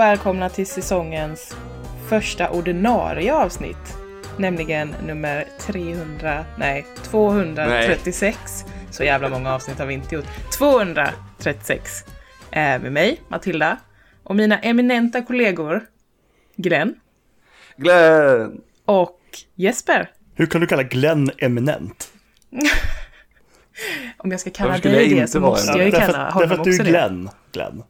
[0.00, 1.56] och välkomna till säsongens
[2.08, 3.96] första ordinarie avsnitt.
[4.38, 8.64] Nämligen nummer 300, nej 236.
[8.90, 10.24] Så jävla många avsnitt har vi inte gjort.
[10.58, 12.04] 236.
[12.50, 13.78] Eh, med mig, Matilda.
[14.22, 15.86] Och mina eminenta kollegor
[16.56, 16.94] Glenn
[17.76, 18.60] Glenn!
[18.84, 19.20] och
[19.54, 20.10] Jesper.
[20.34, 22.12] Hur kan du kalla Glenn eminent?
[24.16, 26.70] Om jag ska kalla dig det så måste jag ju kalla honom därför att du
[26.70, 27.30] också är det.
[27.52, 27.82] Glenn.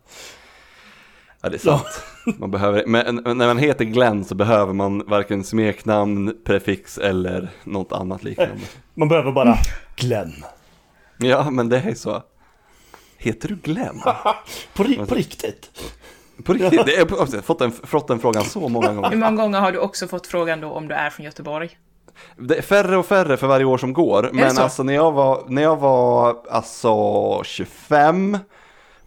[1.43, 2.03] Ja, det är sant.
[2.39, 7.93] Man behöver, men när man heter Glenn så behöver man varken smeknamn, prefix eller något
[7.93, 8.55] annat liknande.
[8.95, 9.57] Man behöver bara
[9.96, 10.33] Glenn.
[11.18, 12.23] Ja, men det är så.
[13.18, 14.01] Heter du Glenn?
[14.74, 15.71] På, ri- på riktigt?
[16.45, 16.87] På riktigt?
[16.87, 19.16] Det är, jag har fått den, fått den frågan så många Hur gånger.
[19.16, 21.79] många gånger har du också fått frågan då om du är från Göteborg?
[22.37, 24.30] Det är färre och färre för varje år som går.
[24.33, 24.63] Men så?
[24.63, 26.95] alltså när jag var, när jag var alltså
[27.45, 28.38] 25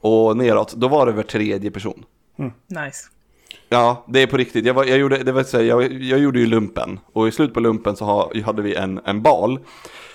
[0.02, 2.06] och neråt, då var det var tredje person.
[2.68, 3.10] Nice.
[3.70, 4.66] Ja, det är på riktigt.
[4.66, 7.32] Jag, var, jag, gjorde, det var så här, jag, jag gjorde ju lumpen och i
[7.32, 9.60] slutet på lumpen så ha, hade vi en, en bal.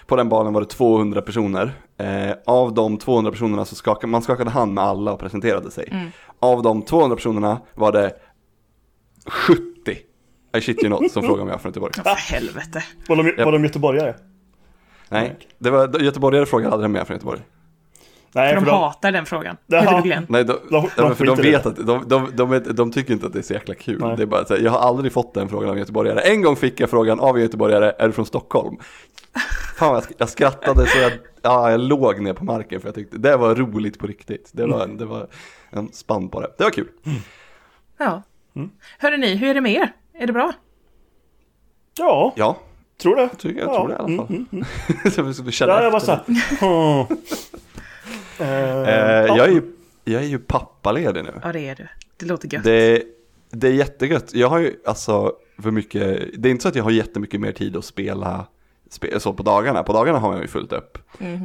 [0.07, 1.73] På den balen var det 200 personer.
[1.97, 6.13] Eh, av de 200 personerna så skakade man skakade hand med alla och presenterade sig.
[6.39, 8.13] Av de 200 personerna var det
[9.27, 9.61] 70,
[10.57, 11.93] I shit you not, som frågade om jag är från Göteborg.
[11.93, 12.85] För helvete.
[13.09, 14.15] Var de, var de göteborgare?
[15.09, 17.41] Nej, det var göteborgare frågade aldrig om jag är från Göteborg.
[18.33, 19.57] Nej, För de för de, hatar den frågan.
[20.03, 20.27] Glenn?
[20.29, 21.69] Nej, de, De- de ja, för de vet det.
[21.71, 23.99] att, de, de, de, de tycker inte att det är så jäkla kul.
[24.01, 24.17] Nej.
[24.17, 26.21] Det är bara så här, jag har aldrig fått den frågan av göteborgare.
[26.21, 28.77] En gång fick jag frågan av en göteborgare, är du från Stockholm?
[29.79, 31.13] Fan, jag, jag skrattade så jag,
[31.43, 34.51] ja, jag låg ner på marken för jag tyckte det var roligt på riktigt.
[34.53, 35.27] Det var, det var
[35.71, 36.49] en spann på det.
[36.59, 36.89] Det var kul.
[37.99, 38.23] Ja.
[38.57, 38.71] Mm.
[38.99, 39.93] Hörde ni, hur är det med er?
[40.15, 40.53] Är det bra?
[41.99, 42.57] ja, Ja,
[43.03, 43.23] tror det.
[43.23, 43.75] jag, tycker, jag ja.
[43.77, 44.27] tror det i alla fall.
[44.37, 46.21] Mm, mm, så vi skulle känna Ja, jag efter.
[46.61, 47.07] ja.
[48.45, 49.63] Jag, är ju,
[50.05, 51.41] jag är ju pappaledig nu.
[51.43, 51.89] Ja, det är du.
[52.17, 52.65] Det låter gött.
[52.65, 53.03] Det,
[53.51, 54.35] det är jättegött.
[54.35, 55.33] Jag har ju alltså
[55.63, 58.47] för mycket, det är inte så att jag har jättemycket mer tid att spela
[58.91, 59.83] spe, så på dagarna.
[59.83, 60.99] På dagarna har jag ju fullt upp.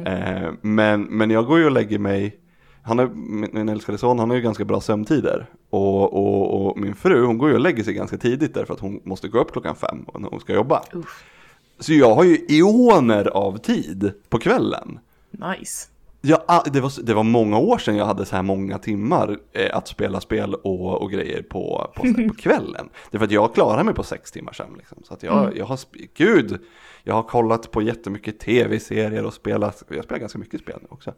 [0.06, 2.36] Eh, men, men jag går ju och lägger mig,
[2.82, 5.46] han är, min, min älskade son, han har ju ganska bra sömntider.
[5.70, 8.80] Och, och, och min fru, hon går ju och lägger sig ganska tidigt därför att
[8.80, 10.82] hon måste gå upp klockan fem när hon ska jobba.
[10.92, 11.24] Uff,
[11.78, 14.98] Så jag har ju eoner av tid på kvällen.
[15.30, 15.88] nice.
[16.26, 19.38] Ja, ah, det, var, det var många år sedan jag hade så här många timmar
[19.52, 22.88] eh, att spela spel och, och grejer på, på, på kvällen.
[23.10, 24.74] Det är för att jag klarar mig på sex timmar sen.
[24.78, 25.02] Liksom.
[25.04, 25.78] Så att jag, jag har,
[26.16, 26.60] gud,
[27.02, 31.14] jag har kollat på jättemycket tv-serier och spelat, jag spelar ganska mycket spel nu också.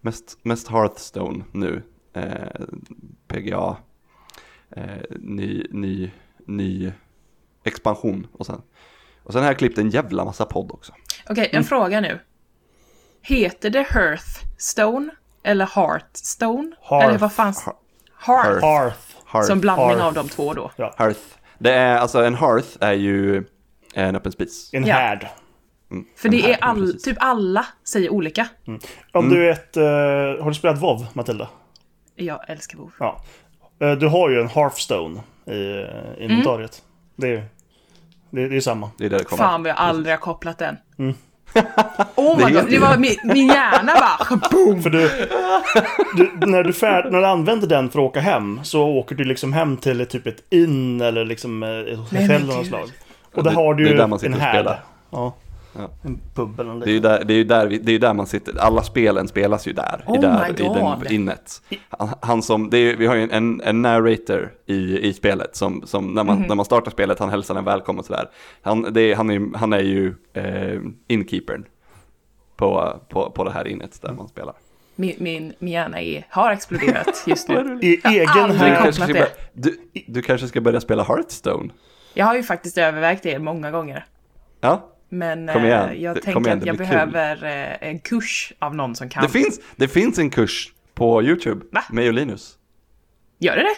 [0.00, 1.82] Mest, mest Hearthstone nu,
[2.12, 2.22] eh,
[3.28, 3.76] PGA,
[4.70, 4.84] eh,
[5.20, 6.10] ny, ny,
[6.46, 6.92] ny
[7.64, 8.62] expansion och sen.
[9.22, 10.92] Och sen har jag klippt en jävla massa podd också.
[11.30, 11.58] Okej, Mm.
[11.58, 12.18] en fråga nu.
[13.22, 15.10] Heter det Hearthstone
[15.42, 16.72] eller Hearthstone?
[16.82, 17.06] Hearth.
[17.06, 17.64] Eller vad fanns...
[18.18, 18.64] Hearth.
[18.66, 18.96] Hearth.
[19.26, 19.46] Hearth.
[19.48, 20.04] Som blandning Hearth.
[20.06, 20.70] av de två då.
[20.96, 21.20] Hearth.
[21.58, 23.44] Det är, alltså en hearth är ju
[23.94, 24.70] en öppen spis.
[24.72, 24.94] En Ja.
[24.94, 25.26] härd.
[26.16, 28.48] För det här, är all, typ alla säger olika.
[28.66, 28.78] Om
[29.24, 29.30] Mm.
[29.34, 29.82] du vet, eh,
[30.42, 31.48] har du spelat WoW, Matilda?
[32.14, 32.92] Jag älskar WoW.
[32.98, 33.22] Ja.
[33.80, 36.82] Eh, du har ju en Hearthstone i uh, inventariet.
[37.16, 37.42] Det är ju
[38.30, 38.90] det, det är samma.
[38.98, 39.42] Det är där det kommer.
[39.42, 40.76] Fan vad jag aldrig har kopplat den.
[40.98, 41.14] Mm.
[42.14, 44.82] Oh Det my god, det var min, min hjärna bara boom!
[44.82, 45.10] För du,
[46.16, 49.24] du, när, du färd, när du använder den för att åka hem så åker du
[49.24, 52.88] liksom hem till typ ett inn eller liksom eh, ett hotell av något slag.
[53.34, 54.76] Och där det- har du det är ju där man sitter en härd.
[55.10, 55.34] Ja.
[55.72, 55.90] Ja.
[56.02, 57.92] En pub eller något Det är ju där, det är ju där, vi, det är
[57.92, 58.58] ju där man sitter.
[58.58, 60.04] Alla spelen spelas ju där.
[60.06, 61.62] Oh i, där i den innet.
[61.88, 65.82] Han, han som, det är, vi har ju en, en narrator i, i spelet som,
[65.86, 68.30] som när, man, när man startar spelet, han hälsar en välkommen sådär.
[68.62, 71.64] Han, det han, är, han är ju eh, inkeepern
[72.56, 74.54] på, på, på det här innet där man spelar.
[74.94, 77.78] Min, min, min hjärna är, har exploderat just nu.
[77.82, 79.76] I egen aldrig Du börja, du,
[80.06, 81.72] du kanske ska börja spela Hearthstone?
[82.14, 84.06] Jag har ju faktiskt övervägt det många gånger.
[84.60, 85.88] Ja, Men Kom igen.
[85.88, 86.94] eh, jag tänker kom igen, att jag blir kul.
[87.10, 87.44] behöver
[87.82, 89.22] eh, en kurs av någon som kan.
[89.22, 91.82] det finns, det finns en kurs på YouTube Va?
[91.90, 92.58] med och Linus.
[93.38, 93.76] Gör det det?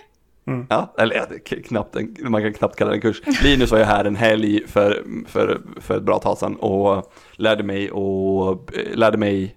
[0.68, 3.22] Ja, eller ja, k- knappt en, man kan knappt kalla det en kurs.
[3.44, 7.62] Linus var ju här en helg för, för, för ett bra tag sedan och lärde
[7.62, 9.56] mig, och, eh, lärde mig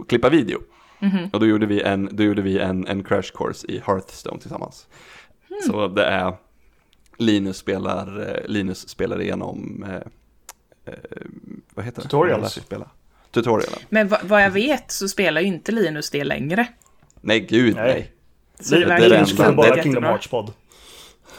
[0.00, 0.58] att klippa video.
[1.32, 4.86] Och då gjorde vi, en, då gjorde vi en, en crash course i Hearthstone tillsammans.
[5.66, 6.34] Så det är
[7.16, 9.84] Linus spelar, Linus spelar igenom,
[10.86, 10.92] eh,
[11.74, 12.08] vad heter det?
[12.08, 12.52] Tutorials.
[12.52, 12.86] Sig Spela.
[13.30, 13.78] Tutorialen.
[13.88, 16.66] Men va, vad jag vet så spelar ju inte Linus det längre.
[17.20, 17.84] Nej, gud Nej.
[17.84, 18.12] nej.
[18.60, 20.04] Så det det är verkar det enda- det- Kingdom.
[20.04, 20.52] Hearts-podd.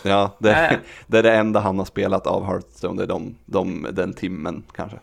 [0.04, 0.78] Ja, det, Ja, ja.
[1.08, 4.64] det är det enda han har spelat av Hearthstone, det är de, de, den timmen
[4.76, 4.98] kanske.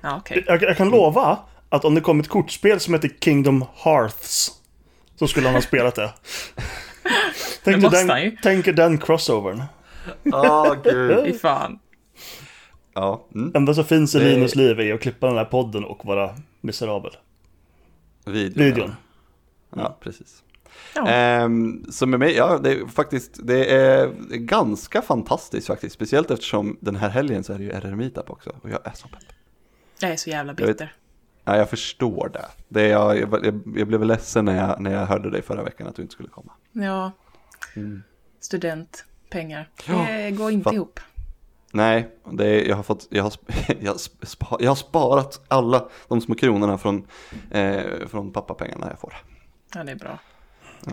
[0.00, 0.44] Ja, okej.
[0.46, 1.38] Jag, jag kan lova
[1.68, 4.50] att om det kom ett kortspel som heter Kingdom Hearts
[5.18, 6.12] så skulle han ha spelat det.
[7.64, 7.88] Tänk ju.
[7.88, 9.62] den, tänk den crossovern.
[10.32, 11.24] Åh gud.
[11.24, 11.78] Fy fan.
[12.94, 13.52] Ja, mm.
[13.54, 16.30] Enda som finns i Det- Linus liv är att klippa den här podden och vara
[16.60, 17.10] miserabel.
[18.26, 18.64] videon.
[18.64, 18.92] Videon.
[19.76, 20.42] Ja, precis.
[20.94, 21.08] Ja.
[21.08, 25.94] Ehm, så med mig, ja det är faktiskt, det är ganska fantastiskt faktiskt.
[25.94, 28.50] Speciellt eftersom den här helgen så är det ju RR Meetup också.
[28.62, 29.18] Och jag är så pepp.
[30.00, 30.94] Jag är så jävla Jag vet- bitter.
[31.44, 32.44] Ja, jag förstår det.
[32.68, 35.96] det jag, jag, jag, blev ledsen när jag, när jag hörde dig förra veckan att
[35.96, 36.52] du inte skulle komma.
[36.72, 37.12] Ja.
[37.76, 38.02] Mm.
[38.40, 39.68] Student, pengar.
[39.88, 41.00] Ja, Det går inte fa- ihop.
[41.74, 45.40] Nej, det är, jag, har fått, jag, har, sp- jag, har spa, jag har sparat
[45.48, 47.06] alla de små kronorna från,
[47.50, 49.14] eh, från pappapengarna jag får.
[49.74, 50.18] Ja, det är bra.
[50.86, 50.92] Ja.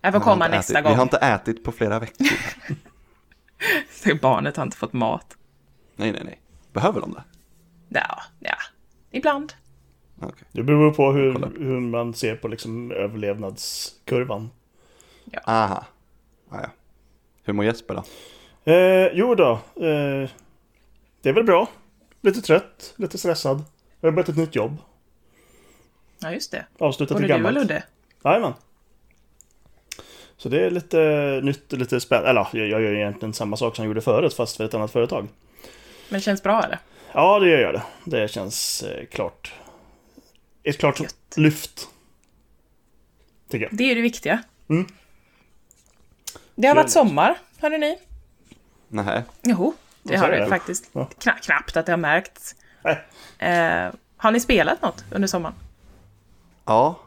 [0.00, 0.92] Jag får komma nästa ätit, gång.
[0.92, 2.26] Vi har inte ätit på flera veckor.
[4.04, 5.36] Det Barnet har inte fått mat.
[5.96, 6.40] nej, nej, nej.
[6.72, 7.24] Behöver de det?
[7.88, 8.56] Ja, ja.
[9.10, 9.52] Ibland.
[10.20, 10.48] Okej.
[10.52, 14.50] Det beror på hur, hur man ser på liksom överlevnadskurvan.
[15.46, 15.84] Aha.
[16.50, 16.70] Ah, ja.
[17.44, 18.04] Hur mår Jesper då?
[18.66, 19.50] Eh, jo då.
[19.76, 20.30] Eh,
[21.22, 21.68] det är väl bra.
[22.20, 23.64] Lite trött, lite stressad.
[24.00, 24.76] Jag har börjat ett nytt jobb.
[26.18, 26.66] Ja, just det.
[26.78, 27.54] Avslutat Både ett du och gammalt.
[27.54, 27.82] Ludde.
[28.24, 28.52] Jajamän.
[30.36, 32.30] Så det är lite nytt och lite spännande.
[32.30, 34.92] Eller jag jag gör egentligen samma sak som jag gjorde förut fast för ett annat
[34.92, 35.28] företag.
[36.08, 36.78] Men det känns bra eller?
[37.12, 37.82] Ja, det gör det.
[38.04, 39.54] Det känns eh, klart.
[40.62, 41.34] Ett klart Gött.
[41.36, 41.88] lyft.
[43.48, 43.76] Tycker jag.
[43.76, 44.42] Det är det viktiga.
[44.68, 44.86] Mm.
[46.54, 47.98] Det har varit sommar, hörde ni?
[48.88, 49.22] Nej.
[49.42, 50.48] Jo, det har det du?
[50.50, 50.90] faktiskt.
[50.92, 51.08] Ja.
[51.20, 52.54] Kna- knappt att det har märkts.
[53.38, 55.54] Eh, har ni spelat något under sommaren?
[56.64, 56.98] Ja.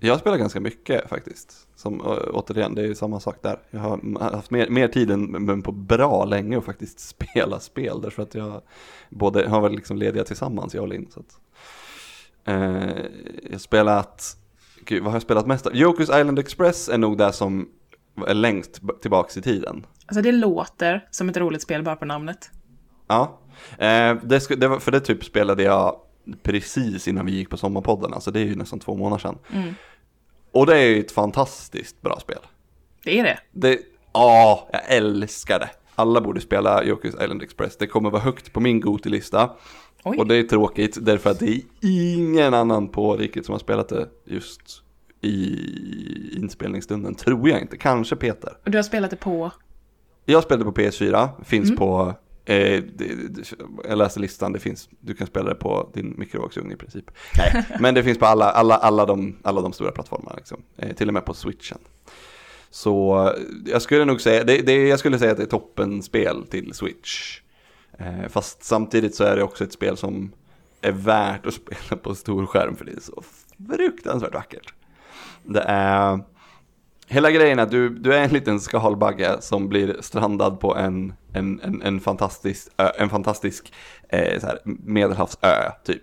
[0.00, 1.66] Jag spelar ganska mycket faktiskt.
[1.76, 2.00] Som,
[2.32, 3.58] återigen, det är ju samma sak där.
[3.70, 8.00] Jag har haft mer, mer tid än men på bra länge att faktiskt spela spel.
[8.00, 8.62] Därför att jag
[9.10, 11.06] både har väl liksom lediga tillsammans, jag och Linn.
[11.14, 11.38] Så att,
[12.46, 12.54] eh,
[13.42, 14.36] jag har spelat,
[14.84, 15.76] gud vad har jag spelat mest av?
[15.76, 17.68] Jokers Island Express är nog det som
[18.26, 19.86] är längst tillbaks i tiden.
[20.06, 22.50] Alltså det låter som ett roligt spel bara på namnet.
[23.08, 23.40] Ja,
[23.72, 25.96] eh, det, sku- det var, för det typ spelade jag
[26.42, 29.38] precis innan vi gick på sommarpodden, alltså det är ju nästan två månader sedan.
[29.52, 29.74] Mm.
[30.52, 32.38] Och det är ju ett fantastiskt bra spel.
[33.04, 33.38] Det är det.
[33.52, 33.78] Det,
[34.12, 35.70] ja, jag älskar det.
[35.94, 39.50] Alla borde spela Jokers Island Express, det kommer vara högt på min Goti-lista.
[40.08, 40.18] Oj.
[40.18, 43.88] Och det är tråkigt därför att det är ingen annan på riket som har spelat
[43.88, 44.82] det just
[45.20, 45.58] i
[46.36, 47.76] inspelningsstunden, tror jag inte.
[47.76, 48.56] Kanske Peter.
[48.64, 49.50] Och du har spelat det på...
[50.24, 51.78] Jag spelade på PS4, finns Mm.
[51.78, 52.14] på,
[52.44, 52.82] eh,
[53.88, 57.10] jag läste listan, det finns, du kan spela det på din mikrovågsugn i princip.
[57.38, 60.62] Nej, men det finns på alla, alla, alla, de, alla de stora plattformarna, liksom.
[60.76, 61.78] eh, till och med på switchen.
[62.70, 66.46] Så eh, jag skulle nog säga, det, det, jag skulle säga att det är toppenspel
[66.46, 67.40] till switch.
[67.98, 70.32] Eh, fast samtidigt så är det också ett spel som
[70.80, 73.22] är värt att spela på stor skärm för det är så
[73.68, 74.74] fruktansvärt vackert.
[75.42, 76.20] Det är,
[77.06, 81.14] hela grejen är att du, du är en liten skalbagge som blir strandad på en,
[81.32, 83.72] en, en, en fantastisk, ö, en fantastisk
[84.08, 86.02] eh, så här, medelhavsö typ.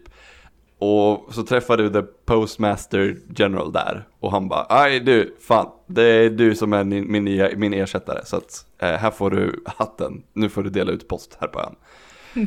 [0.85, 6.03] Och så träffar du the postmaster general där och han bara, aj du, fan, det
[6.03, 9.63] är du som är min, min, nya, min ersättare så att eh, här får du
[9.65, 11.75] hatten, nu får du dela ut post här på ön.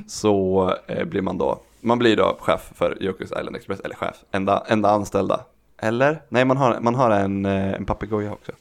[0.07, 4.17] Så eh, blir man då, man blir då chef för Jokers Island Express, eller chef,
[4.31, 5.41] enda, enda anställda.
[5.83, 6.23] Eller?
[6.29, 8.53] Nej, man har, man har en, eh, en papegoja också.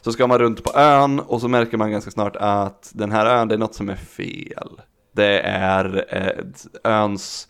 [0.00, 3.26] Så ska man runt på ön och så märker man ganska snart att den här
[3.26, 4.80] ön, det är något som är fel.
[5.12, 7.48] Det är eh, öns,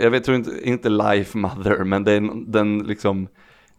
[0.00, 3.28] jag vet, tror inte, inte life mother, men det är en- den liksom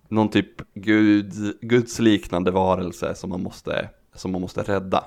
[0.09, 5.03] någon typ gud, gudsliknande varelse som man måste, som man måste rädda.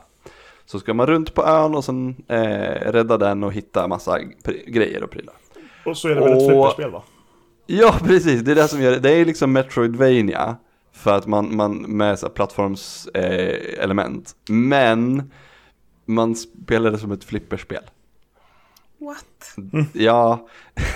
[0.66, 4.19] Så ska man runt på ön och sen eh, rädda den och hitta massa
[4.66, 5.35] grejer och prylar.
[5.87, 7.02] Och så är det väl ett Och- flipperspel va?
[7.66, 8.42] Ja, precis.
[8.42, 8.99] Det är det som gör det.
[8.99, 10.57] Det är liksom Metroidvania.
[10.92, 13.16] För att man, man med så plattformselement.
[13.78, 14.33] Eh, element.
[14.49, 15.30] Men
[16.07, 17.83] man spelar det som ett flipperspel.
[19.00, 19.54] What?
[19.92, 20.49] Ja,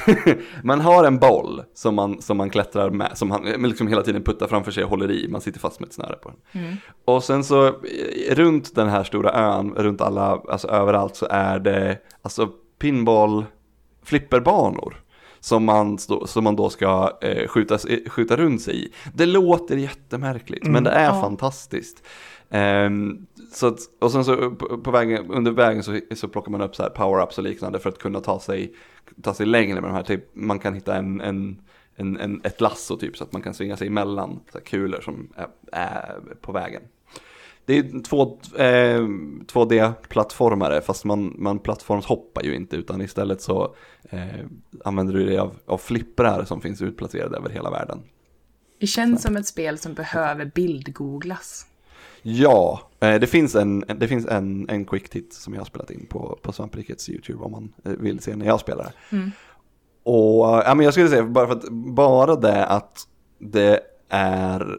[0.63, 4.23] man har en boll som man, som man klättrar med, som man liksom hela tiden
[4.23, 6.63] puttar framför sig och håller i, man sitter fast med ett snöre på den.
[6.65, 6.77] Mm.
[7.05, 7.73] Och sen så eh,
[8.35, 13.45] runt den här stora ön, runt alla, alltså överallt så är det alltså pinball
[14.03, 15.01] flipperbanor.
[15.41, 18.93] Som man, som man då ska eh, skjuta, skjuta runt sig i.
[19.15, 21.21] Det låter jättemärkligt, men det är Ja.
[21.21, 22.03] fantastiskt.
[22.51, 26.61] Ehm, så att, och sen så på, på vägen, under vägen så, så plockar man
[26.61, 28.75] upp så här power-ups och liknande för att kunna ta sig,
[29.23, 30.03] ta sig längre med de här.
[30.03, 31.61] Typ, man kan hitta en, en,
[31.97, 35.01] en, en, ett lasso typ så att man kan svinga sig emellan så här kulor
[35.01, 36.83] som är, är på vägen.
[37.65, 39.01] det är två, eh,
[39.53, 43.75] 2D-plattformare fast man, man plattformshoppar ju inte utan istället så
[44.11, 44.45] eh,
[44.85, 48.03] använder du dig av, av flipprar som finns utplacerade över hela världen.
[48.81, 51.67] Det känns som ett spel som behöver bildgooglas.
[52.27, 55.91] Ja, eh, det finns en, det finns en, en quick tit som jag har spelat
[55.91, 58.93] in på, på Svamprikets YouTube om man eh, vill se när jag spelar.
[59.11, 59.31] Mm.
[60.03, 64.79] Och ja, men jag skulle säga bara för att bara det att det är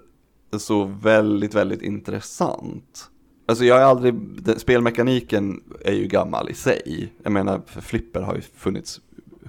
[0.58, 3.10] så väldigt, väldigt intressant.
[3.46, 4.16] Alltså jag har aldrig,
[4.58, 7.14] spelmekaniken är ju gammal i sig.
[7.24, 9.02] Jag menar, flipper har ju funnits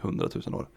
[0.03, 0.69] hundratusen år.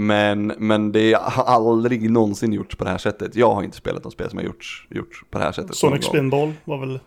[0.00, 3.36] Men, men det har aldrig någonsin gjorts på det här sättet.
[3.36, 5.76] Jag har inte spelat något spel som har gjorts, gjorts på det här sättet.
[5.76, 7.00] Sonic Spinball var väl,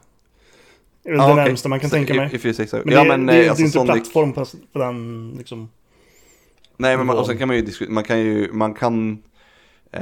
[1.04, 1.36] är väl det okay.
[1.36, 2.30] närmsta man kan så, tänka mig.
[2.34, 3.94] If, if say men ja, det, men, det, det, alltså, är inte Sonic...
[3.94, 5.70] plattform på, på den liksom.
[6.78, 9.24] Nej, men man, och sen kan man ju diskutera, man kan ju, man kan
[9.92, 10.02] eh,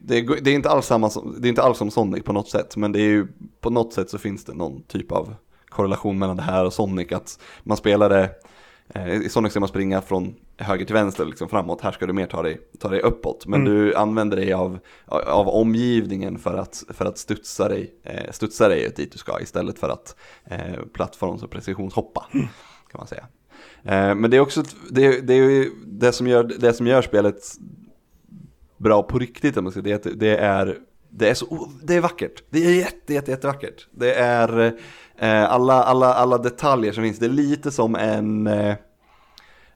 [0.00, 2.32] det, är, det, är inte alls samma som, det är inte alls som Sonic på
[2.32, 3.26] något sätt, men det är ju
[3.60, 5.34] på något sätt så finns det någon typ av
[5.68, 8.30] korrelation mellan det här och Sonic, att man spelar det
[8.88, 11.80] eh, i Sonic ska man springa från höger till vänster, liksom framåt.
[11.80, 13.46] Här ska du mer ta dig, ta dig uppåt.
[13.46, 13.72] Men mm.
[13.72, 18.92] du använder dig av, av omgivningen för att, för att studsa, dig, eh, studsa dig
[18.96, 22.26] dit du ska istället för att eh, plattforms och precisionshoppa.
[22.34, 22.46] Mm.
[22.92, 23.26] Kan man säga.
[23.84, 27.36] Eh, men det är också det, det, är det, som gör, det som gör spelet
[28.76, 29.80] bra på riktigt, om man ska.
[29.80, 30.78] Det, det, är,
[31.10, 32.42] det är så, det är vackert.
[32.50, 33.88] Det är jätte, jätte, jättevackert.
[33.90, 34.74] Det är
[35.18, 37.18] eh, alla, alla, alla detaljer som finns.
[37.18, 38.74] Det är lite som en, eh,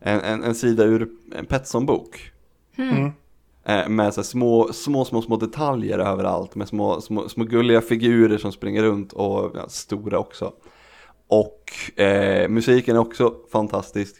[0.01, 2.33] en, en, en, sida ur en Petson-bok.
[2.77, 3.11] Mm.
[3.65, 6.55] Eh, med så små, små, små, små detaljer överallt.
[6.55, 10.53] Med små, små, små gulliga figurer som springer runt och ja, stora också.
[11.29, 14.15] Och eh, musiken är också fantastisk.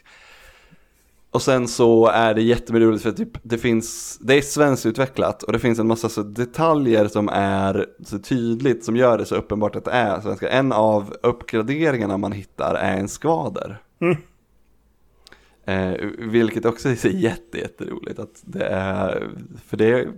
[1.31, 5.59] Och sen så är det jätteroligt för typ, det finns, det är svenskutvecklat och det
[5.59, 9.85] finns en massa så detaljer som är så tydligt som gör det så uppenbart att
[9.85, 10.49] det är svenska.
[10.49, 13.81] En av uppgraderingarna man hittar är en skvader.
[14.01, 14.17] Mm.
[15.71, 19.29] Eh, vilket också är så jätte, jätteroligt att det är,
[19.65, 20.13] för det är,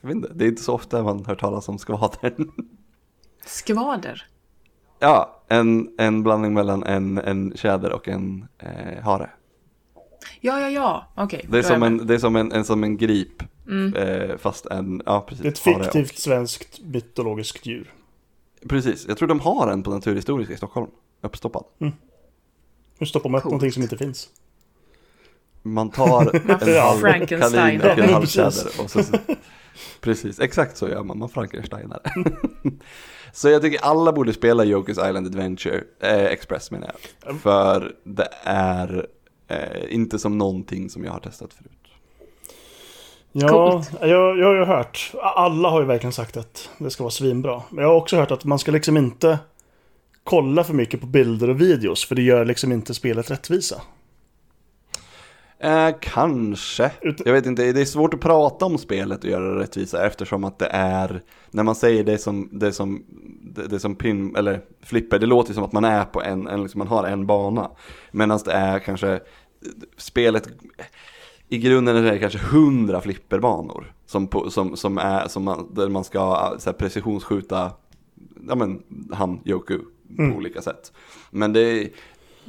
[0.00, 2.50] jag vet inte, det är inte så ofta man hör talas om skvadern.
[3.46, 4.26] Skvader?
[4.98, 9.30] Ja, en, en blandning mellan en, en tjäder och en eh, hare.
[10.40, 11.36] Ja, ja, ja, okej.
[11.38, 13.94] Okay, det, är som en, det är som en, en, som en grip, mm.
[13.94, 15.46] eh, fast en, ja precis.
[15.46, 16.18] Ett fiktivt och...
[16.18, 17.92] svenskt mytologiskt djur.
[18.68, 20.90] Precis, jag tror de har en på Naturhistoriska i Stockholm,
[21.20, 21.64] uppstoppad.
[21.78, 21.92] Mm.
[22.98, 24.28] Hur stoppar man upp någonting som inte finns?
[25.62, 29.02] Man tar en halv kanin och en halv tjäder och så,
[30.00, 32.00] Precis, exakt så gör man, man Frankensteinar.
[33.32, 36.90] så jag tycker alla borde spela Jokers Island Adventure, eh, Express menar
[37.24, 37.40] jag.
[37.40, 39.06] För det är
[39.48, 41.72] Eh, inte som någonting som jag har testat förut.
[43.32, 45.12] Ja, jag, jag har ju hört.
[45.22, 47.62] Alla har ju verkligen sagt att det ska vara svinbra.
[47.70, 49.38] Men jag har också hört att man ska liksom inte
[50.24, 52.04] kolla för mycket på bilder och videos.
[52.04, 53.82] För det gör liksom inte spelet rättvisa.
[55.60, 56.92] Eh, kanske.
[57.24, 60.44] Jag vet inte, det är svårt att prata om spelet och göra det rättvisa eftersom
[60.44, 63.04] att det är, när man säger det som, det som,
[63.42, 66.62] det, det som pin, eller flipper, det låter som att man är på en, en
[66.62, 67.70] liksom man har en bana.
[68.10, 69.20] Medan det är kanske,
[69.96, 70.48] spelet,
[71.48, 75.88] i grunden är det kanske hundra flipperbanor som, på, som, som är, som man, där
[75.88, 77.70] man ska så här, precisionsskjuta,
[78.48, 79.78] ja men han Yoku
[80.16, 80.36] på mm.
[80.36, 80.92] olika sätt.
[81.30, 81.88] Men det,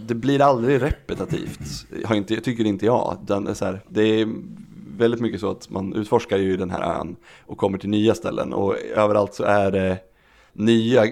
[0.08, 3.18] det blir aldrig repetitivt, har inte, tycker inte jag.
[3.28, 4.28] Den så här, det är
[4.98, 7.16] väldigt mycket så att man utforskar ju den här ön
[7.46, 9.98] och kommer till nya ställen och överallt så är det
[10.54, 11.06] nya,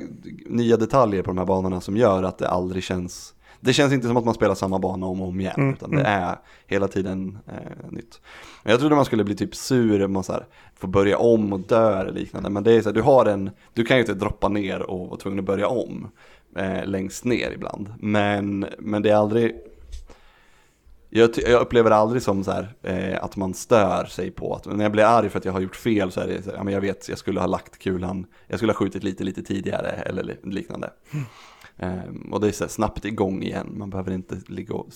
[0.46, 4.08] nya detaljer på de här banorna som gör att det aldrig känns det känns inte
[4.08, 6.24] som att man spelar samma bana om och om igen, mm, utan det mm.
[6.24, 8.22] är hela tiden eh, nytt.
[8.64, 11.60] Jag trodde man skulle bli typ sur om man så här, får börja om och
[11.60, 14.14] dö eller liknande, men det är så här, du har en, du kan ju inte
[14.14, 16.12] droppa ner och vara tvungen att börja om
[16.58, 17.94] eh, längst ner ibland.
[18.00, 19.56] Men, men det är aldrig,
[21.10, 24.66] jag, jag upplever det aldrig som så här, eh, att man stör sig på att,
[24.66, 26.58] när jag blir arg för att jag har gjort fel så är det så här,
[26.58, 29.44] ja, men jag vet, jag skulle ha lagt kulan, jag skulle ha skjutit lite, lite
[29.44, 30.94] tidigare eller liknande.
[31.12, 31.26] Mm.
[31.80, 34.88] Um, och det är så här, snabbt igång igen, man behöver inte ligga och,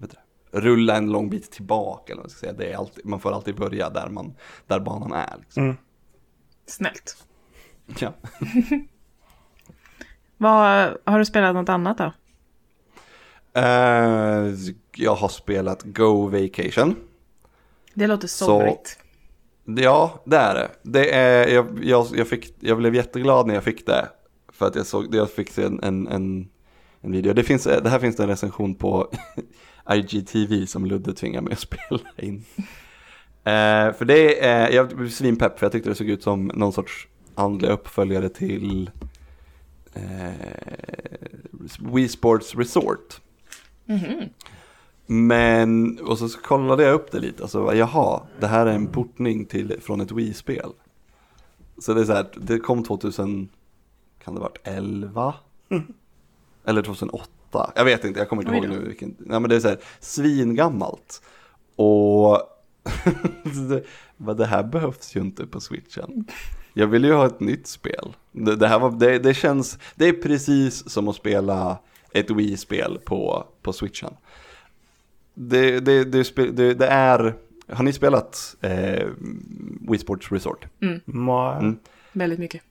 [0.00, 0.16] vet du,
[0.60, 2.12] rulla en lång bit tillbaka.
[2.12, 2.52] Eller vad ska säga.
[2.52, 4.34] Det är alltid, man får alltid börja där, man,
[4.66, 5.36] där banan är.
[5.40, 5.64] Liksom.
[5.64, 5.76] Mm.
[6.66, 7.26] Snällt.
[7.98, 8.12] Ja.
[10.36, 12.12] Vad, har du spelat något annat då?
[13.60, 14.54] Uh,
[14.96, 16.96] jag har spelat Go Vacation.
[17.94, 18.98] Det låter somrigt.
[19.64, 20.70] Ja, det är det.
[20.82, 24.08] det är, jag, jag, jag, fick, jag blev jätteglad när jag fick det.
[24.52, 26.48] För att jag, såg, jag fick se en, en, en,
[27.00, 27.32] en video.
[27.32, 29.08] Det, finns, det här finns det en recension på
[29.90, 32.44] IGTV som Ludde tvingar mig att spela in.
[32.56, 36.72] Uh, för det är, jag blev svinpepp för jag tyckte det såg ut som någon
[36.72, 38.90] sorts andlig uppföljare till
[39.96, 40.32] eh,
[41.78, 43.20] Wii Sports Resort.
[45.06, 48.72] Men, och så kollade jag upp det lite och så var jaha, det här är
[48.72, 50.70] en portning till, från ett Wii-spel.
[51.78, 53.48] Så det är så här, det kom 2000,
[54.24, 55.34] kan det ha varit 11?
[56.64, 57.72] Eller 2008?
[57.74, 59.16] Jag vet inte, jag kommer inte Oj ihåg nu vilken.
[59.18, 61.22] Nej men det är så här, svingammalt.
[61.76, 62.40] Och
[64.16, 66.24] men det här behövs ju inte på switchen.
[66.78, 68.12] Jag vill ju ha ett nytt spel.
[68.32, 71.78] Det, det här var, det, det känns, det är precis som att spela
[72.12, 74.10] ett Wii-spel på, på switchen.
[75.34, 77.34] Det, det, det, det, det är,
[77.68, 79.06] har ni spelat eh,
[79.90, 80.66] Wii Sports Resort?
[81.06, 81.78] Ma- Mm.
[82.12, 82.62] Väldigt mycket.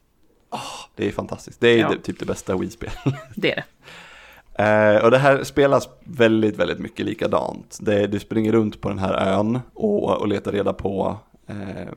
[0.96, 1.94] Det är fantastiskt, det är Ja.
[2.04, 2.90] typ det bästa Wii-spel.
[3.36, 4.64] Det är det.
[4.64, 7.78] Eh, och det här spelas väldigt, väldigt mycket likadant.
[7.82, 11.88] Det, du springer runt på den här ön och, och letar reda på eh,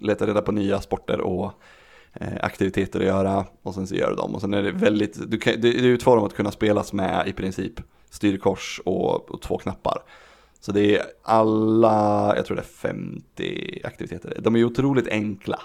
[0.00, 1.52] Leta reda på nya sporter och
[2.12, 4.34] eh, aktiviteter att göra och sen så gör du dem.
[4.34, 7.32] Och sen är det väldigt, du kan, det, är utformat att kunna spelas med i
[7.32, 7.80] princip
[8.10, 10.02] styrkors och, och två knappar.
[10.60, 14.38] Så det är alla, jag tror det är 50 aktiviteter.
[14.40, 15.60] De är ju otroligt enkla.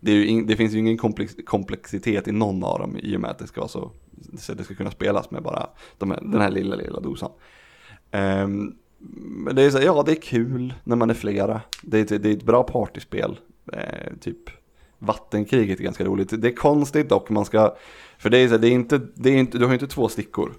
[0.00, 3.16] Det, är ju in, det finns ju ingen komplex, komplexitet i någon av dem i
[3.16, 3.90] och med att det ska vara så,
[4.38, 7.30] så det ska kunna spelas med bara de här, den här lilla, lilla dosan.
[8.12, 8.76] Um,
[9.16, 11.60] men det är så, ja det är kul när man är flera.
[11.82, 13.38] Det är, ett- det är ett bra partyspel.
[13.72, 14.38] Eh, typ
[14.98, 16.42] vattenkriget är ganska roligt.
[16.42, 17.76] Det är konstigt dock, man ska,
[18.18, 20.08] för det är, så, det är inte, det är inte, du har ju inte två
[20.08, 20.52] stickor.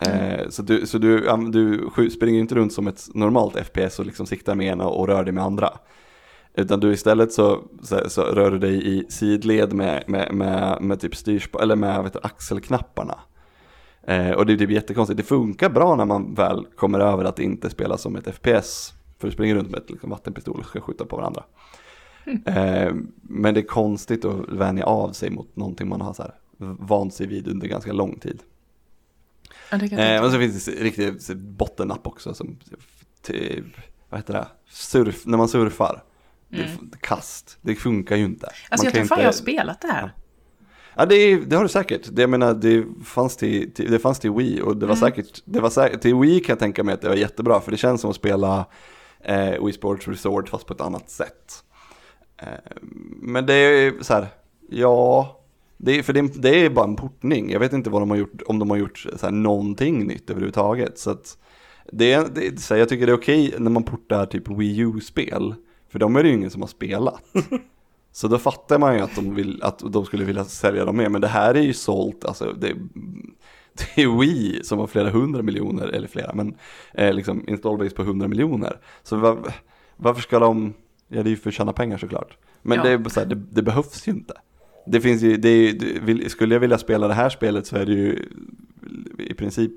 [0.00, 4.26] Eh, så du, så du, du springer inte runt som ett normalt FPS och liksom
[4.26, 5.70] siktar med ena och rör dig med andra.
[6.54, 11.00] Utan du istället så, så, så rör du dig i sidled med, med, med, med
[11.00, 13.18] typ styrsp eller med vet axelknapparna.
[14.08, 15.16] Eh, och det är typ jättekonstigt.
[15.16, 18.92] Det funkar bra när man väl kommer över att det inte spelas som ett FPS.
[19.18, 21.44] För du springer runt med ett liksom, vattenpistol och ska skjuta på varandra.
[22.44, 26.34] Eh, men det är konstigt att vänja av sig mot någonting man har så här
[26.58, 28.42] vant sig vid under ganska lång tid.
[29.70, 32.58] Ja, det Eh, och så finns det riktigt bottennapp också som,
[33.22, 33.64] typ,
[34.08, 36.02] vad heter det, surf, när man surfar.
[36.48, 38.46] Det är kast, det funkar ju inte.
[38.46, 38.54] Mm.
[38.70, 40.02] Alltså Man jag tror fan inte- jag har spelat det här.
[40.02, 40.22] Ja
[41.06, 42.08] det, är- det har du säkert.
[42.12, 45.10] Det, jag menar, det fanns till, till, det fanns till Wii och det var Mm.
[45.10, 47.70] säkert, det var säkert, till Wii kan jag tänka mig att det var jättebra för
[47.70, 48.66] det känns som att spela
[49.20, 51.64] eh, Wii Sports Resort fast på ett annat sätt.
[52.42, 52.46] Eh,
[53.22, 54.26] men det är så här,
[54.70, 55.34] ja,
[55.76, 57.50] det är, för det är, det är bara en portning.
[57.50, 60.30] Jag vet inte vad de har gjort, om de har gjort så här, någonting nytt
[60.30, 60.98] överhuvudtaget.
[60.98, 61.38] Så att
[61.92, 65.54] det det, så här, jag tycker det är okej när man portar typ Wii U-spel,
[65.88, 67.22] för de är det ju ingen som har spelat.
[68.18, 71.08] Så då fattar man ju att de, vill, att de skulle vilja sälja dem mer.
[71.08, 72.74] Men det här är ju sålt, alltså det,
[73.74, 76.54] det är Wii som har flera hundra miljoner, eller flera, men
[76.94, 78.80] eh, liksom install base på hundra miljoner.
[79.02, 79.38] Så var,
[79.96, 80.74] varför ska de,
[81.08, 82.36] ja det är ju för att tjäna pengar såklart.
[82.62, 82.82] Men Ja.
[82.84, 84.34] det, är så här, det, det behövs ju inte.
[84.86, 85.72] Det finns ju, det är,
[86.14, 88.28] det, skulle jag vilja spela det här spelet så är det ju
[89.18, 89.72] i princip,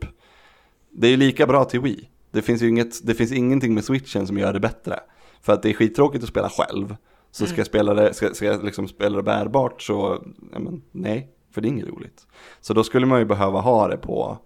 [0.90, 2.10] det är ju lika bra till Wii.
[2.32, 5.00] Det finns ju inget, det finns ingenting med switchen som gör det bättre.
[5.42, 6.96] För att det är skittråkigt att spela själv.
[7.32, 10.82] Så ska jag spela det, ska, ska jag liksom spela det bärbart så, ja men
[10.92, 12.28] nej, för det är inget roligt.
[12.62, 14.38] Så då skulle man ju behöva ha det på,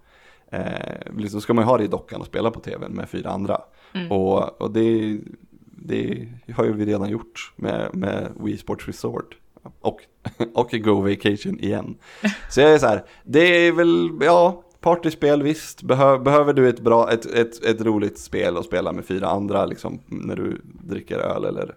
[0.51, 3.29] eh, liksom ska man ju ha det i dockan och spela på tvn med fyra
[3.29, 3.61] andra.
[4.09, 5.19] Och, och det,
[5.61, 9.37] det har ju vi redan gjort med, med Wii Sports Resort.
[9.81, 9.99] Och,
[10.53, 11.97] och Go Vacation igen.
[12.49, 15.83] Så jag är så här, det är väl, ja, partyspel visst.
[15.83, 19.65] Behö, behöver du ett bra, ett, ett, ett roligt spel att spela med fyra andra
[19.65, 21.75] liksom när du dricker öl eller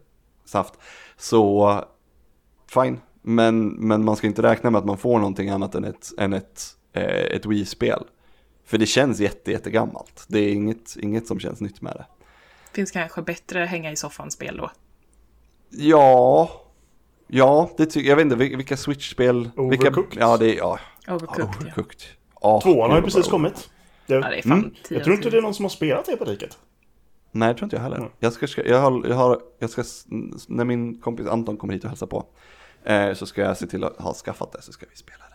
[0.49, 0.75] saft.
[1.17, 1.85] Så
[2.67, 3.01] fine.
[3.23, 6.33] Men, men man ska inte räkna med att man får någonting annat än ett, än
[6.33, 8.05] ett, eh, ett Wii-spel.
[8.65, 10.25] För det känns jätte, jättegammalt.
[10.29, 12.07] Det är inget, inget som känns nytt med det.
[12.73, 14.71] Finns kanske bättre hänga i soffan-spel då.
[15.71, 16.51] Ja,
[17.27, 18.17] ja, det tycker jag.
[18.17, 19.51] vet inte vil- vilka Switch-spel.
[19.57, 20.23] Vilka, Overcooked.
[20.23, 21.63] ja, det är, ja, Overcooked, ja.
[21.63, 22.01] Overcooked.
[22.41, 23.71] Ja, Tvåan har ju precis kommit.
[24.07, 24.75] Ja, Jag, det är fan Mm.
[24.91, 26.59] jag tror inte det är någon som har spelat det på riket.
[27.33, 28.11] Nej, det tror inte jag heller.
[28.19, 29.85] Jag ska, jag har, jag har, jag ska,
[30.49, 32.27] när min kompis Anton kommer hit och hälsar på,
[32.85, 35.35] eh, så ska jag se till att ha skaffat det, så ska vi spela det.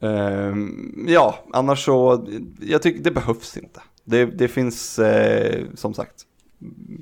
[0.00, 2.26] Ehm, ja, annars så,
[2.60, 3.82] jag tycker det behövs inte.
[4.04, 6.26] Det, det finns, eh, som sagt,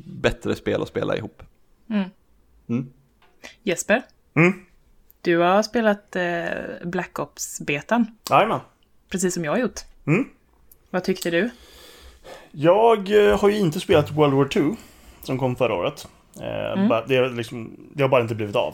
[0.06, 1.42] bättre spel att spela ihop.
[1.90, 2.08] Mm.
[2.68, 2.92] Mm.
[3.62, 4.02] Jesper,
[4.34, 4.52] Mm.
[5.20, 6.44] du har spelat eh,
[6.84, 8.60] Black Ops-betan, Jajamän.
[9.08, 9.80] precis som jag har gjort.
[10.06, 10.24] Mm.
[10.90, 11.50] Vad tyckte du?
[12.50, 14.76] Jag eh, har ju inte spelat World War 2
[15.22, 16.08] som kom förra året.
[16.40, 18.72] Eh, bara- det, liksom, det har bara inte blivit av.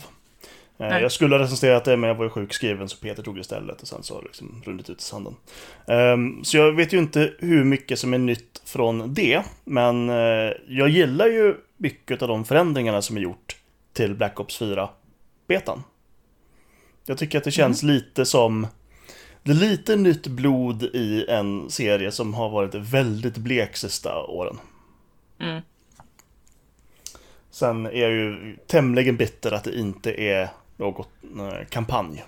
[0.80, 1.02] Eh, Nej.
[1.02, 3.82] jag skulle ha recenserat det men jag var ju sjukskriven så Peter tog det istället
[3.82, 5.36] och sen så har det liksom runnit ut i sanden.
[5.86, 9.42] Ehm, så jag vet ju inte hur mycket som är nytt från det.
[9.64, 10.08] Men
[10.68, 13.56] jag gillar ju mycket av de förändringarna som är gjort
[13.92, 15.82] till Black Ops 4-betan.
[17.06, 18.66] Jag tycker att det känns lite som...
[19.48, 24.58] Det är lite nytt blod i en serie som har varit väldigt blek sista åren.
[25.40, 25.62] Mm.
[27.50, 31.08] Sen är jag ju tämligen bitter att det inte är något
[31.38, 32.24] eh, kampanj.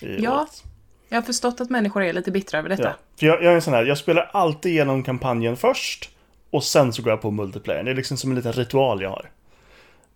[0.00, 0.40] Ja.
[0.40, 0.64] årets.
[1.08, 2.82] Jag har förstått att människor är lite bittra över detta.
[2.82, 2.94] Ja.
[3.16, 6.10] För jag, jag är en sån här, jag spelar alltid igenom kampanjen först
[6.50, 7.84] och sen så går jag på multiplayer.
[7.84, 9.30] Det är liksom som en liten ritual jag har.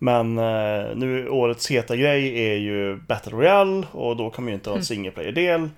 [0.02, 4.54] Men eh, nu årets heta grej är ju Battle Royale och då kan man ju
[4.54, 5.70] inte ha en single player-del.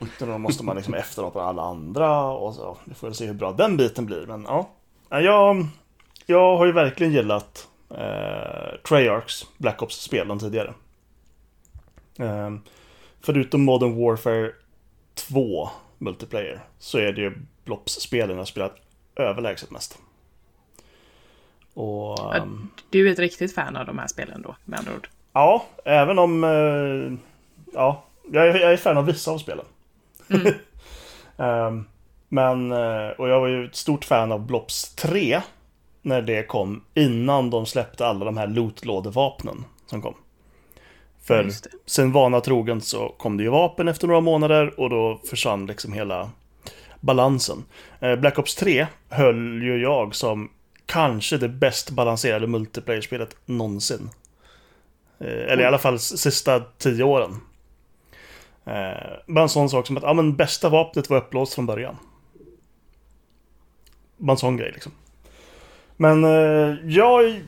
[0.00, 2.76] Utan då måste man liksom efterapa alla andra och så.
[2.84, 4.26] Vi får väl se hur bra den biten blir.
[4.26, 4.70] Men ja,
[5.12, 5.66] Ja, jag,
[6.26, 10.74] jag har ju verkligen gillat eh, Treyarchs Black Ops-spelen tidigare.
[12.18, 12.50] Eh,
[13.20, 14.50] förutom Modern Warfare
[15.14, 17.32] 2 multiplayer så är det ju
[17.64, 18.76] Blops-spelen jag spelat
[19.16, 19.98] överlägset mest.
[21.74, 22.18] Och...
[22.18, 25.08] Ja, ehm, Du är ett riktigt fan av de här spelen då, med andra ord.
[25.32, 26.44] Ja, även om...
[26.44, 27.18] eh,
[27.74, 29.64] ja, jag är, jag är fan av vissa av spelen.
[31.36, 31.84] Ehm,
[32.28, 35.40] men, eh, och jag var ju ett stort fan av Blops 3.
[36.02, 40.14] När det kom innan de släppte alla de här lootlådevapnen som kom.
[41.22, 41.50] För
[41.86, 45.92] sen vana trogen så kom det ju vapen efter några månader och då försvann liksom
[45.92, 46.30] hela
[47.00, 47.64] balansen.
[48.00, 50.50] Eh, Black Ops 3 höll ju jag som
[50.92, 54.10] kanske det bäst balanserade multiplayer-spelet någonsin.
[55.18, 57.40] Eh, eller i alla fall sista tio åren.
[58.64, 61.96] Eh, bara en sån sak som att ja, men bästa vapnet var upplåst från början.
[64.16, 64.92] Bara en sån grej liksom.
[65.96, 67.40] Men eh, jag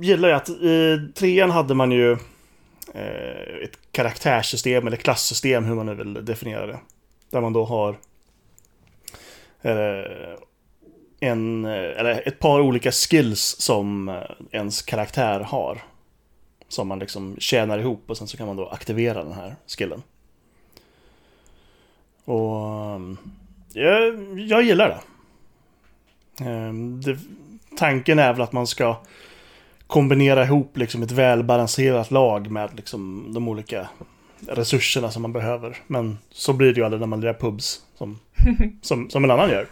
[0.00, 2.12] gillar ju att i trean hade man ju
[2.94, 6.78] eh, ett karaktärssystem eller klassystem hur man nu vill definiera det.
[7.30, 7.98] Där man då har
[9.62, 10.38] eh,
[11.22, 15.82] en, eller ett par olika skills som eh, ens karaktär har.
[16.68, 20.02] Som man liksom tjänar ihop och sen så kan man då aktivera den här skillen.
[22.24, 22.56] Och
[22.94, 23.00] eh,
[23.72, 25.00] jag, jag gillar det.
[26.44, 27.18] Ehm, det.
[27.76, 28.96] Tanken är väl att man ska
[29.86, 33.88] kombinera ihop liksom ett välbalanserat lag med liksom de olika
[34.48, 35.76] resurserna som man behöver.
[35.86, 38.18] Men så blir det ju aldrig när man lirar pubs som,
[38.82, 39.66] som, som en annan gör.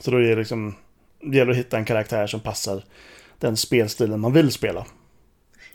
[0.00, 0.74] så då är det liksom,
[1.20, 2.82] det gäller att hitta en karaktär som passar
[3.38, 4.86] den spelstilen man vill spela.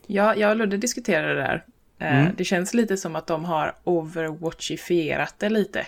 [0.08, 1.64] Ja, jag och Ludde diskuterade det där.
[2.00, 2.34] Eh, Mm.
[2.38, 5.88] Det känns lite som att de har overwatchifierat det lite.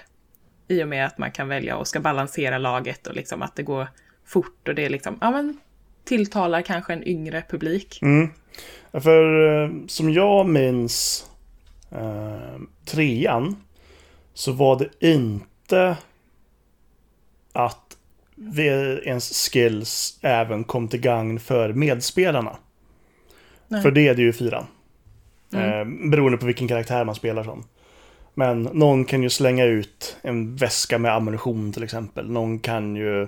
[0.67, 3.63] I och med att man kan välja och ska balansera laget och liksom att det
[3.63, 3.87] går
[4.25, 5.57] fort och det är liksom, ja men
[6.07, 7.99] tilltalar kanske en yngre publik.
[8.01, 8.29] Mm.
[8.93, 11.25] För eh, som jag minns
[11.91, 13.55] eh, trean
[14.33, 15.97] så var det inte
[17.53, 17.97] att
[19.03, 22.57] ens skills även kom till gagn för medspelarna.
[23.67, 23.81] Nej.
[23.81, 24.65] För det är det ju i fyran.
[25.53, 27.63] Eh, beroende på vilken karaktär man spelar som.
[28.33, 32.29] Men någon kan ju slänga ut en väska med ammunition till exempel.
[32.31, 33.27] Någon kan ju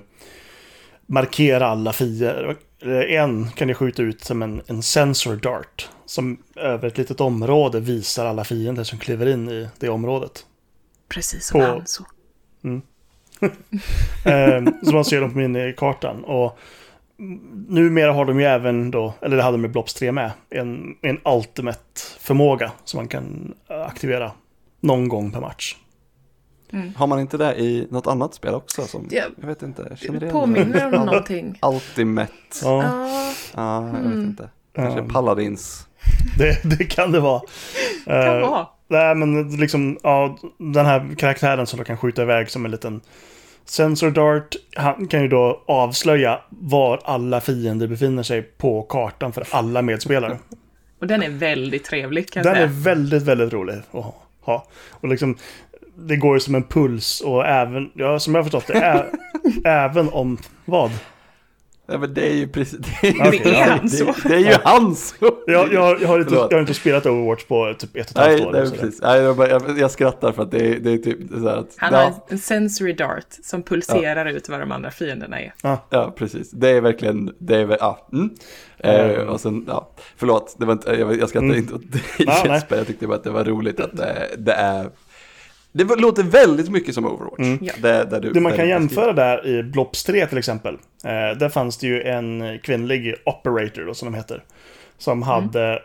[1.09, 2.55] markera alla fiender.
[3.09, 5.89] En kan ju skjuta ut som en, en sensor dart.
[6.05, 10.45] Som över ett litet område visar alla fiender som kliver in i det området.
[11.09, 12.03] Precis som På- Hanso.
[14.25, 16.23] Eh, så man ser dem på minikartan.
[16.23, 16.59] Och
[17.67, 20.95] numera har de ju även då, eller det hade de med Blops 3 med, en,
[21.01, 24.31] en ultimate förmåga som man kan aktivera
[24.79, 25.75] någon gång per match.
[26.95, 28.81] Har man inte det i något annat spel också?
[28.87, 29.23] Som, Ja.
[29.41, 30.97] Jag vet inte, Det känner igen påminner om det.
[31.05, 31.59] någonting.
[31.61, 32.31] Ultimate.
[32.63, 34.49] Ja, Ja, Ja, jag vet inte.
[34.75, 35.05] Kanske Ja.
[35.13, 35.87] Paladins.
[36.37, 37.41] det, det kan det vara.
[38.05, 38.67] kan Eh, vara.
[38.87, 43.01] Nej, men liksom, ja, den här karaktären som då kan skjuta iväg som en liten
[43.65, 44.55] sensor dart.
[44.75, 50.37] Han kan ju då avslöja var alla fiender befinner sig på kartan för alla medspelare.
[51.01, 52.79] Och den är väldigt trevlig kan Den jag är säga.
[52.81, 54.05] väldigt, väldigt rolig att
[54.41, 54.65] ha.
[54.89, 55.37] Och liksom,
[56.07, 59.05] det går ju som en puls och även, ja, som jag har förstått det, ä,
[59.69, 60.91] även om, vad?
[61.91, 62.79] Ja, men det är ju precis...
[63.01, 63.73] Det är, Okej, Det är ja.
[63.79, 64.05] han så.
[64.05, 65.15] det, det är ju hans!
[65.19, 65.33] Jag,
[65.73, 68.39] jag, jag, har inte, jag har inte spelat Overwatch på typ ett och ett halvt
[68.39, 68.51] Nej, år.
[68.51, 69.01] nej det- precis.
[69.01, 71.57] Nej, jag, bara, jag, jag skrattar för att det är, det är typ så här
[71.57, 71.73] att...
[71.77, 75.53] Han har ja, en sensory dart som pulserar ut vad de andra fienderna är.
[75.89, 76.51] ja, precis.
[76.51, 78.07] Det är verkligen, det är ja.
[78.13, 78.29] Mm.
[78.79, 79.29] Eh, Mm.
[79.29, 81.57] och sen, ja, förlåt, det var inte, jag, jag skrattar Mm.
[81.57, 82.45] inte åt dig Ja.
[82.45, 84.89] Jesper, jag tyckte bara att det var roligt att det, det är...
[85.71, 87.39] Det låter väldigt mycket som Overwatch.
[87.39, 87.59] Mm.
[87.61, 87.73] Ja.
[87.81, 90.73] Det, där du, Det man där kan du jämföra där i Blops 3 till exempel.
[91.03, 94.43] Eh, där fanns det ju en kvinnlig operator då, som de heter.
[94.97, 95.81] Som hade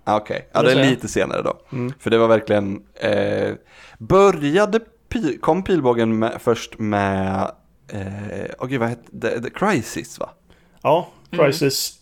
[0.05, 1.61] Ah, Okej, ja, Skulle det är lite senare då.
[1.73, 1.93] Mm.
[1.99, 3.55] För det var verkligen, eh,
[3.99, 7.51] började, pil, kom pilbågen med, först med,
[7.93, 10.31] eh, åh gud vad hette det, The Crisis va?
[10.83, 11.99] Ja, Crisis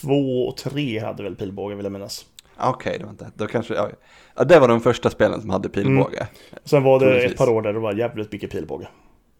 [0.00, 2.24] 2 och 3 hade väl pilbåge vill jag minnas.
[2.56, 3.90] Ah, Okej, det var inte, då kanske, ja,
[4.36, 6.26] ja, det var de första spelen som hade pilbåge.
[6.64, 7.32] Sen var det Troligtvis.
[7.32, 8.88] ett par år där det var jävligt mycket pilbåge.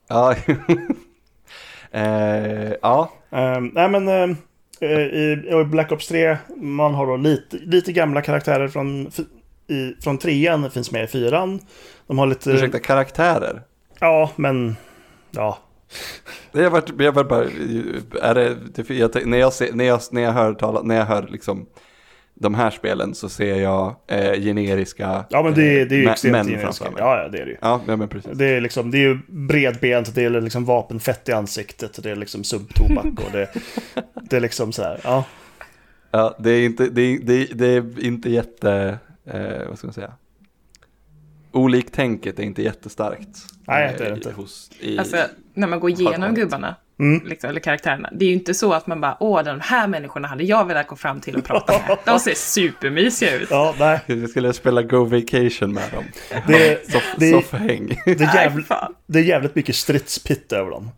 [0.08, 0.34] Ja,
[1.90, 4.36] eh, ja, Ehm, nej men eh,
[4.86, 9.10] i, i Black Ops 3, man har då lite, lite gamla karaktärer från,
[9.66, 11.60] i, från trean, finns med i fyran.
[12.06, 12.50] De har lite...
[12.50, 13.62] ursäkta, karaktärer.
[13.98, 14.76] Ja, men...
[15.30, 15.58] Ja.
[16.52, 17.44] Det har varit, jag har bara,
[18.22, 21.28] är det, jag, när, jag ser, när, jag, när jag hör tala, när jag hör
[21.30, 21.66] liksom
[22.34, 26.12] de här spelen så ser jag eh, generiska Ja men det, det är ju eh,
[26.12, 26.84] extremt generiska.
[26.98, 27.56] Ja, ja, det är det ju.
[27.60, 28.30] Ja, ja, men precis.
[28.34, 32.16] Det är, liksom, det är ju bredbent, det är liksom vapenfett i ansiktet, det är
[32.16, 33.48] liksom subtobak och det,
[34.30, 35.24] det är liksom så här, ja.
[36.10, 39.86] Ja, det är inte, det är, det är, det är inte jätte, eh, vad ska
[39.86, 40.12] man säga?
[41.52, 43.38] Oliktänket är inte jättestarkt.
[43.66, 44.32] Nej, det är det eh, inte.
[44.32, 45.16] Hos, i, Alltså,
[45.54, 47.26] när man går igenom gubbarna, Mm.
[47.26, 50.28] liksom, eller karaktärerna, det är ju inte så att man bara, åh, de här människorna
[50.28, 51.98] hade jag velat gå fram till och prata med.
[52.04, 53.48] De ser supermysiga ut.
[53.50, 54.00] Ja, nej.
[54.06, 56.04] Jag skulle spela Go Vacation med dem.
[56.46, 58.00] Det, Soff, det, soffhäng.
[58.04, 58.68] det, jävligt,
[59.06, 60.90] det är jävligt mycket stridspitt över dem.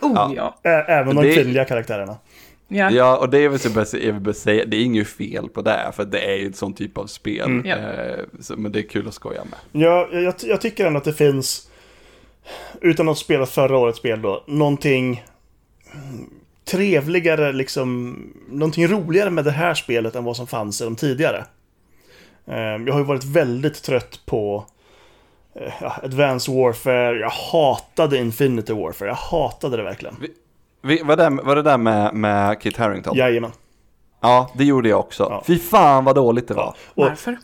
[0.00, 0.58] Oh Ja.
[0.62, 0.70] ja.
[0.70, 2.16] Även de kvinnliga karaktärerna.
[2.68, 2.90] Ja.
[2.90, 5.62] Ja, och det är väl så jag vill bara säga, det är inget fel på
[5.62, 7.46] det, för det är ju ett sån typ av spel.
[7.46, 7.66] Mm.
[7.66, 9.82] Eh, så, men det är kul att skoja med.
[9.82, 11.70] Ja, jag, jag tycker ändå att det finns,
[12.80, 15.24] utan att spela förra årets spel då, någonting
[16.70, 18.16] trevligare, liksom,
[18.48, 21.44] någonting roligare med det här spelet än vad som fanns i de tidigare.
[22.46, 24.66] Eh, Jag har ju varit väldigt trött på
[25.54, 30.16] eh, ja, Advanced Warfare, jag hatade Infinity Warfare, jag hatade det verkligen.
[30.82, 33.16] Vi, var, det, var det där med, med Kit Harington?
[33.16, 33.52] Jajamän.
[34.20, 35.22] Ja, det gjorde jag också.
[35.30, 35.42] Ja.
[35.46, 36.62] Fy fan vad dåligt det var.
[36.64, 36.74] Ja.
[36.94, 37.36] Och, Varför?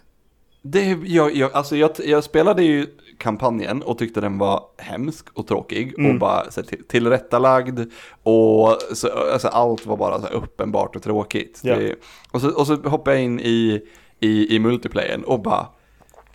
[0.62, 2.86] Det, jag, jag, alltså jag, jag spelade ju
[3.22, 6.18] kampanjen och tyckte den var hemsk och tråkig och Mm.
[6.18, 7.80] bara så här, till, tillrättalagd
[8.22, 11.60] och så, alltså, allt var bara så här, uppenbart och tråkigt.
[11.62, 11.76] Ja.
[11.76, 11.94] Det,
[12.32, 13.82] och, så, och så hoppade jag in i,
[14.20, 15.66] i, i multiplayern och bara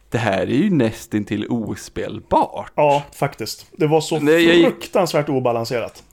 [0.10, 2.72] det här är ju nästintill ospelbart.
[2.76, 3.68] ja, faktiskt.
[3.72, 6.04] Det var så Nej, fruktansvärt obalanserat.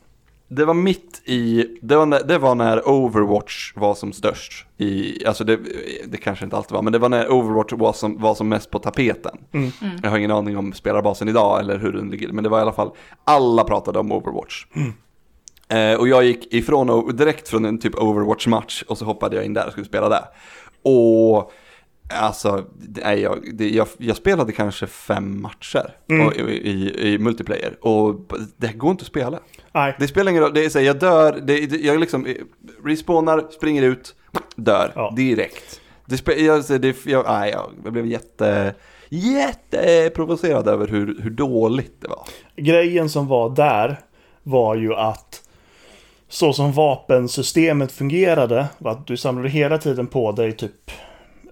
[0.48, 4.66] Det var mitt i, det var, när, det var när Overwatch var som störst.
[4.76, 5.58] I, alltså det,
[6.06, 8.70] det kanske inte alltid var, men det var när Overwatch var som, var som mest
[8.70, 9.38] på tapeten.
[9.52, 9.70] Mm.
[10.02, 12.62] Jag har ingen aning om spelarbasen idag eller hur den ligger, men det var i
[12.62, 12.90] alla fall,
[13.24, 14.66] alla pratade om Overwatch.
[15.68, 19.54] Eh, och jag gick ifrån, direkt från en typ Overwatch-match och så hoppade jag in
[19.54, 20.24] där och skulle spela där.
[20.82, 21.52] Och
[22.20, 22.64] Alltså,
[23.02, 26.26] nej, jag, det, jag, jag spelade kanske fem matcher Mm.
[26.26, 29.38] och, i, i, i multiplayer och det går inte att spela.
[29.74, 32.34] Nej, Det spelar ingen roll, det är så här, jag dör, det, jag liksom eh,
[32.84, 34.14] respawnar, springer ut,
[34.56, 35.12] dör Ja.
[35.16, 35.80] direkt.
[36.06, 38.74] Det spe, jag, det, jag, nej, jag, jag blev jätte,
[39.08, 42.24] jätteprovocerad över hur, hur dåligt det var.
[42.56, 44.00] grejen som var där
[44.42, 45.40] var ju att
[46.28, 50.90] så som vapensystemet fungerade var att du samlade hela tiden på dig typ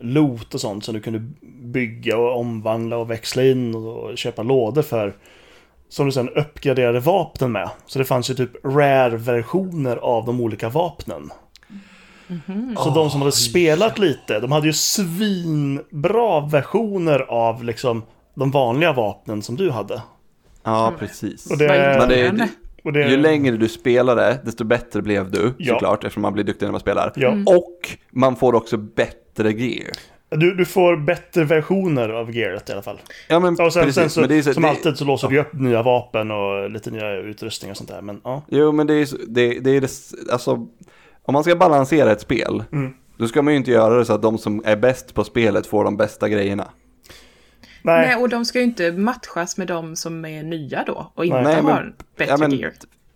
[0.00, 1.18] loot och sånt som du kunde
[1.62, 5.14] bygga och omvandla och växla in och köpa lådor för.
[5.92, 7.70] Som du sen uppgraderade vapnen med.
[7.86, 11.30] Så det fanns ju typ rare-versioner av de olika vapnen.
[12.76, 18.02] Så de som hade spelat lite, de hade ju svinbra versioner av liksom
[18.34, 20.02] de vanliga vapnen som du hade.
[20.64, 21.50] Ja, precis.
[21.50, 22.48] Och det- Men det.
[22.84, 25.72] Och det, ju längre du spelade, desto bättre blev du Ja.
[25.74, 27.12] såklart, eftersom man blir duktigare när man spelar.
[27.16, 27.30] Ja.
[27.46, 29.90] Och man får också bättre gear.
[30.36, 33.00] Du, du får bättre versioner av gearet i alla fall.
[33.28, 35.04] Ja men Och sen, precis, sen så, men det är så, som det, alltid så
[35.04, 38.02] låser du upp nya vapen och lite nya utrustning och sånt där.
[38.02, 38.42] Men ja.
[38.48, 39.90] Jo men det är, det, det är det,
[40.32, 40.52] alltså,
[41.22, 42.92] om man ska balansera ett spel, Mm.
[43.16, 45.66] då ska man ju inte göra det så att de som är bäst på spelet
[45.66, 46.68] får de bästa grejerna.
[47.84, 51.24] Nej, Nej, och de ska ju inte matchas med de som är nya då och
[51.24, 52.72] inte Nej, men- har bättre ja, men- gear.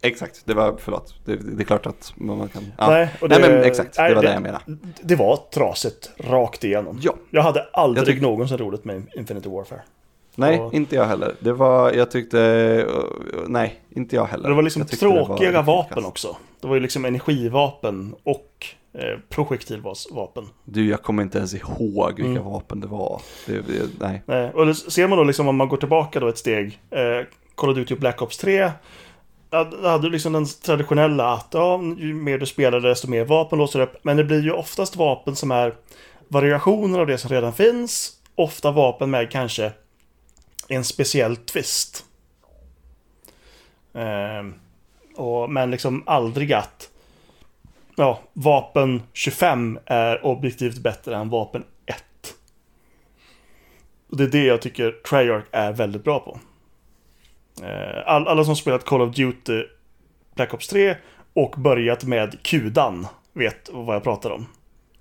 [0.06, 2.72] Exakt, det var, förlåt, det, det är klart att man kan...
[2.78, 2.90] Ja.
[2.90, 4.64] nej, och nej men exakt, det nej, var det jag menade.
[5.02, 6.98] Det var trasigt rakt igenom.
[7.02, 9.80] Ja, Jag hade aldrig Jag tyck- någonsin roligt med Infinity Warfare.
[10.34, 11.34] nej, Och- inte jag heller.
[11.40, 12.86] Det var, jag tyckte,
[13.46, 14.48] nej, inte jag heller.
[14.48, 16.36] Det var liksom det tråkiga riktigt vapen också.
[16.60, 18.66] Det var ju liksom energivapen och
[18.98, 20.44] eh, projektilvapen.
[20.64, 22.44] Du, jag kommer inte ens ihåg vilka Mm.
[22.44, 23.22] vapen det var.
[23.46, 24.22] Det, det, nej.
[24.26, 27.26] Nej, och det ser man då liksom om man går tillbaka då ett steg, eh,
[27.54, 28.70] Call of Duty och Black Ops 3.
[29.50, 33.58] Då hade du liksom den traditionella att ja, ju mer du spelar desto mer vapen
[33.58, 34.04] låser du upp.
[34.04, 35.74] Men det blir ju oftast vapen som är
[36.28, 38.12] variationer av det som redan finns.
[38.34, 39.72] Ofta vapen med kanske
[40.68, 42.04] en speciell twist.
[43.94, 44.46] Eh,
[45.16, 46.90] och, men liksom aldrig att
[47.96, 52.04] ja, vapen 25 är objektivt bättre än vapen 1.
[54.10, 56.38] Och det är det jag tycker Treyarch är väldigt bra på.
[57.62, 59.64] Eh, All, alla som spelat Call of Duty
[60.34, 60.96] Black Ops 3
[61.34, 64.46] och börjat med Kudan vet vad jag pratar om.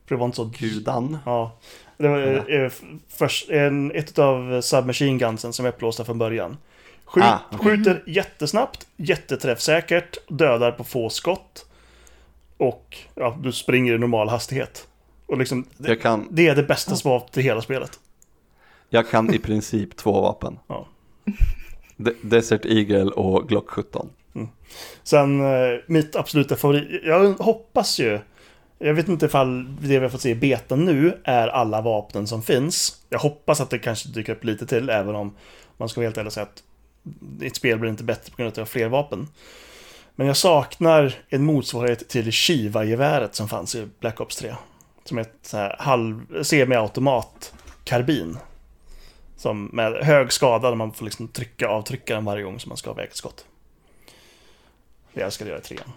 [0.06, 0.50] För det var inte så...
[0.50, 1.18] Kudan.
[1.26, 1.58] Ja.
[1.98, 2.72] Det var eh,
[3.10, 6.58] först, en, ett av submachine gunsen som är upplåsta från början.
[7.06, 7.40] Skjut, Ah.
[7.58, 11.66] Skjuter jättesnabbt, jätteträffsäkert, dödar på få skott.
[12.58, 14.88] Och ja, du springer i normal hastighet.
[15.26, 18.00] Och liksom, det, kan, det är det bästa vapnet i hela spelet.
[18.90, 20.60] jag kan i princip två vapen.
[20.68, 20.88] Ja.
[22.22, 24.10] Desert Eagle och Glock 17.
[24.36, 24.48] Mm.
[25.04, 28.20] Sen eh, mitt absoluta favorit, jag hoppas ju,
[28.80, 32.28] jag vet inte ifall det vi har fått se i betan nu är alla vapnen
[32.28, 33.02] som finns.
[33.10, 35.36] Jag hoppas att det kanske dyker upp lite till, även om
[35.78, 36.64] man ska vara helt ärlig och säga att
[37.42, 39.28] ett spel blir inte bättre på grund av att det har fler vapen.
[40.16, 44.56] Men jag saknar en motsvarighet till Shiva-geväret som fanns i Black Ops 3.
[45.04, 47.54] Som är ett så här halv, semi-automat
[47.84, 48.38] karbin.
[49.46, 52.78] Som med hög skada där man får liksom trycka av tryckaren varje gång som man
[52.78, 53.46] ska avväga ett skott.
[55.14, 55.92] Det jag ska göra i trean.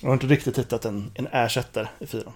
[0.00, 2.32] Jag har inte riktigt hittat en, en ersättare i fyran.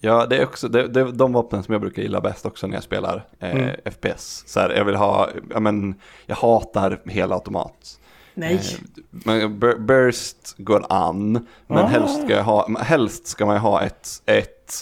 [0.00, 2.66] Ja, det är också det, det är de vapnen som jag brukar gilla bäst också
[2.66, 3.76] när jag spelar eh, Mm.
[3.84, 4.44] FPS.
[4.46, 5.94] Så här, jag vill ha, ja men,
[6.26, 8.00] jag hatar hela automat.
[8.34, 8.54] Nej.
[8.54, 8.60] Eh,
[9.10, 11.86] men bur- burst går an, men Ah.
[11.86, 14.72] helst, ska jag ha, helst ska man ju ha ett, ett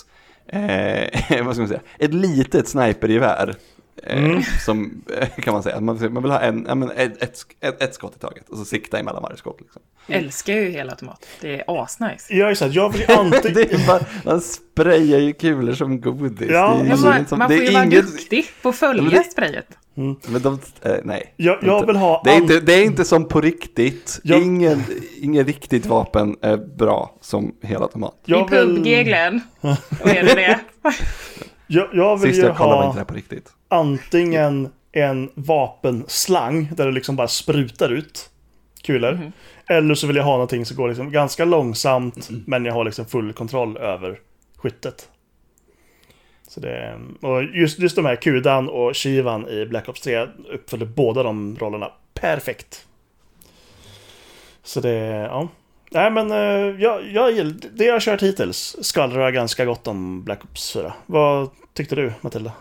[0.47, 0.61] eh,
[1.45, 3.55] vad ska man säga, ett litet snipergevär.
[4.03, 4.43] Eh, Mm.
[4.65, 7.23] Som eh, kan man säga, man, vill ha en, men ett,
[7.61, 9.61] ett, ett, skott i taget och så sikta emellan varje skott.
[9.61, 9.83] Liksom.
[10.09, 11.27] Älskar ju helautomat.
[11.41, 12.35] Det är asnice.
[12.35, 13.55] Jag är så här, jag vill alltid...
[13.55, 16.51] det är bara, man sprayar ju kulor som godis.
[16.51, 19.13] Ja, det är man, liksom- man får ju vara inget- duktig på att följa Men
[19.13, 19.67] det- sprayet.
[20.29, 21.35] Men de, eh, nej.
[21.37, 22.23] jag, jag vill ha...
[22.25, 24.21] Det är, all- inte, det är inte som på riktigt.
[24.25, 24.83] Jag- Ingen,
[25.21, 28.15] ingen riktigt vapen är bra som helautomat.
[28.25, 29.41] jag I vill, PubG, Glenn.
[30.05, 30.61] Är det det?
[31.67, 33.49] jag, jag vill Sist jag kollade var inte det här på riktigt.
[33.69, 38.31] Antingen en vapenslang där det liksom bara sprutar ut
[38.83, 39.13] kulor.
[39.13, 39.33] Mhm.
[39.67, 43.07] Eller så vill jag ha någonting som går liksom ganska långsamt men jag har liksom
[43.07, 44.21] full kontroll över
[44.57, 45.09] skyttet.
[46.49, 50.87] Så det, och just, just de här Kudan och Shivan i Black Ops 3 uppfyller
[50.87, 52.87] båda de rollerna perfekt.
[54.63, 54.95] Så det,
[55.31, 55.49] ja.
[55.91, 60.45] Nej men eh, jag, jag, det jag har kört hittills skvallrar ganska gott om Black
[60.45, 60.93] Ops 4.
[61.07, 62.53] Vad tyckte du Matilda?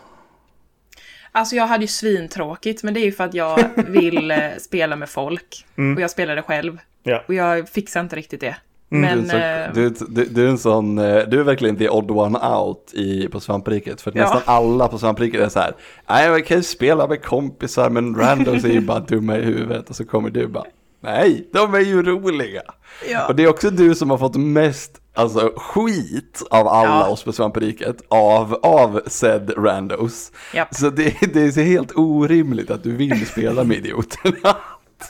[1.36, 4.96] Alltså jag hade ju svintråkigt, men det är ju för att jag vill eh, spela
[4.96, 5.66] med folk.
[5.78, 5.96] Mm.
[5.96, 6.78] Och jag spelade själv.
[7.04, 7.24] Ja.
[7.28, 8.56] Och jag fixar inte riktigt det.
[8.90, 9.20] Du, är Men...
[9.20, 12.12] en sån- eh, du, du, du är en sån, eh, du är verkligen the odd
[12.12, 14.02] one out i, på svampriket.
[14.02, 14.22] För Ja.
[14.22, 15.74] nästan alla på svampriket är så här,
[16.10, 19.90] nej jag kan ju spela med kompisar men randoms är ju bara dumma i huvudet.
[19.90, 20.66] Och så kommer du bara,
[21.00, 22.62] nej de är ju roliga.
[23.10, 23.28] ja.
[23.28, 27.08] Och det är också du som har fått mest alltså, skit av alla Ja.
[27.10, 30.32] oss på svampriket av, av said randos.
[30.54, 30.76] Japp.
[30.76, 34.58] Så det, det är så helt orimligt att du vill spela med idioterna.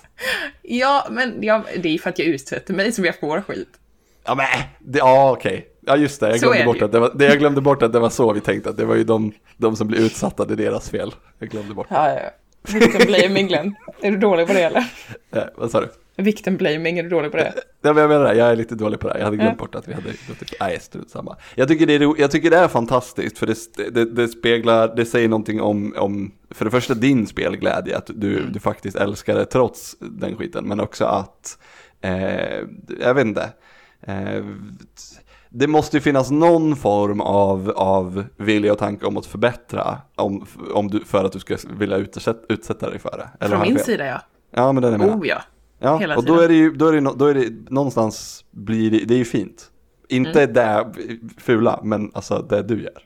[0.61, 3.69] ja, men jag, det är för att jag utsätter mig som jag får skit.
[4.25, 4.45] Ja men,
[4.79, 5.67] det, ja okej.
[5.87, 6.85] Ja just det, jag glömde, det bort ju.
[6.85, 8.85] att det, var, det, jag glömde bort att det var så vi tänkte, att det
[8.85, 11.13] var ju de, de som blev utsatta, det är deras fel.
[11.39, 11.88] Jag glömde bort.
[11.89, 12.19] Ja, ja.
[12.73, 13.75] Victim blaming, Glenn.
[14.01, 14.86] Är du dålig på det eller?
[15.36, 15.89] Eh, vad sa du?
[16.18, 17.53] Victim blaming, är du dålig på det?
[17.82, 19.20] Ja, men jag menar det, jag är lite dålig på det här.
[19.20, 19.66] Jag hade glömt Ja.
[19.66, 20.09] bort att vi hade.
[20.59, 21.38] Nej, strunt samma.
[21.55, 23.55] Jag tycker, det är, jag tycker det är fantastiskt, för det,
[23.91, 28.45] det, det speglar, det säger någonting om, om, för det första din spelglädje, att du,
[28.49, 31.57] du faktiskt älskar det trots den skiten, men också att,
[32.01, 32.59] eh,
[32.99, 33.49] jag vet inte,
[34.01, 34.45] eh,
[35.49, 40.45] det måste ju finnas någon form av, av vilja och tanke om att förbättra, om,
[40.74, 43.45] om du, för att du ska vilja utsätta, utsätta dig för det.
[43.45, 43.86] Eller Från min fel?
[43.86, 44.22] sida, ja.
[44.51, 45.22] Ja, men det är det jag menar.
[45.22, 45.41] Oh ja.
[45.80, 48.91] Ja, hela och då är det ju, då är det, då är det någonstans blir
[48.91, 49.71] det, det är ju fint.
[50.09, 50.53] Inte Mm.
[50.53, 50.93] det
[51.38, 53.03] fula, men alltså det du gör.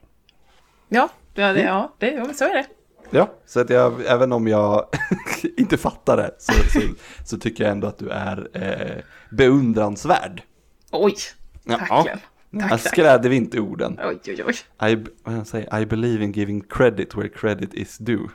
[0.90, 2.66] Ja, det, det, ja det, ja, så är det.
[3.12, 4.86] Ja, så att jag, även om jag
[5.58, 6.80] inte fattar det, så, så,
[7.26, 10.44] så tycker jag ändå att du är eh, beundransvärd.
[10.92, 11.16] Oj,
[11.64, 11.78] Ja.
[11.78, 12.08] tack.
[12.52, 12.82] Jag Tack, tack.
[12.92, 14.00] skräder inte orden.
[14.04, 14.44] Oj, oj,
[14.80, 14.90] oj.
[14.92, 18.28] I, vad jag säger, I believe in giving credit where credit is due.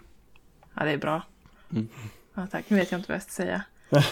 [0.74, 1.22] Ja, det är bra.
[1.72, 1.88] Mm.
[2.34, 2.64] Ja, tack.
[2.68, 3.62] Nu vet jag inte vad jag ska säga.
[3.90, 4.02] Eh,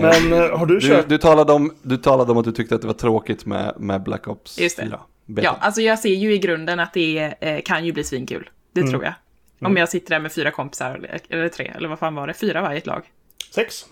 [0.00, 1.08] Men eh, har du du, kört?
[1.08, 4.02] du, talade om, du talade om att du tyckte att det var tråkigt med, med
[4.02, 4.82] Black Ops Just det.
[4.82, 5.00] 4.
[5.26, 5.44] Beta.
[5.46, 8.50] Ja, alltså jag ser ju i grunden att det eh, kan ju bli svinkul.
[8.72, 8.92] Det Mm.
[8.92, 9.14] tror jag.
[9.60, 12.34] Om jag sitter där med fyra kompisar, eller- eller tre, eller vad fan var det?
[12.34, 13.02] Fyra varje ett lag.
[13.50, 13.84] Sex?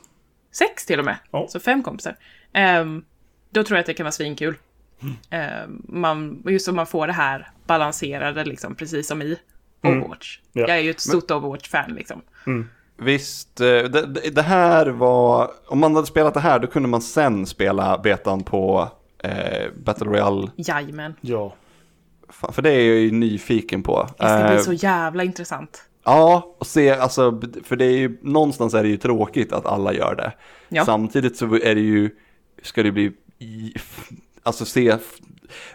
[0.53, 1.17] Sex till och med.
[1.31, 1.47] Ja.
[1.49, 2.17] Så fem kompisar.
[2.53, 3.05] Ehm,
[3.51, 4.55] då tror jag att det kan vara svinkul.
[5.03, 5.15] Mm.
[5.31, 9.39] Ehm, man, just om man får det här balanserade, liksom, precis som i
[9.83, 10.39] Overwatch.
[10.39, 10.49] Mm.
[10.53, 10.69] Ja.
[10.69, 12.23] Jag är ju ett stort Overwatch-fan, liksom.
[13.03, 16.89] Visst, eh, det, det- det här var, om man hade spelat det här då kunde
[16.89, 18.89] man sen spela betan på
[19.19, 20.51] eh, Battle Royale.
[20.57, 21.15] Jajamän.
[21.21, 21.55] Ja.
[22.29, 24.07] Fan, För det är jag ju nyfiken på.
[24.19, 25.83] Det ska bli Eh, så jävla intressant.
[26.05, 29.93] Ja, och se, alltså, för det är ju, någonstans är det ju tråkigt att alla
[29.93, 30.33] gör det.
[30.69, 30.85] Ja.
[30.85, 32.11] Samtidigt så är det ju,
[32.63, 33.13] ska det bli,
[34.43, 34.97] alltså se,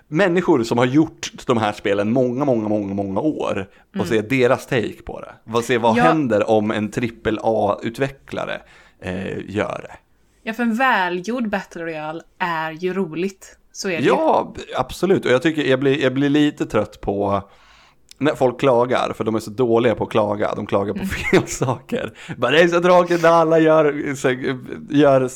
[0.07, 3.67] människor som har gjort de här spelen många, många, många, många år
[3.99, 5.33] och se deras take på det.
[5.43, 6.05] Vad, se vad Mm.
[6.05, 6.11] Ja.
[6.11, 8.61] händer om en trippel A-utvecklare
[9.01, 9.97] eh, gör det.
[10.43, 13.57] Ja, för en välgjord Battle Royale är ju roligt.
[13.71, 14.07] Så är det.
[14.07, 15.25] Ja, absolut.
[15.25, 17.41] Och jag tycker jag blir, jag blir lite trött på
[18.19, 20.55] när folk klagar, för de är så dåliga på att klaga.
[20.55, 21.07] De klagar Mm.
[21.07, 22.13] på fel saker.
[22.37, 24.29] Bara, det är så tråkigt när alla gör, så,
[24.89, 25.29] gör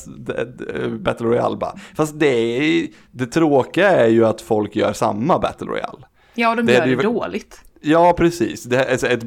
[0.98, 1.56] Battle Royale.
[1.56, 1.74] Bara.
[1.96, 5.98] Fast det, är, det tråkiga är ju att folk gör samma Battle Royale.
[6.34, 7.60] Ja, och de Det gör är det ju- dåligt.
[7.84, 8.64] Ja, precis.
[8.64, 9.22] Det är alltså ett,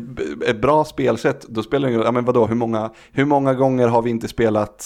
[0.48, 2.06] ett bra spelsätt, då spelar det ingen roll.
[2.08, 4.86] Ja, men vadå, hur många, hur många gånger har vi inte spelat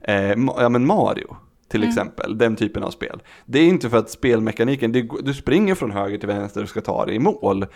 [0.00, 1.36] eh, ja, men Mario?
[1.68, 3.22] Till exempel, den typen av spel.
[3.46, 6.80] Det är inte för att spelmekaniken, det, du springer från höger till vänster och ska
[6.80, 7.66] ta det i mål.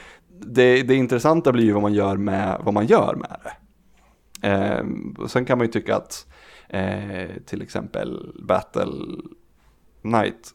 [0.41, 3.53] Det, det intressanta blir ju vad man gör med, vad man gör med det.
[4.49, 4.85] Eh,
[5.19, 6.27] och sen kan man ju tycka att
[6.69, 8.93] eh, till exempel Battle
[10.03, 10.55] Night,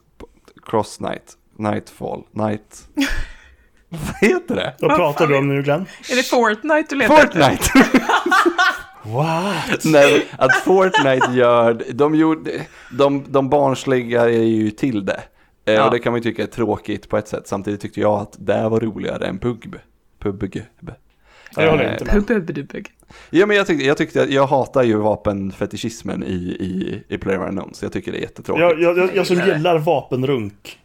[0.62, 2.88] Cross Night, Nightfall, Night...
[3.88, 4.74] vad heter det?
[4.80, 5.86] Vad pratar du om nu Glenn?
[6.10, 7.40] Är det Fortnite du letar efter?
[7.40, 8.00] Fortnite!
[9.14, 9.84] What?
[9.84, 12.50] Nej, att Fortnite gör, de, gjorde,
[12.98, 15.20] de, de barnsliga är ju till det.
[15.64, 15.84] Eh, Ja.
[15.84, 17.48] Och det kan man ju tycka är tråkigt på ett sätt.
[17.48, 19.74] Samtidigt tyckte jag att det var roligare än PUBG.
[20.18, 20.62] PUBG.
[21.56, 22.26] Jag håller Eh, inte med.
[22.26, 22.88] Pubbedubug.
[23.30, 27.48] Ja men jag tyckte, jag tyckte, att- jag hatar ju vapenfetischismen i, i, i Player
[27.48, 27.82] Unknowns.
[27.82, 28.60] Jag tycker det är jättetråkigt.
[28.62, 30.78] Jag, jag, jag, jag som gillar vapenrunk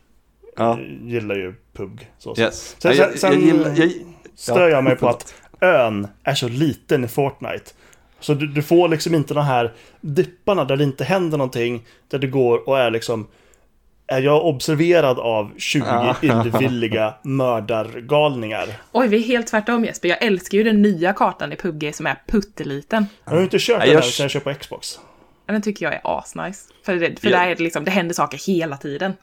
[0.57, 0.71] Ja.
[0.79, 2.11] eh, gillar ju PUG.
[2.17, 2.35] Så.
[2.39, 2.75] Yes.
[2.79, 3.91] Sen- sen- jag gillar, jag,
[4.35, 7.71] Stör Ja, jag mig på att ön är så liten i Fortnite.
[8.23, 11.85] Så du, du får liksom inte de här dipparna där det inte händer någonting.
[12.07, 13.27] Där det går och är liksom...
[14.07, 16.15] Är jag observerad av 20 Ah.
[16.21, 18.67] illvilliga mördargalningar?
[18.91, 20.09] Oj, vi är helt tvärtom Jesper.
[20.09, 23.05] Jag älskar ju den nya kartan i PubG som är putteliten.
[23.25, 24.99] Jag har inte kört den jag- här sen jag köpte på Xbox.
[25.45, 26.73] Den tycker jag är asnice.
[26.85, 27.37] För, det, för Ja.
[27.39, 29.13] där är det liksom, det händer saker hela tiden.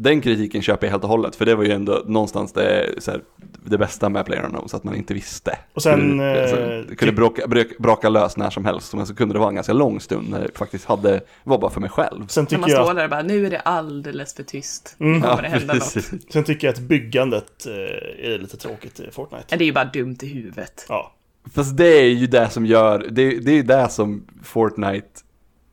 [0.00, 3.10] Den kritiken köper jag helt och hållet, för det var ju ändå någonstans det, så
[3.10, 3.20] här,
[3.64, 5.58] det bästa med PlayerUnknown's, att man inte visste.
[5.74, 8.94] Och sen, Kunde- alltså, eh, det kunde typ- bråka, brök- braka lös när som helst,
[8.94, 11.70] men så kunde det vara en ganska lång stund när det faktiskt hade, var bara
[11.70, 12.26] för mig själv.
[12.26, 14.96] Sen När tycker, man står jag, där och bara, nu är det alldeles för tyst.
[15.00, 15.22] Mm.
[15.22, 15.92] Kommer det hända något.
[16.32, 19.44] sen tycker jag att byggandet eh, är lite tråkigt i Fortnite.
[19.48, 20.86] Ja, Det är ju bara dumt i huvudet.
[20.88, 21.12] Ja.
[21.54, 25.08] Fast det är ju det som gör, det, det är ju det som Fortnite,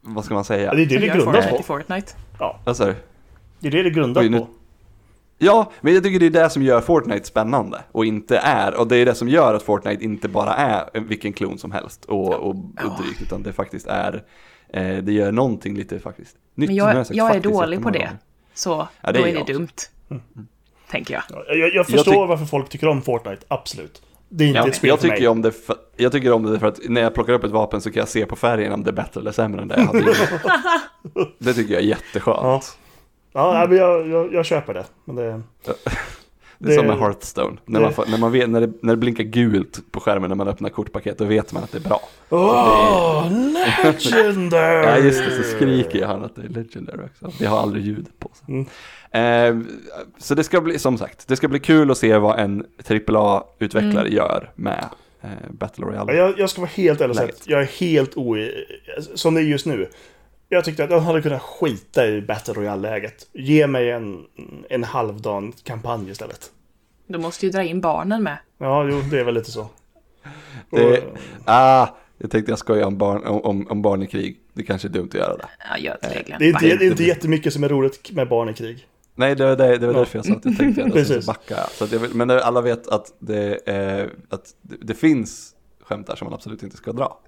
[0.01, 0.73] vad ska man säga?
[0.73, 1.09] Det är det det i
[1.57, 1.63] på.
[1.63, 2.11] Fortnite.
[2.73, 2.95] Sa du?
[3.59, 4.47] Det är det det grundar nu- på.
[5.37, 8.87] Ja, men jag tycker det är det som gör Fortnite spännande och inte är, och
[8.87, 12.05] det är det som gör att Fortnite inte bara är en- vilken klon som helst
[12.05, 12.55] och, och, och
[13.01, 14.23] drygt, utan det faktiskt är,
[14.69, 16.67] eh, det gör någonting lite faktiskt nytt.
[16.69, 17.99] Men jag, sagt jag är dålig på det.
[17.99, 18.17] gånger.
[18.53, 19.53] Så Ja, det då är är det jag också.
[19.53, 20.21] dumt.
[20.91, 21.23] Tänker jag.
[21.29, 24.01] Ja, Jag, jag förstår varför folk tycker om Fortnite, absolut.
[24.29, 25.17] Det är inte Ja, ett spel jag för mig.
[25.17, 27.51] tycker, om det för, jag tycker om det för att när jag plockar upp ett
[27.51, 29.75] vapen så kan jag se på färgen om det är bättre eller sämre än det
[29.77, 30.13] jag hade.
[31.39, 32.39] Det tycker jag är jätteskönt.
[32.43, 32.61] Ja.
[33.35, 34.85] Ja, nej, men jag, jag, jag köper det.
[35.05, 35.41] Men det...
[36.57, 37.57] Det är som Det- med Hearthstone.
[37.65, 40.29] När, det- man får, när, man vet, när, det, när det blinkar gult på skärmen
[40.29, 42.01] när man öppnar kortpaket, då vet man att det är bra.
[42.29, 43.27] Åh,
[44.03, 44.85] legendary!
[44.85, 47.31] Ja just det, så skriker han att det är legendary också.
[47.39, 48.45] Det har aldrig ljud på sig.
[48.47, 48.65] Mm.
[49.11, 49.67] Eh,
[50.17, 54.07] så det ska bli, som sagt, det ska bli kul att se vad en AAA-utvecklare
[54.09, 54.85] gör med
[55.21, 56.13] eh, Battle Royale.
[56.15, 58.35] Jag, jag ska vara helt ärlig och jag är helt o...
[59.15, 59.87] Som det är just nu.
[60.49, 63.27] Jag tyckte att jag hade kunnat skita i Battle Royale-läget.
[63.33, 64.25] Ge mig en,
[64.69, 66.51] en halvdan kampanj istället.
[67.07, 68.37] Du måste ju dra in barnen med.
[68.57, 69.69] Ja, jo, det är väl lite så.
[70.69, 71.87] Det- Och, Ah,
[72.17, 74.37] jag tänkte jag skojar om barn, om, om, om barn i krig.
[74.53, 75.47] Det kanske är dumt att göra det.
[75.71, 76.39] Ja, gör det Glenn.
[76.39, 78.87] det är inte, det är inte jättemycket som är roligt med barn i krig.
[79.15, 79.99] Nej, det var, det, det var Ja.
[79.99, 80.91] därför jag sa att jag tänkte det.
[80.91, 81.25] Sen Precis.
[81.25, 81.59] så jag.
[81.81, 82.15] Att jag.
[82.15, 85.54] Men alla vet att det, eh, att det, det finns
[85.85, 87.19] skämt där som man absolut inte ska dra.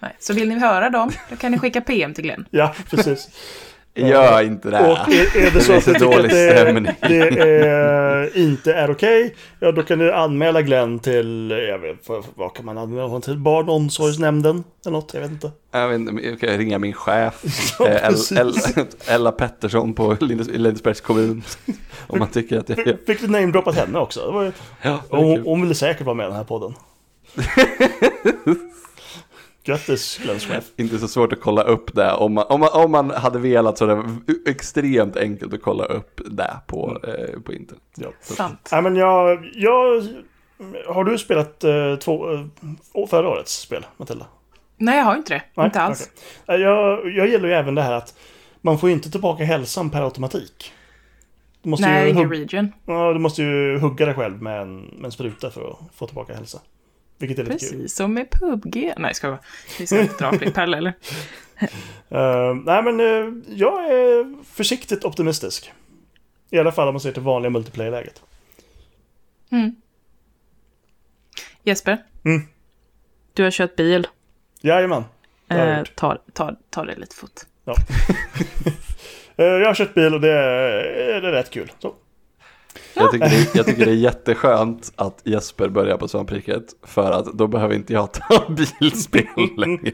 [0.00, 0.16] Nej.
[0.18, 2.46] Så vill ni höra dem, då kan ni skicka PM till Glenn.
[2.50, 3.28] Ja, precis.
[3.96, 4.78] Gör inte det.
[4.78, 8.74] Och är, är det så Det är att du tycker att det, det är, inte
[8.74, 13.02] är okej, ja då kan du anmäla Glenn till, jag vet, vad, kan man anmäla
[13.02, 13.38] honom till?
[13.38, 15.50] Barn och omsorgsnämnden eller något, jag vet inte.
[15.72, 17.44] Jag vet inte, jag kan ringa min chef,
[17.78, 18.76] Ja, eh, El- precis.
[18.76, 21.42] El- Ella Pettersson på Lindes- Lindesbergs kommun.
[22.06, 24.26] Om man tycker att jag Fick, fick du namedroppat henne också?
[24.26, 24.52] Det var, ju-
[24.82, 26.74] Ja, det hon, hon ville säkert vara med i den här podden.
[29.64, 30.64] Grattis Glenns chef.
[30.76, 32.12] Inte så svårt att kolla upp det.
[32.12, 35.84] Om man, om man, om man hade velat så är det extremt enkelt att kolla
[35.84, 37.82] upp det på, eh, på internet.
[37.96, 38.08] Ja.
[38.20, 38.68] Sant.
[38.72, 40.02] Nej men jag, jag...
[40.88, 44.26] Har du spelat eh, två, eh, förra årets spel, Matilda?
[44.76, 45.42] Nej, jag har inte det.
[45.54, 46.10] Nej, inte alls.
[46.46, 46.56] okej.
[46.56, 48.14] Eh, Jag, jag gillar ju även det här att
[48.60, 50.72] man får inte tillbaka hälsan per automatik.
[51.62, 52.72] Du måste, Nej, ju, ingen region.
[52.86, 56.06] ja, du måste ju hugga dig själv med en, med en spruta för att få
[56.06, 56.58] tillbaka hälsa.
[57.18, 57.68] Vilket är lite kul.
[57.70, 58.92] Precis som med PubG.
[58.96, 59.38] Nej, ska jag
[59.78, 60.94] Vi ska inte dra fler paralleller.
[62.08, 65.72] Eh, nej men eh, jag är försiktigt optimistisk.
[66.50, 68.22] I alla fall om man ser till vanliga multiplayer-läget.
[69.50, 69.76] Mm.
[71.62, 72.04] Jesper.
[72.24, 72.42] Mm.
[73.32, 74.06] Du har kört bil.
[74.60, 75.04] Jajamän.
[75.48, 77.40] Eh, ta, ta, ta det lite fort.
[79.36, 81.72] Eh, jag har kört bil och det är, det är rätt kul.
[81.78, 81.94] Så.
[82.94, 86.64] Jag tycker, det, jag tycker det är jätteskönt att Jesper börjar på svampriket.
[86.82, 88.44] För att då behöver inte jag ta
[88.80, 89.92] bilspel längre.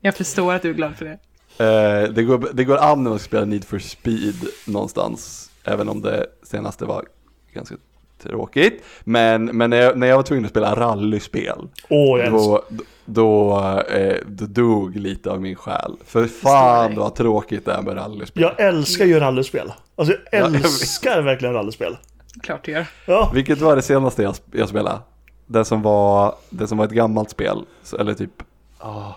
[0.00, 1.18] Jag förstår att du är glad för det.
[1.64, 5.50] Eh, det, går, det går an när man ska spela Need for Speed någonstans.
[5.64, 7.04] Även om det senaste var
[7.52, 7.74] ganska
[8.22, 8.84] tråkigt.
[9.04, 11.68] Men, men när, jag, när jag var tvungen att spela rallyspel.
[11.88, 12.30] Jag älskar.
[12.38, 12.62] Då,
[13.04, 15.96] då, eh, då dog lite av min själ.
[16.06, 18.42] För fan vad tråkigt det är med rallyspel.
[18.42, 19.72] Jag älskar ju rallyspel.
[19.96, 21.96] Alltså jag Ja, älskar verkligen rallyspel.
[22.42, 22.86] Klart du gör.
[23.06, 24.98] Ja, Vilket var det senaste jag, jag spelade?
[25.46, 27.64] Det som var, det som var ett gammalt spel.
[27.98, 28.42] Eller typ,
[28.78, 29.12] ah,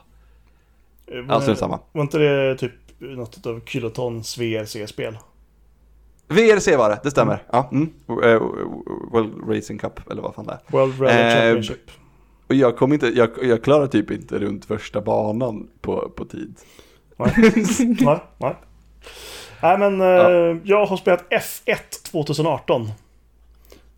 [1.29, 1.79] alltså det är samma.
[1.91, 5.17] Var inte det typ något av Kilotons VRC-spel?
[6.27, 7.43] VRC var det, det stämmer.
[7.51, 7.93] Ja, mm.
[8.09, 8.39] Eh,
[9.11, 10.59] World Racing Cup, eller vad fan det är.
[10.67, 11.91] World Rally Eh, Championship.
[12.47, 16.55] Och jag kom inte, jag, jag klarade typ inte runt första banan på, på tid.
[17.17, 17.33] Nej.
[18.01, 18.55] nej, nej.
[19.61, 20.55] Nej men eh, Ja.
[20.63, 22.89] jag har spelat F1 2018.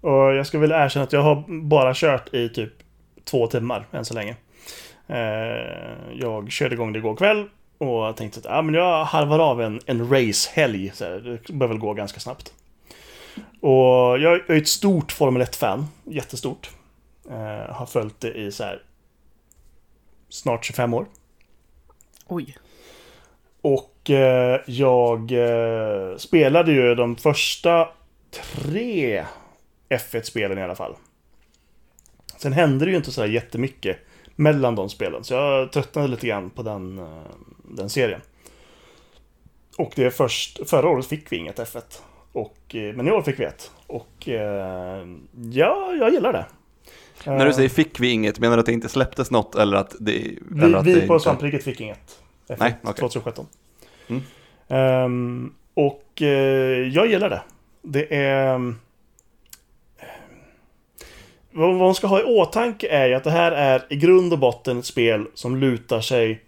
[0.02, 2.74] Och jag ska väl erkänna att jag har bara kört i typ
[3.24, 4.36] två timmar än så länge.
[5.08, 5.18] Eh,
[6.14, 7.46] jag körde igång det igår kväll
[7.78, 10.92] och tänkte att ah, men jag harvar av en, en racehelg.
[10.94, 12.54] Så det bör väl gå ganska snabbt.
[13.62, 15.88] Och jag är ett stort Formel 1-fan.
[16.04, 16.70] Jättestort.
[17.30, 18.82] Eh, har följt det i så här
[20.30, 21.06] snart 25 år.
[22.28, 22.58] Oj.
[23.62, 27.90] Och eh, jag eh, spelade ju de första
[28.32, 29.26] tre
[29.90, 30.96] F1-spelen i alla fall.
[32.38, 33.98] Sen hände det ju inte sådär jättemycket
[34.36, 35.24] mellan de spelen.
[35.24, 37.22] Så jag tröttnade lite grann på den, eh,
[37.68, 38.22] den serien.
[39.78, 41.82] Och det är först, förra året fick vi inget F1.
[42.32, 43.72] Och, eh, men i år fick vi ett.
[43.88, 45.08] Och eh,
[45.52, 46.46] ja, jag gillar det.
[47.26, 49.78] När du Eh, säger fick vi inget, menar du att det inte släpptes något eller
[49.78, 50.12] att det...
[50.12, 51.24] vi, eller att vi det på inte...
[51.24, 52.20] svampriket fick inget.
[52.48, 53.00] F1 Nej, okej.
[53.00, 53.46] 2017.
[54.08, 54.22] Mm.
[54.68, 56.28] Ehm, och eh,
[56.88, 57.42] jag gillar det.
[57.82, 58.56] Det är...
[58.56, 58.76] ehm,
[61.52, 64.34] Vad vad man ska ha i åtanke är ju att det här är i grund
[64.34, 66.42] och botten ett spel som lutar sig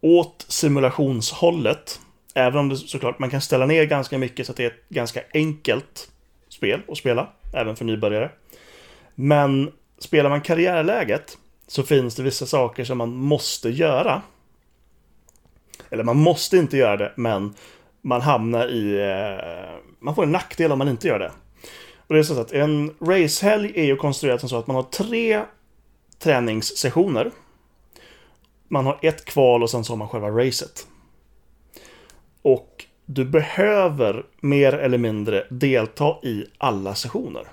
[0.00, 2.00] åt simulationshållet.
[2.34, 4.88] Även om det såklart man kan ställa ner ganska mycket så att det är ett
[4.88, 6.10] ganska enkelt
[6.48, 7.28] spel att spela.
[7.52, 8.30] Även för nybörjare.
[9.14, 14.22] Men spelar man karriärläget så finns det vissa saker som man måste göra.
[15.90, 17.54] Eller man måste inte göra det, men
[18.02, 19.00] man hamnar i...
[19.00, 21.32] Eh, man får en nackdel om man inte gör det.
[21.96, 24.82] Och det är så att en racehelg är ju konstruerad som så att man har
[24.82, 25.42] tre
[26.18, 27.30] träningssessioner.
[28.68, 30.86] Man har ett kval och sen så har man själva racet.
[32.42, 37.44] Och du behöver mer eller mindre delta i alla sessioner.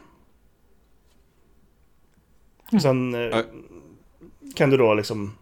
[2.82, 3.40] Sen eh,
[4.56, 5.38] kan du då liksom...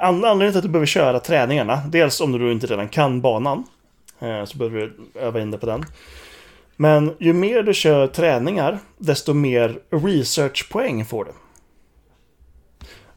[0.00, 3.20] An- Anledningen till att du behöver köra träningarna, dels om du då inte redan kan
[3.20, 3.64] banan,
[4.18, 5.84] eh, så behöver du öva in dig på den.
[6.76, 11.30] Men ju mer du kör träningar, desto mer researchpoäng får du.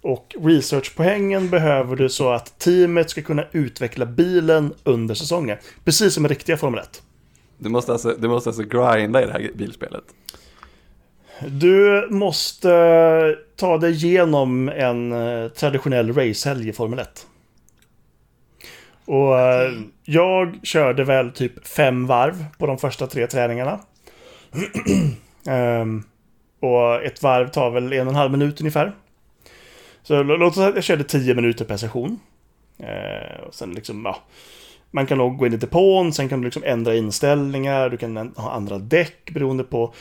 [0.01, 5.57] Och researchpoängen behöver du så att teamet ska kunna utveckla bilen under säsongen.
[5.83, 7.03] Precis som i riktiga Formel 1.
[7.57, 10.03] Du måste, alltså, du måste alltså grinda i det här bilspelet.
[11.47, 17.27] Du måste ta dig igenom en eh, traditionell racehelg i Formel 1.
[19.05, 19.71] Och eh,
[20.03, 23.79] jag körde väl typ fem varv på de första tre träningarna.
[25.47, 26.03] Ehm,
[26.59, 28.93] och ett varv tar väl en och en halv minut ungefär.
[30.03, 32.19] Så låt oss säga att jag körde 10 minuter per session.
[32.77, 34.17] Eh, och sen liksom, ja.
[34.91, 38.33] man kan nog gå in i depån, sen kan du liksom ändra inställningar, du kan
[38.35, 39.93] ha andra däck beroende på...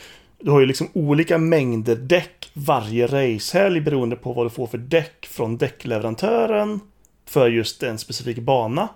[0.42, 4.78] Du har ju liksom olika mängder däck varje racehelg beroende på vad du får för
[4.78, 6.80] däck från däckleverantören
[7.26, 8.88] för just en specifik bana.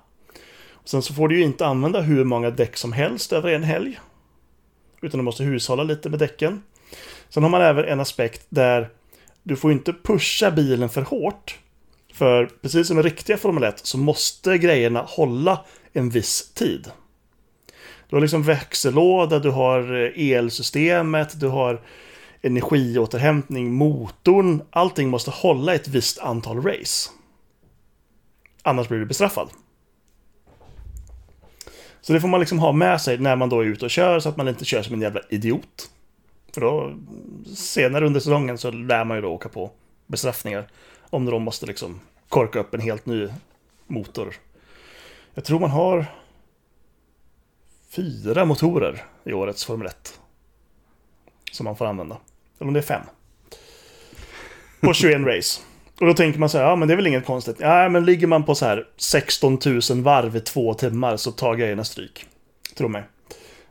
[0.84, 4.00] Sen så får du ju inte använda hur många däck som helst över en helg.
[5.02, 6.62] Utan du måste hushålla lite med däcken.
[7.28, 8.88] Sen har man även en aspekt där
[9.44, 11.58] du får inte pusha bilen för hårt.
[12.12, 16.90] För precis som i riktiga Formel 1 så måste grejerna hålla en viss tid.
[18.08, 21.80] Du har liksom växellåda, du har eh, elsystemet, du har
[22.42, 24.62] energiåterhämtning, motorn.
[24.70, 27.10] Allting måste hålla ett visst antal race.
[28.62, 29.48] Annars blir du bestraffad.
[32.00, 34.20] Så det får man liksom ha med sig när man då är ute och kör
[34.20, 35.90] så att man inte kör som en jävla idiot.
[36.54, 36.94] För då
[37.54, 39.70] senare under säsongen så lär man ju då åka på
[40.06, 40.66] bestraffningar.
[41.10, 43.28] Om de måste liksom korka upp en helt ny
[43.86, 44.34] motor.
[45.34, 46.06] Jag tror man har
[47.90, 50.20] fyra motorer i årets Formel 1.
[51.52, 52.18] Som man får använda.
[52.58, 53.02] Eller om det är fem.
[54.80, 55.60] På 21 race.
[56.00, 57.56] Och då tänker man så här, ja men det är väl inget konstigt.
[57.58, 59.58] Ja men ligger man på så här 16
[59.90, 62.26] 000 varv i två timmar så tar grejerna stryk.
[62.76, 63.02] Tro mig.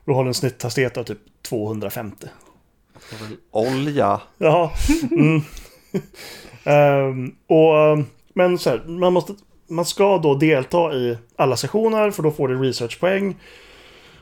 [0.05, 2.27] Då har du en snitthastighet av typ 250.
[3.51, 4.21] Olja.
[4.37, 4.73] Ja.
[5.11, 5.41] Mm.
[6.63, 9.33] um, och, ehm, men så här, man, måste,
[9.67, 13.35] man ska då delta i alla sessioner för då får du researchpoäng.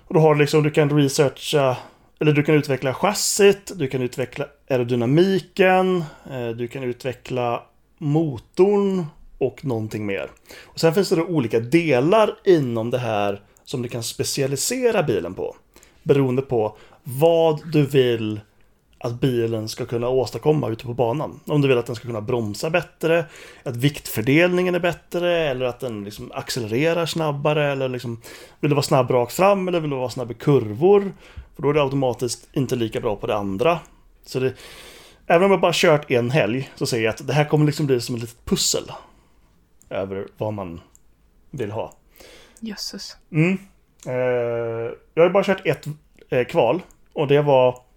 [0.08, 1.78] Och då har du liksom, du kan researcha,
[2.20, 7.64] eller du kan utveckla chassit, du kan utveckla aerodynamiken, eh, du kan utveckla
[7.98, 9.06] motorn
[9.38, 10.32] och någonting mer.
[10.64, 15.34] Och sen finns det då olika delar inom det här som du kan specialisera bilen
[15.34, 15.56] på.
[16.04, 18.40] Beroende på vad du vill
[19.04, 21.40] att bilen ska kunna åstadkomma ute på banan.
[21.46, 23.26] Om du vill att den ska kunna bromsa bättre,
[23.64, 28.22] att viktfördelningen är bättre eller att den liksom accelererar snabbare eller liksom
[28.60, 31.14] vill du vara snabb rakt fram eller vill du vara snabb i kurvor?
[31.56, 33.80] För då är det automatiskt inte lika bra på det andra.
[34.26, 34.54] Så det,
[35.28, 37.86] även om jag bara kört en helg så säger jag att det här kommer liksom
[37.86, 38.84] bli som ett litet pussel
[39.90, 40.82] över vad man
[41.52, 41.94] vill ha.
[42.60, 43.18] Jösses.
[43.32, 43.58] Mm.
[44.06, 44.14] Eh,
[45.14, 45.88] jag har bara kört ett
[46.30, 46.82] eh, kval
[47.14, 47.91] och det var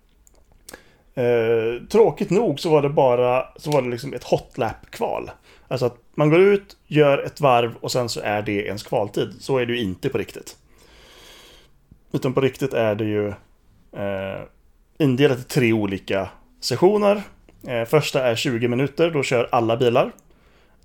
[1.14, 5.30] Eh, tråkigt nog så var det bara så var det liksom ett hotlap-kval.
[5.68, 9.34] Alltså att man går ut, gör ett varv och sen så är det ens kvaltid.
[9.40, 10.56] Så är det ju inte på riktigt.
[12.12, 13.28] Utan på riktigt är det ju
[13.92, 14.42] eh,
[14.98, 16.28] indelat i tre olika
[16.60, 17.22] sessioner.
[17.66, 20.12] Eh, första är 20 minuter, då kör alla bilar.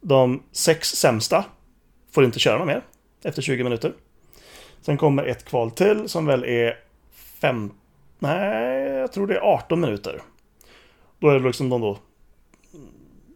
[0.01, 1.45] De sex sämsta
[2.11, 2.81] får inte köra mer
[3.23, 3.93] efter 20 minuter.
[4.81, 6.77] Sen kommer ett kval till som väl är
[7.41, 7.78] 15
[8.19, 10.21] Nej, jag tror det är 18 minuter.
[11.19, 11.97] Då är det liksom de då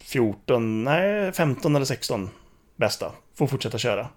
[0.02, 2.30] 14, nej 15 eller 16
[2.76, 4.08] bästa får fortsätta köra.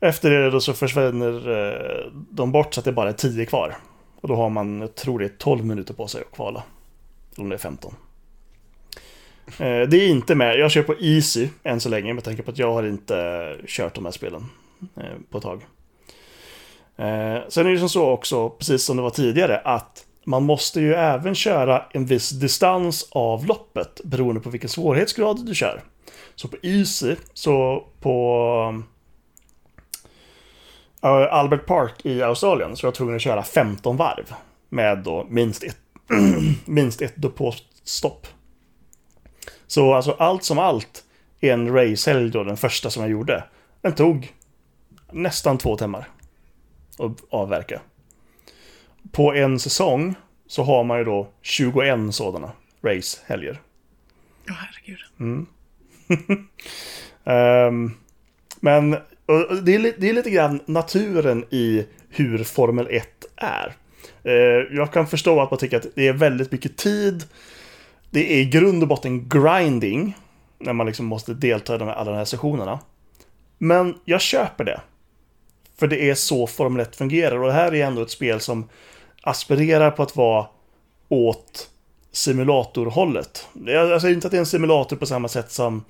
[0.00, 3.76] Efter det då så försvinner eh, de bort så att det bara är 10 kvar.
[4.20, 6.62] Och då har man, jag tror det är 12 minuter på sig att kvala.
[7.34, 7.94] Eller om det är 15.
[9.46, 12.50] Eh, det är inte med, jag kör på Easy än så länge med tanke på
[12.50, 14.44] att jag har inte kört de här spelen
[14.96, 15.66] eh, på ett tag.
[17.00, 20.80] Eh, sen är det som så också, precis som det var tidigare, att man måste
[20.80, 25.82] ju även köra en viss distans av loppet beroende på vilken svårighetsgrad du kör.
[26.34, 28.82] Så på Easy, så på
[31.02, 34.34] eh, Albert Park i Australien så var jag tvungen att köra 15 varv
[34.68, 35.78] med då minst ett,
[36.64, 38.26] minst ett depåstopp.
[39.66, 41.04] Så alltså allt som allt,
[41.40, 43.44] en racehelg då, den första som jag gjorde,
[43.80, 44.32] den tog
[45.12, 46.08] nästan två timmar
[47.00, 47.80] att avverka.
[49.12, 50.14] På en säsong
[50.46, 53.60] så har man ju då 21 sådana racehelger.
[54.46, 54.98] Ja, oh, herregud.
[55.20, 55.46] Mm.
[57.68, 57.94] um,
[58.60, 58.90] men
[59.62, 63.76] det är, det är lite grann naturen i hur Formel 1 är.
[64.26, 67.24] Uh, jag kan förstå att man tycker att det är väldigt mycket tid.
[68.10, 70.16] Det är i grund och botten grinding.
[70.58, 72.80] När man liksom måste delta i de här, alla de här sessionerna.
[73.58, 74.80] Men jag köper det.
[75.80, 78.68] För det är så Formel 1 fungerar och det här är ändå ett spel som
[79.22, 80.46] aspirerar på att vara
[81.08, 81.70] åt
[82.12, 83.48] simulatorhållet.
[83.66, 85.84] Jag alltså, säger inte att det är en simulator på samma sätt som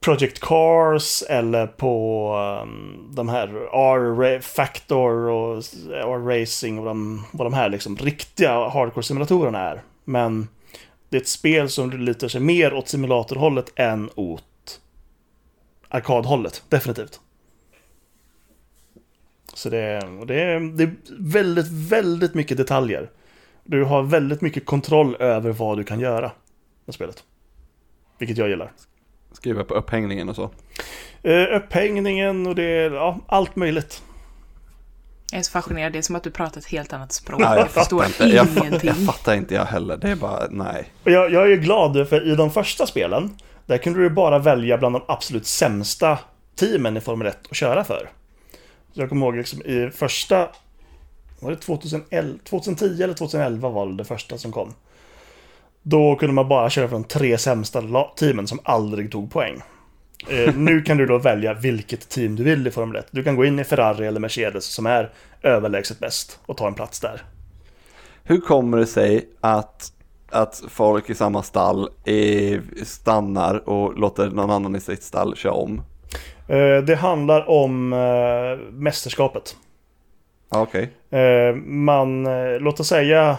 [0.00, 7.68] Project Cars eller på um, de här R-Factor och R-Racing och de, vad de här
[7.68, 9.82] liksom riktiga hardcore-simulatorerna är.
[10.04, 10.48] Men
[11.08, 14.80] det är ett spel som lutar sig mer åt simulatorhållet än åt
[15.88, 17.20] arkadhållet, definitivt.
[19.54, 23.10] Så det, det, är, det är väldigt, väldigt mycket detaljer.
[23.64, 26.32] Du har väldigt mycket kontroll över vad du kan göra
[26.84, 27.24] med spelet.
[28.18, 28.72] Vilket jag gillar.
[29.32, 30.50] Skriva på upphängningen och så?
[31.22, 34.02] Eh, upphängningen och det är ja, allt möjligt.
[35.30, 37.40] Jag är så fascinerad, det är som att du pratar ett helt annat språk.
[37.40, 38.24] Ja, jag förstår inte.
[38.24, 38.88] Jag, ingenting.
[38.88, 39.96] jag fattar inte jag heller.
[39.96, 40.92] Det är bara, nej.
[41.04, 43.36] Jag, jag är glad för i de första spelen,
[43.66, 46.18] där kunde du bara välja bland de absolut sämsta
[46.56, 48.10] teamen i Formel 1 att köra för.
[48.92, 50.48] Så jag kommer ihåg liksom i första,
[51.40, 54.74] var det 2011, 2010 eller 2011 var det det första som kom.
[55.82, 57.82] Då kunde man bara köra de tre sämsta
[58.16, 59.62] teamen som aldrig tog poäng.
[60.28, 63.06] Eh, nu kan du då välja vilket team du vill i Formel 1.
[63.10, 65.12] Du kan gå in i Ferrari eller Mercedes som är
[65.42, 67.22] överlägset bäst och ta en plats där.
[68.24, 69.92] Hur kommer det sig att,
[70.30, 75.52] att folk i samma stall eh, stannar och låter någon annan i sitt stall köra
[75.52, 75.82] om?
[76.48, 79.56] Eh, det handlar om eh, mästerskapet.
[80.48, 80.90] Okej.
[81.10, 82.24] Eh, man,
[82.58, 83.36] låt oss säga,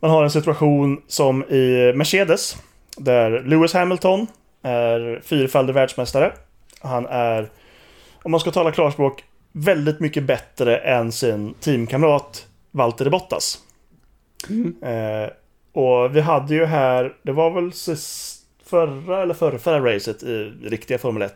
[0.00, 2.56] man har en situation som i Mercedes,
[2.96, 4.26] där Lewis Hamilton
[4.62, 6.32] är fyrfaldig världsmästare.
[6.80, 7.50] Han är,
[8.22, 13.58] om man ska tala klarspråk, väldigt mycket bättre än sin teamkamrat Valtteri Bottas.
[14.82, 15.30] Eh,
[15.72, 17.72] och vi hade ju här, det var väl
[18.64, 21.34] förra eller förra, förra racet i riktiga Formel 1.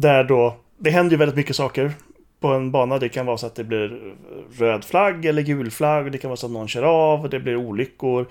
[0.00, 1.92] Där då, det händer ju väldigt mycket saker
[2.40, 2.98] på en bana.
[2.98, 4.14] Det kan vara så att det blir
[4.58, 6.12] röd flagg eller gul flagg.
[6.12, 8.26] Det kan vara så att någon kör av, det blir olyckor.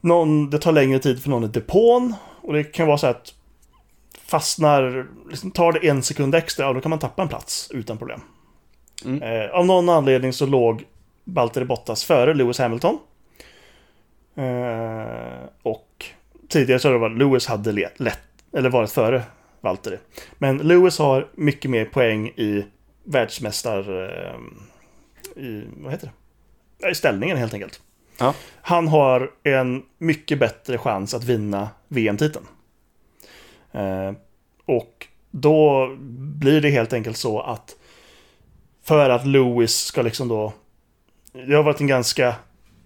[0.00, 2.14] Någon, det tar längre tid för någon i depån.
[2.42, 3.34] Och det kan vara så att
[4.26, 7.98] fastnar, liksom tar det en sekund extra, och då kan man tappa en plats utan
[7.98, 8.20] problem.
[9.04, 9.22] Mm.
[9.22, 10.84] Eh, av någon anledning så låg
[11.24, 12.98] Valtteri Bottas före Lewis Hamilton.
[14.36, 16.04] Eh, och
[16.48, 18.20] tidigare så var det Lewis hade le- lätt,
[18.56, 19.22] eller varit före
[19.60, 19.98] Valtteri.
[20.38, 22.64] Men Lewis har mycket mer poäng i
[23.04, 24.04] världsmästar...
[24.04, 24.40] Eh,
[25.42, 26.12] i, vad heter
[26.78, 26.90] det?
[26.90, 27.80] I ställningen helt enkelt.
[28.18, 28.34] Ja.
[28.62, 32.46] Han har en mycket bättre chans att vinna VM-titeln.
[33.72, 34.12] Eh,
[34.64, 35.88] och då
[36.38, 37.76] blir det helt enkelt så att
[38.82, 40.52] för att Lewis ska liksom då...
[41.32, 42.34] Det har varit en ganska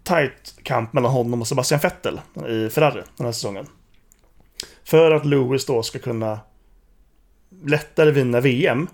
[0.03, 3.67] tight kamp mellan honom och Sebastian Vettel i Ferrari den här säsongen.
[4.85, 6.41] För att Lewis då ska kunna
[7.67, 8.87] lättare vinna VM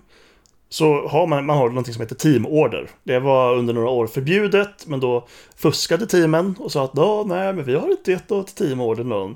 [0.69, 2.87] så har man, man har någonting som heter teamorder.
[3.03, 7.53] Det var under några år förbjudet, men då fuskade teamen och sa att "Ja, nej,
[7.53, 9.35] men vi har inte gett något teamorder någon.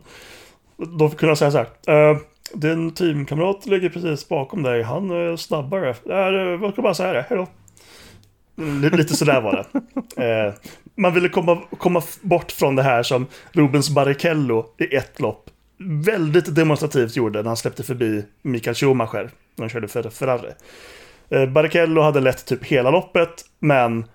[0.78, 1.58] Då kunde jag säga så
[1.88, 2.12] här.
[2.12, 2.18] "Eh,
[2.54, 5.90] din teamkamrat ligger precis bakom dig, han är snabbare.
[5.90, 7.48] Äh, jag ska bara säga det, hejdå.
[8.58, 9.66] Mm, li- Lite sådär var det.
[10.24, 10.54] Eh,
[10.98, 16.56] man ville komma, komma bort från det här som Rubens Barrichello i ett lopp väldigt
[16.56, 20.52] demonstrativt gjorde när han släppte förbi Mikael Schumacher när han körde för Ferrari.
[21.30, 24.06] Eh, Barrichello hade lett typ hela loppet, men,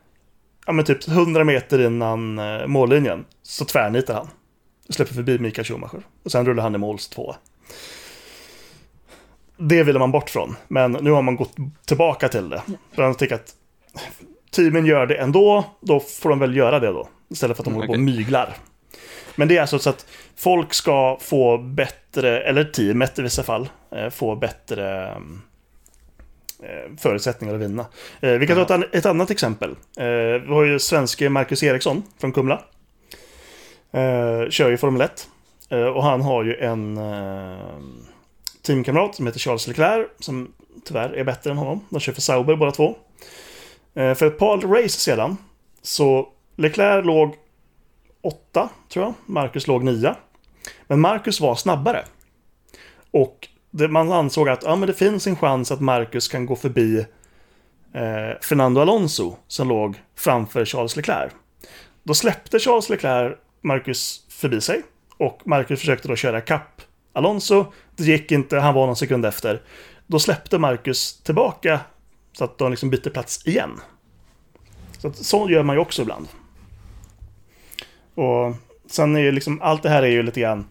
[0.66, 4.28] ja, men typ 100 meter innan eh, mållinjen så tvärnitar han.
[4.88, 6.02] Släpper förbi Mikael Schumacher.
[6.24, 7.34] Och sen rullar han i måls två.
[9.56, 11.56] Det ville man bort från, men nu har man gått
[11.86, 12.62] tillbaka till det.
[12.94, 13.54] För man tycker att
[14.50, 17.08] teamen gör det ändå, då får de väl göra det då.
[17.30, 18.56] Istället för att de Mm, håller på och myglar.
[19.34, 23.68] Men det är alltså så att folk ska få bättre, eller teamet i vissa fall,
[23.92, 25.40] eh, få bättre mm,
[26.62, 27.86] eh, förutsättningar att vinna.
[28.20, 29.70] Eh, Vi kan ta ett, an- ett annat exempel.
[29.96, 30.04] Eh,
[30.42, 32.62] Vi har ju svenske Marcus Eriksson från Kumla.
[33.92, 35.28] Eh, Kör ju Formel 1.
[35.68, 37.58] Eh, Och han har ju en eh,
[38.62, 40.52] teamkamrat som heter Charles Leclerc, som
[40.84, 41.80] tyvärr är bättre än honom.
[41.90, 42.96] De kör för Sauber båda två.
[43.94, 45.36] Eh, För ett par race sedan
[45.82, 47.34] så Leclerc låg
[48.22, 49.14] åtta, tror jag.
[49.26, 50.16] Marcus låg nia.
[50.86, 52.04] Men Marcus var snabbare.
[53.10, 56.56] Och det, man ansåg att ja, men det finns en chans att Marcus kan gå
[56.56, 56.98] förbi
[57.92, 61.32] eh, Fernando Alonso som låg framför Charles Leclerc.
[62.02, 64.82] Då släppte Charles Leclerc Marcus förbi sig
[65.16, 67.66] och Marcus försökte då köra kapp Alonso.
[67.96, 69.62] Det gick inte, han var någon sekund efter.
[70.06, 71.80] Då släppte Marcus tillbaka
[72.32, 73.80] så att de liksom bytte plats igen.
[74.98, 76.28] Så, att, så gör man ju också ibland.
[78.20, 78.54] Och
[78.90, 80.64] sen är ju liksom, allt det här är ju lite grann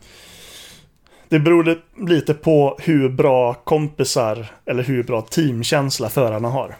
[1.30, 6.76] det beror li- lite på hur bra kompisar eller hur bra teamkänsla förarna har.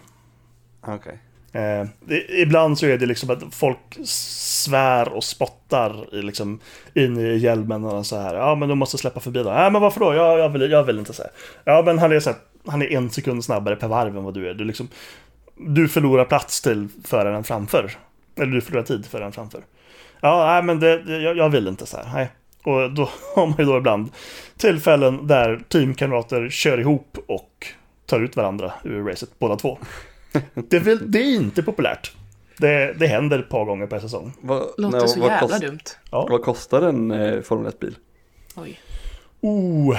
[0.80, 1.18] Okej.
[1.52, 6.60] Eh, det, ibland så är det liksom att folk svär och spottar i liksom,
[6.94, 8.34] in i hjälmen och så här.
[8.34, 9.48] Ja, men du måste släppa förbi då.
[9.50, 10.14] Ja, men varför då?
[10.14, 11.30] Jag, jag, vill, jag vill inte säga.
[11.64, 14.34] Ja, men han är, så här, han är en sekund snabbare per varv än vad
[14.34, 14.54] du är.
[14.54, 14.88] Du, liksom,
[15.56, 17.90] du förlorar plats till föraren framför.
[18.36, 19.60] Eller du förlorar tid för den framför.
[20.20, 22.10] Ja, nej, men det, jag, jag vill inte så här.
[22.14, 22.30] Nej.
[22.64, 24.10] Och då har man ju då ibland
[24.56, 27.66] tillfällen där teamkamrater kör ihop och
[28.06, 29.78] tar ut varandra ur racet, båda två.
[30.54, 32.12] Det är, väl, det är inte populärt.
[32.56, 34.32] Det, det händer ett par gånger per säsong.
[34.40, 35.80] Vad, Låter nej, så vad jävla kost- dumt.
[36.10, 36.26] Ja.
[36.30, 37.96] Vad kostar en eh, Formel 1-bil?
[38.56, 38.80] Oj.
[39.40, 39.96] Oh.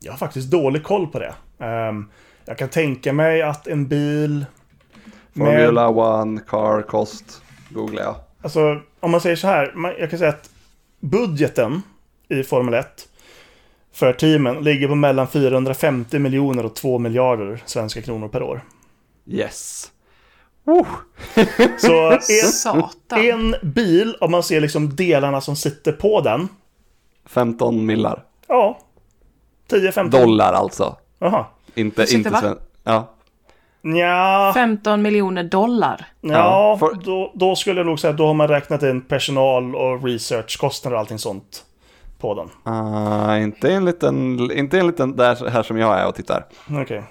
[0.00, 1.34] Jag har faktiskt dålig koll på det.
[1.64, 2.10] Ehm,
[2.44, 4.46] jag kan tänka mig att en bil...
[5.36, 7.42] Formula One, car, cost.
[7.68, 8.14] Googlar jag.
[8.42, 9.72] Alltså, om man säger så här.
[9.74, 10.50] man- Jag kan säga att
[11.00, 11.82] budgeten
[12.28, 13.08] i Formel 1
[13.92, 18.60] för teamen ligger på mellan 450 miljoner och 2 miljarder svenska kronor per år.
[19.26, 19.90] Yes.
[20.64, 20.86] Oh.
[21.78, 22.52] Så en,
[23.30, 26.48] en bil, om man ser liksom delarna som sitter på den.
[27.26, 28.24] 15 millar.
[28.48, 28.78] Ja.
[29.70, 30.10] 10-15.
[30.10, 30.96] Dollar alltså.
[31.18, 31.46] Jaha.
[31.74, 32.40] Inte, inte va?
[32.40, 32.56] sven...
[33.82, 33.90] Ja.
[33.90, 34.52] Nja.
[34.54, 36.06] 15 miljoner dollar.
[36.20, 39.00] Ja, Ja, för- då, då skulle jag nog säga att då har man räknat in
[39.00, 41.64] personal och researchkostnader och allting sånt
[42.18, 42.74] på den.
[42.74, 46.44] Ah, inte en liten, inte en liten där här som jag är och tittar.
[46.70, 47.02] Okej.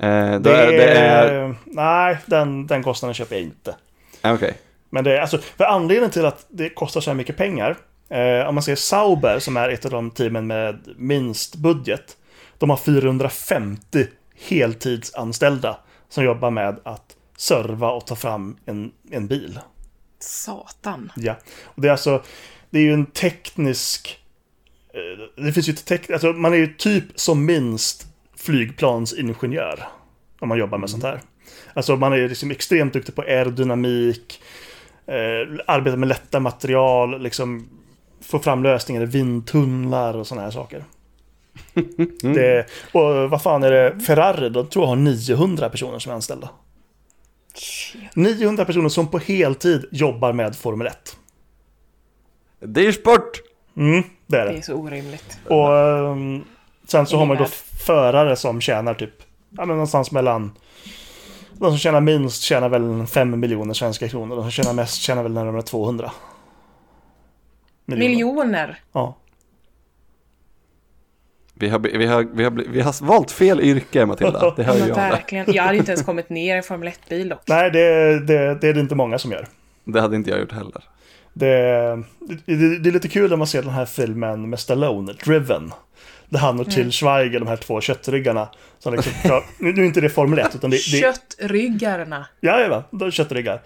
[0.00, 1.54] Eh, då Det, är, det är...
[1.64, 3.74] Nej, den, den kostnaden köper jag inte.
[4.22, 4.54] eh, Okej.
[4.90, 7.76] Men det är alltså, för anledningen till att det kostar så här mycket pengar,
[8.08, 12.16] eh, om man ser Sauber som är ett av de teamen med minst budget,
[12.58, 14.06] de har 450
[14.48, 15.76] heltidsanställda
[16.12, 19.58] som jobbar med att serva och ta fram en, en bil.
[20.18, 21.12] Satan.
[21.16, 22.22] Ja, och det är alltså,
[22.70, 24.18] det är ju en teknisk,
[24.94, 28.06] eh, det finns ju tek, alltså man är ju typ som minst
[28.36, 29.88] flygplansingenjör
[30.38, 31.20] om man jobbar med sånt här.
[31.74, 34.42] Alltså man är liksom extremt duktig på aerodynamik,
[35.06, 37.68] eh, arbetar med lätta material, liksom
[38.20, 40.84] få fram lösningar i vindtunnlar och sådana här saker.
[42.22, 46.14] Det, och vad fan är det, Ferrari, de tror jag har 900 personer som är
[46.14, 46.48] anställda.
[48.14, 51.16] 900 personer som på heltid jobbar med Formel 1.
[52.60, 53.40] Dyr sport!
[53.76, 54.58] Mm, det är Det det.
[54.58, 55.38] är så orimligt.
[55.48, 56.44] Och ehm,
[56.86, 57.44] sen så har man då
[57.86, 59.14] förare som tjänar typ,
[59.50, 60.52] ja men någonstans mellan
[61.52, 64.36] de som tjänar minst tjänar väl 5 miljoner svenska kronor.
[64.36, 66.12] De som tjänar mest tjänar väl närmare 200.
[67.86, 68.80] Miljoner.
[68.92, 69.16] Ja.
[71.62, 74.80] Vi har, vi, har, vi, har, vi har valt fel yrke Matilda, det hör ju
[74.80, 75.52] Men jag verkligen.
[75.52, 77.42] Jag hade inte ens kommit ner i Formel 1-bil dock.
[77.46, 79.46] Nej, det, det, det är det inte många som gör.
[79.84, 80.84] Det hade inte jag gjort heller.
[81.32, 81.54] Det,
[82.46, 85.72] det, det är lite kul när man ser den här filmen med Stallone, Driven.
[86.28, 88.48] Där han och Till Schweiger, de här två köttryggarna.
[88.78, 92.26] Som liksom, ja, nu nu är inte det Formel 1, utan det, det Köttryggarna.
[92.40, 93.60] Jajamän, de är köttryggar.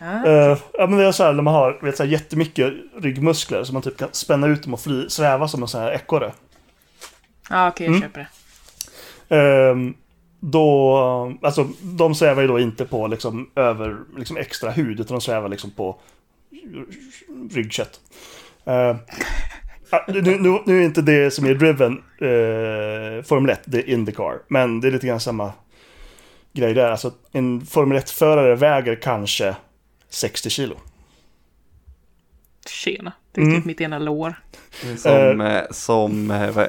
[0.00, 0.26] Ah.
[0.26, 3.64] Eh, ja men det är så här när man har vet, så här, jättemycket ryggmuskler
[3.64, 6.32] så man typ kan spänna ut dem och fly, sväva som en sån här ekorre.
[7.50, 8.00] Ja, okej, Mm.
[8.00, 9.36] jag köper det.
[9.36, 9.94] Ehm,
[10.40, 10.96] då,
[11.42, 15.48] alltså de svävar ju då inte på liksom över liksom extra hud utan de svävar
[15.48, 16.00] liksom på
[17.50, 18.00] ryggkött.
[18.68, 18.96] Uh,
[20.08, 21.92] nu, nu, nu är inte det som är driven
[22.22, 24.38] uh, Formel 1, det är Indycar.
[24.48, 25.52] Men det är lite grann samma
[26.52, 26.90] grej där.
[26.90, 29.56] Alltså en Formel 1-förare väger kanske
[30.08, 30.76] 60 kilo.
[32.68, 33.12] Tjena.
[33.32, 33.56] Det är Mm.
[33.56, 34.34] typ mitt ena lår.
[34.96, 36.66] Som, eh, som eh,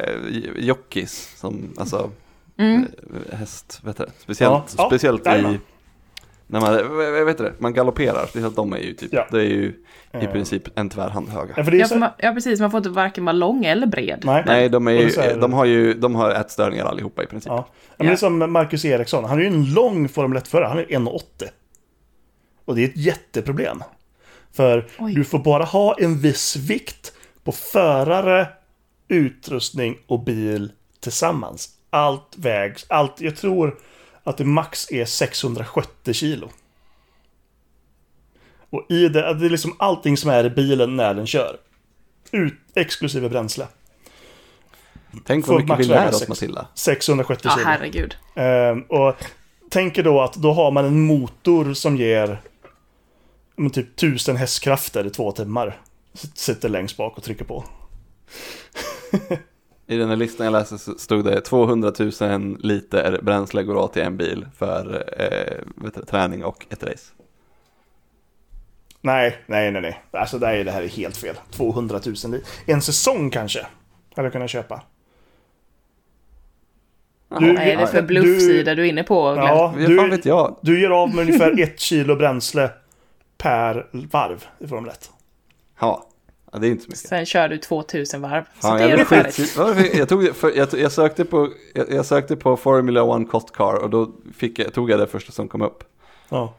[0.56, 2.10] jockeys, som alltså
[2.58, 2.88] Mm.
[3.32, 5.60] eh, häst, vet du, speciellt, Ja, ja, speciellt i, jajamän.
[6.48, 6.74] när man,
[7.26, 9.28] vet du, det, man galopperar, speciellt de är ju typ, Ja.
[9.32, 9.74] det är ju
[10.22, 11.54] i princip en tvärhand höga.
[11.58, 12.60] Ja, för det är Ja, så, för man, ja, precis.
[12.60, 14.22] Man får inte varken vara lång eller bred.
[14.26, 14.44] nej.
[14.46, 15.10] Nej, de, ju,
[15.42, 17.50] de har ju de har ätstörningar allihopa i princip.
[17.50, 17.68] Ja.
[17.90, 19.24] Ja, men det är som Marcus Eriksson.
[19.26, 20.68] Han är ju en lång Formel 1-förare.
[20.68, 21.50] Han är 1,80.
[22.66, 23.84] Och det är ett jätteproblem.
[24.54, 25.14] För Oj.
[25.14, 28.48] du får bara ha en viss vikt på förare,
[29.08, 31.70] utrustning och bil tillsammans.
[31.90, 33.78] Allt vägs, allt, jag tror
[34.24, 36.50] att det max är 670 kilo.
[38.70, 41.58] Och i det, det är liksom allting som är i bilen när den kör.
[42.32, 43.68] Ut, exklusive bränsle.
[45.26, 46.28] Tänk vad mycket vi lär oss.
[46.28, 46.68] Matilda.
[46.74, 47.68] 670 Ja, kilo.
[47.68, 48.16] herregud.
[48.36, 49.16] Ehm, och
[49.70, 52.42] tänker då att då har man en motor som ger
[53.58, 55.82] men typ 1000 hästkrafter i två timmar.
[56.14, 57.64] S- Sitter längst bak och trycker på.
[59.88, 61.92] I den här listan jag läste så stod det 200
[62.22, 66.84] 000 liter bränsle går åt till en bil för eh, vet du, träning och ett
[66.84, 67.14] race.
[69.02, 70.04] Nej, nej, nej, nej.
[70.12, 71.36] Alltså det, är, det här är helt fel.
[71.52, 73.68] 200 000 li- En säsong kanske.
[74.16, 74.84] Hade jag kunnat köpa.
[77.30, 79.46] Du- Vad är det för du- bluffsida du är inne på, Glenn?
[79.46, 80.60] Ja, Vad fan du, vet jag?
[80.62, 82.70] du gör av med ungefär ett kilo bränsle
[83.38, 85.12] per varv i Formel 1.
[85.80, 86.06] Ja,
[86.52, 87.08] ja det är inte så mycket.
[87.08, 88.44] Sen kör du 2000 varv.
[88.56, 92.06] Så Fan, det är ungefär skit, jag, tog, för, jag, jag, sökte på, jag, jag
[92.06, 95.48] sökte på Formula One Cost Car och då fick jag, tog jag det första som
[95.48, 95.84] kom upp.
[96.30, 96.54] Ja.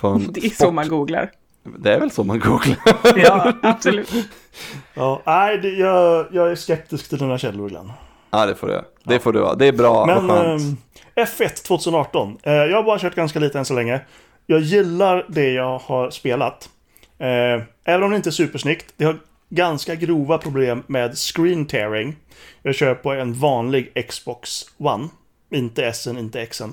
[0.00, 0.74] Från Det är så Sport.
[0.74, 1.30] man googlar.
[1.78, 2.76] Det är väl så man googlar.
[3.16, 4.10] Ja, absolut.
[4.94, 7.92] ja nej, det, jag, jag är skeptisk till dina källor, Glenn.
[8.30, 9.54] ja, det får du Det får du vara.
[9.54, 10.76] Det är bra, Men ehm,
[11.16, 12.38] F1 2018.
[12.42, 14.00] Eh, jag har bara kört ganska lite än så länge.
[14.46, 16.70] Jag gillar det jag har spelat.
[17.18, 18.94] Eh, även om det inte är supersnyggt.
[18.96, 19.18] Det har
[19.48, 22.16] ganska grova problem med screen tearing.
[22.62, 25.08] Jag kör på en vanlig Xbox One.
[25.50, 26.72] Inte S'en, inte X'en.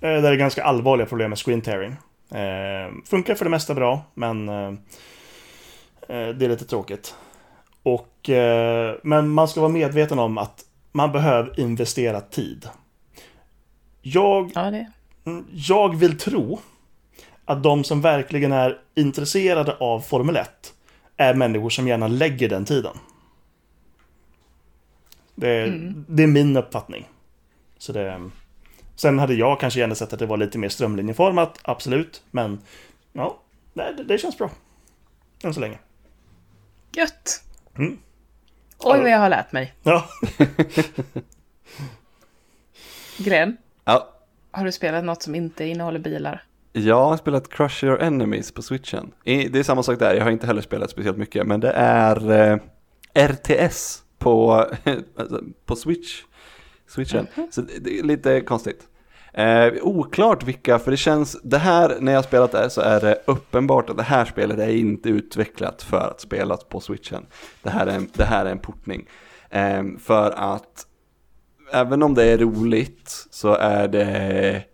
[0.00, 1.96] där det är ganska allvarliga problem med screen tearing.
[2.30, 4.68] Eh, funkar för det mesta bra, men eh,
[6.08, 7.14] eh det är lite tråkigt.
[7.82, 12.68] Och, eh, men man ska vara medveten om att man behöver investera tid.
[14.02, 14.92] Jag, Ja, det
[15.50, 16.60] jag vill tro
[17.44, 20.74] att de som verkligen är intresserade av Formel 1
[21.16, 22.96] är människor som gärna lägger den tiden.
[25.34, 25.66] Det,
[26.08, 27.08] det är min uppfattning.
[27.78, 28.30] Så det,
[28.96, 32.22] sen hade jag kanske gärna sett att det var lite mer strömlinjeformat, absolut.
[32.30, 32.60] Men
[33.12, 33.38] ja,
[33.74, 34.50] det, det känns bra.
[35.44, 35.78] Än så länge.
[36.96, 37.44] Gött!
[37.76, 37.98] Mm.
[38.78, 39.74] Oj, vad jag har lärt mig.
[39.82, 40.08] Ja,
[43.18, 44.13] Gren, Ja,
[44.54, 46.44] har du spelat något som inte innehåller bilar?
[46.76, 49.12] jag har spelat Crush Your Enemies på switchen.
[49.24, 52.30] Det är samma sak där, jag har inte heller spelat speciellt mycket, men det är
[52.30, 52.58] eh,
[53.28, 54.52] RTS på,
[55.16, 56.22] alltså, på switch.
[56.88, 57.26] switchen.
[57.50, 58.88] Så det är lite konstigt.
[59.32, 63.00] Eh, oklart vilka, för det känns, det här, när jag har spelat det så är
[63.00, 67.26] det uppenbart att det här spelet är inte utvecklat för att spelas på switchen.
[67.62, 69.08] Det här är en, det här är en portning.
[69.50, 70.86] Eh, för att
[71.74, 74.64] även om det är roligt så är det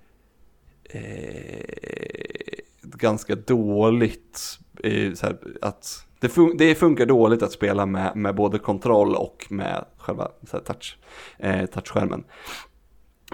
[0.85, 4.59] eh, ganska dåligt.
[4.85, 9.15] Eh, så här, att det, fun- det funkar dåligt att spela med, med både kontroll
[9.15, 10.99] och med själva så här, touch,
[11.39, 12.25] eh, touchskärmen.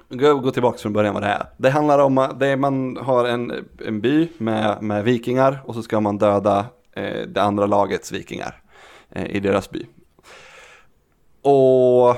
[0.08, 1.46] Gå, gå tillbaka från början vad det är.
[1.56, 5.82] Det handlar om att det man har en, en by med, med vikingar och så
[5.82, 8.62] ska man döda eh, det andra lagets vikingar
[9.10, 9.86] eh, i deras by.
[11.42, 12.16] Och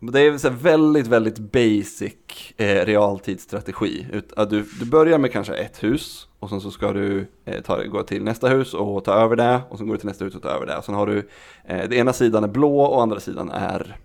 [0.00, 2.14] det är så väldigt, väldigt basic
[2.56, 4.06] eh, realtidsstrategi.
[4.12, 7.82] Ut, du, du börjar med kanske ett hus och sen så ska du eh, ta,
[7.82, 10.34] gå till nästa hus och ta över det och sen går du till nästa hus
[10.34, 10.76] och tar över det.
[10.76, 11.18] Och sen har du,
[11.64, 13.96] eh, den ena sidan är blå och andra sidan är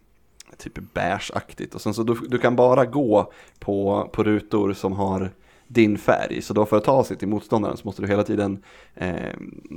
[0.57, 1.75] typ beigeaktigt.
[1.75, 5.29] Och sen så du, du kan bara gå på, på rutor som har
[5.67, 6.41] din färg.
[6.41, 8.63] Så då för att ta sig till motståndaren så måste du hela tiden
[8.95, 9.13] eh,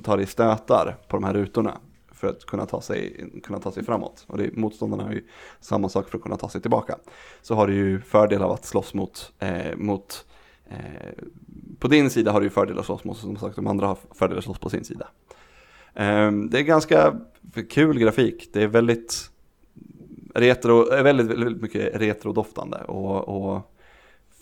[0.05, 1.79] ta dig stötar på de här rutorna
[2.15, 4.25] för att kunna ta sig, kunna ta sig framåt.
[4.27, 5.25] Och det, motståndarna har ju
[5.61, 6.99] samma sak för att kunna ta sig tillbaka.
[7.43, 10.27] Så har du ju fördel av att slåss mot, eh, mot
[10.69, 11.25] eh,
[11.79, 13.99] på din sida har du ju fördel att slåss mot, som sagt de andra har
[14.15, 15.09] fördel att slåss på sin sida.
[15.95, 17.15] Eh, det är ganska
[17.69, 19.31] kul grafik, det är väldigt
[20.35, 23.71] retro, eh, väldigt, väldigt mycket retrodoftande och, och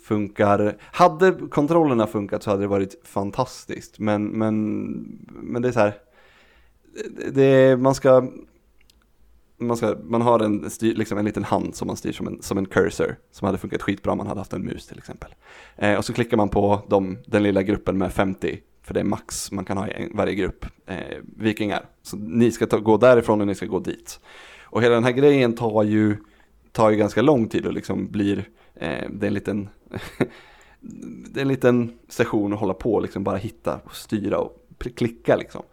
[0.03, 0.77] funkar.
[0.79, 3.99] Hade kontrollerna funkat så hade det varit fantastiskt.
[3.99, 4.83] Men, men,
[5.27, 5.93] men det är så här.
[7.33, 8.27] Det, man ska
[9.63, 12.41] man, ska, man har en, styr, liksom en liten hand som man styr som en,
[12.41, 13.15] som en cursor.
[13.31, 15.35] Som hade funkat skitbra om man hade haft en mus till exempel.
[15.75, 18.59] Eh, och så klickar man på de, den lilla gruppen med 50.
[18.83, 21.85] För det är max man kan ha i en, varje grupp eh, vikingar.
[22.01, 24.19] Så ni ska ta, gå därifrån och ni ska gå dit.
[24.63, 26.17] Och hela den här grejen tar ju,
[26.71, 28.37] tar ju ganska lång tid och liksom blir,
[28.75, 29.69] eh, det är en liten,
[31.29, 34.59] det är en liten session att hålla på och liksom bara hitta och styra och
[34.95, 35.63] klicka liksom.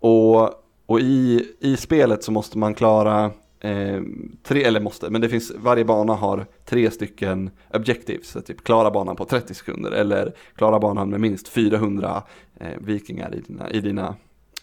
[0.00, 0.50] Och,
[0.86, 3.24] och i, i spelet så måste man klara
[3.60, 4.00] eh,
[4.42, 8.28] tre, eller måste, men det finns, varje bana har tre stycken objectives.
[8.28, 12.22] Så typ klara banan på 30 sekunder eller klara banan med minst 400
[12.60, 14.16] eh, vikingar i dina, i dina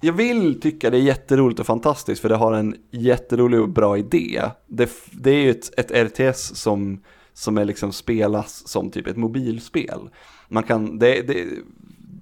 [0.00, 3.98] Jag vill tycka det är jätteroligt och fantastiskt för det har en jätterolig och bra
[3.98, 4.42] idé.
[4.66, 7.02] Det, det är ju ett, ett RTS som,
[7.32, 10.00] som är liksom spelas som typ ett mobilspel.
[10.48, 11.44] Man kan, det, det,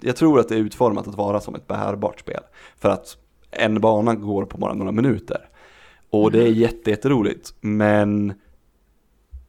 [0.01, 2.43] jag tror att det är utformat att vara som ett bärbart spel.
[2.79, 3.17] För att
[3.59, 5.49] en bana går på bara några minuter.
[6.11, 7.55] Och det är jätte, jätteroligt.
[7.61, 8.35] Men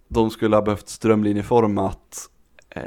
[0.07, 2.29] de skulle ha behövt strömlinjeformat
[2.69, 2.81] eh,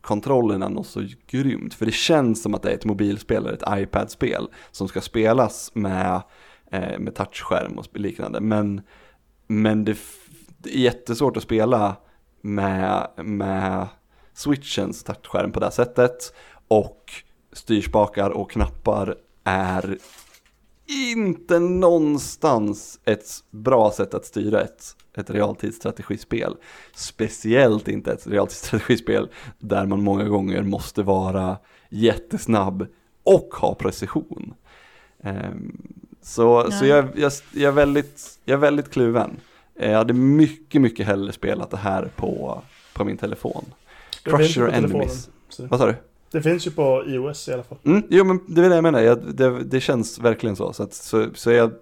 [0.00, 1.74] kontrollerna något så grymt.
[1.74, 5.70] För det känns som att det är ett mobilspel eller ett iPad-spel som ska spelas
[5.74, 6.22] med,
[6.70, 8.40] eh, med touchskärm och liknande.
[8.40, 8.80] Men,
[9.46, 9.98] men det,
[10.58, 11.96] det är jättesvårt att spela
[12.40, 13.86] med, med
[14.34, 16.34] switchens touchskärm på det sättet.
[16.68, 17.12] Och
[17.52, 19.98] styrspakar och knappar är
[20.86, 26.56] inte någonstans ett bra sätt att styra ett, ett realtidsstrategispel.
[26.94, 29.28] Speciellt inte ett realtidsstrategispel
[29.58, 31.58] där man många gånger måste vara
[31.88, 32.86] jättesnabb
[33.22, 34.54] och ha precision.
[35.24, 39.36] Um, så så jag, jag, jag, är väldigt, jag är väldigt kluven.
[39.74, 42.62] Jag hade mycket, mycket hellre spelat det här på,
[42.92, 43.64] på min telefon.
[44.22, 45.30] Crusher Enemies.
[45.58, 45.94] Vad sa du?
[46.32, 47.78] Det finns ju på iOS i alla fall.
[47.84, 50.72] Mm, jo men det är det jag menar, jag, det, det, känns verkligen så.
[50.72, 51.72] Så, att, så, så jag,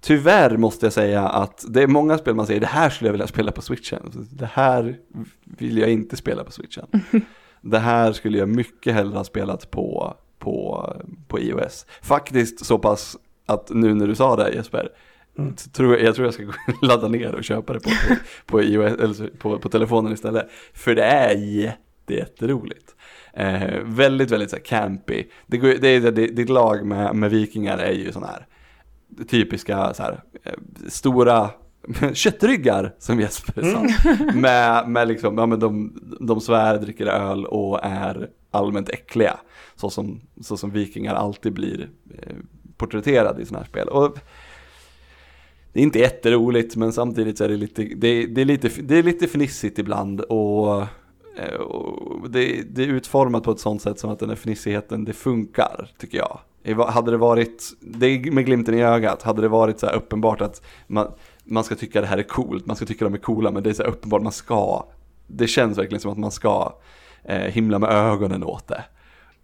[0.00, 3.12] tyvärr måste jag säga att det är många spel man säger, det här skulle jag
[3.12, 4.28] vilja spela på switchen.
[4.30, 4.96] Det här
[5.44, 6.86] vill jag inte spela på switchen.
[7.60, 10.88] det här skulle jag mycket hellre ha spelat på, på,
[11.28, 11.86] på iOS.
[12.02, 14.88] Faktiskt så pass att nu när du sa det Jesper,
[15.38, 15.54] Mm.
[15.72, 16.42] Tror, jag tror jag ska
[16.82, 20.50] ladda ner och köpa det på, på, på, iOS, eller på, på telefonen istället.
[20.74, 22.94] För det är jätte, jätteroligt.
[23.36, 25.24] Eh, väldigt, väldigt så här, campy.
[25.46, 28.46] Det, det, det, det, ditt lag med, med vikingar är ju sådana här
[29.28, 30.52] typiska så här, eh,
[30.88, 31.50] stora
[32.12, 33.78] köttryggar som Jesper sa.
[33.78, 34.40] Mm.
[34.40, 39.36] med, med liksom, ja men de, de svär, dricker öl och är allmänt äckliga.
[39.76, 42.36] Så som, så som vikingar alltid blir eh,
[42.76, 43.88] porträtterade i sådana här spel.
[43.88, 44.18] Och
[45.72, 48.98] det är inte jätteroligt men samtidigt så är det lite, det, det är lite, det
[48.98, 50.84] är lite fnissigt ibland och
[51.36, 51.60] Eh,
[52.28, 55.90] det, det, är utformat på ett sånt sätt som att den här fnissigheten, det funkar,
[55.98, 56.40] tycker jag.
[56.86, 60.40] Hade det varit, det är med glimten i ögat, hade det varit så här uppenbart
[60.40, 61.12] att man,
[61.44, 63.70] man ska tycka det här är coolt, man ska tycka de är coola, men det
[63.70, 64.86] är så här uppenbart, man ska,
[65.26, 66.74] det känns verkligen som att man ska
[67.24, 68.84] eh, himla med ögonen åt det.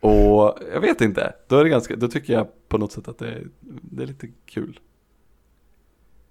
[0.01, 3.19] Och jag vet inte, då, är det ganska, då tycker jag på något sätt att
[3.19, 4.81] det, det är lite kul.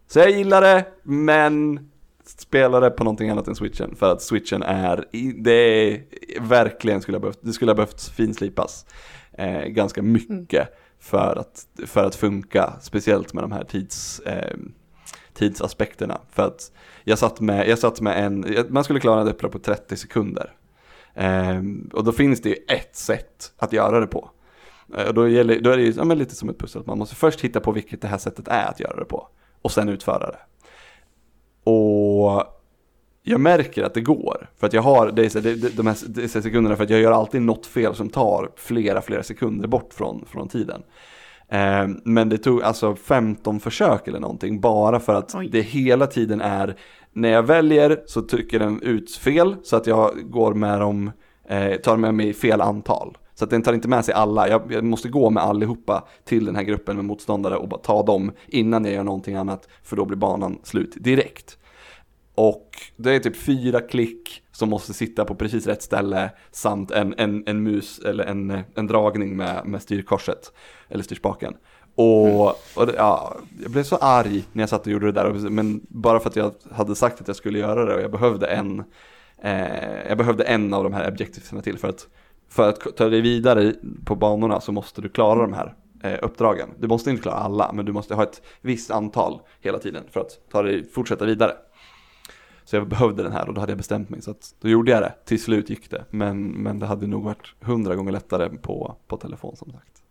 [0.08, 1.89] Så jag gillar det, men
[2.38, 3.96] spela det på någonting annat än switchen.
[3.96, 5.06] För att switchen är,
[5.44, 6.02] det är
[6.42, 8.86] verkligen skulle ha behövt, det skulle ha behövt finslipas
[9.32, 10.74] eh, ganska mycket mm.
[11.00, 12.74] för, att, för att funka.
[12.82, 14.58] Speciellt med de här tids, eh,
[15.34, 16.22] tidsaspekterna.
[16.32, 16.72] För att
[17.04, 20.54] jag satt med, jag satt med en, man skulle klara det på 30 sekunder.
[21.14, 21.62] Eh,
[21.94, 24.30] och då finns det ju ett sätt att göra det på.
[24.98, 27.16] Eh, och då, gäller, då är det ju ja, lite som ett pussel, man måste
[27.16, 29.28] först hitta på vilket det här sättet är att göra det på.
[29.62, 30.40] Och sen utföra det.
[31.64, 32.44] Och
[33.24, 34.50] jag märker att det går.
[34.58, 37.66] För att jag har det, de här dessa sekunderna för att jag gör alltid något
[37.66, 40.84] fel som tar flera, flera sekunder bort från, från tiden.
[41.50, 45.50] Eh, men det tog alltså 15 försök eller någonting bara för att Oj.
[45.52, 46.76] det hela tiden är
[47.14, 51.12] när jag väljer så trycker den ut fel så att jag går med dem,
[51.50, 53.18] eh, tar med mig fel antal.
[53.40, 56.46] Så att den tar inte med sig alla, jag, jag, måste gå med allihopa till
[56.46, 59.96] den här gruppen med motståndare och bara ta dem innan jag gör någonting annat för
[59.96, 61.58] då blir banan slut direkt.
[62.36, 67.16] Och det är typ fyra klick som måste sitta på precis rätt ställe samt en,
[67.18, 70.52] en, en mus eller en, en dragning med, med styrkorset
[70.90, 71.54] eller styrspaken.
[71.96, 75.50] Och, och det, ja, jag blev så arg när jag satt och gjorde det där,
[75.50, 78.48] men bara för att jag hade sagt att jag skulle göra det och jag behövde
[78.48, 78.84] en,
[79.44, 82.08] eh, jag behövde en av de här objektiven till för att,
[82.50, 83.74] för att ta dig vidare
[84.06, 86.70] på banorna så måste du klara de här eh, uppdragen.
[86.80, 90.20] Du måste inte klara alla, men du måste ha ett visst antal hela tiden för
[90.20, 91.52] att ta dig, fortsätta vidare.
[92.66, 94.22] Så jag behövde den här och då hade jag bestämt mig.
[94.22, 95.14] Så att då gjorde jag det.
[95.26, 96.06] Till slut gick det.
[96.10, 100.02] Men, men det hade nog varit hundra gånger lättare på, på telefon som sagt.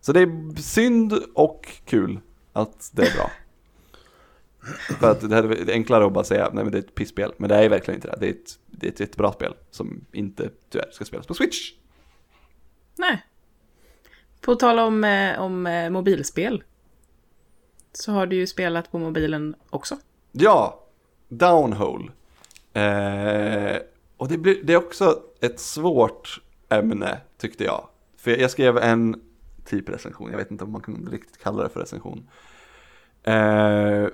[0.00, 2.20] Så det är synd och kul
[2.52, 3.30] att det är bra.
[5.00, 7.32] För att det är enklare att bara säga, nej men det är ett pisspel.
[7.36, 8.16] Men det är verkligen inte det.
[8.20, 11.34] Det är ett, det är ett, ett bra spel som inte tyvärr ska spelas på
[11.34, 11.72] Switch.
[12.96, 13.26] Nej.
[14.40, 16.62] På tal om, eh, om eh, mobilspel.
[17.92, 19.96] Så har du ju spelat på mobilen också.
[20.32, 20.84] Ja,
[21.28, 22.08] Downhole.
[22.72, 23.76] Eh,
[24.16, 27.88] och det, blir, det är också ett svårt ämne tyckte jag.
[28.16, 29.20] För jag skrev en
[29.64, 32.28] typ recension, jag vet inte om man kan riktigt kalla det för recension.
[33.22, 34.06] Eh,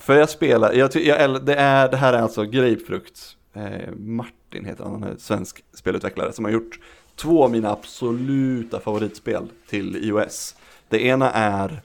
[0.00, 3.36] För jag spelar, jag, jag, det, är, det här är alltså Grapefrukt.
[3.52, 6.80] Eh, Martin heter han, han är svensk spelutvecklare som har gjort
[7.16, 10.56] två av mina absoluta favoritspel till iOS.
[10.88, 11.82] Det ena är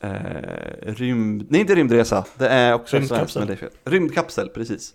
[0.00, 3.56] eh, rymd, nej inte rymdresa, det är också Rymdkapsel.
[3.56, 3.70] fel.
[3.84, 4.94] Rymdkapsel, precis.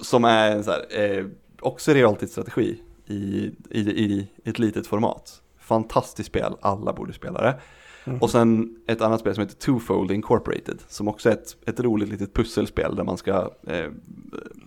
[0.00, 1.26] Som är en så här, eh,
[1.60, 5.40] också realtidsstrategi i, i, i ett litet format.
[5.60, 7.54] Fantastiskt spel, alla borde spela det.
[8.04, 8.18] Mm.
[8.18, 12.08] Och sen ett annat spel som heter Twofold Incorporated, som också är ett, ett roligt
[12.08, 13.90] litet pusselspel där man ska eh,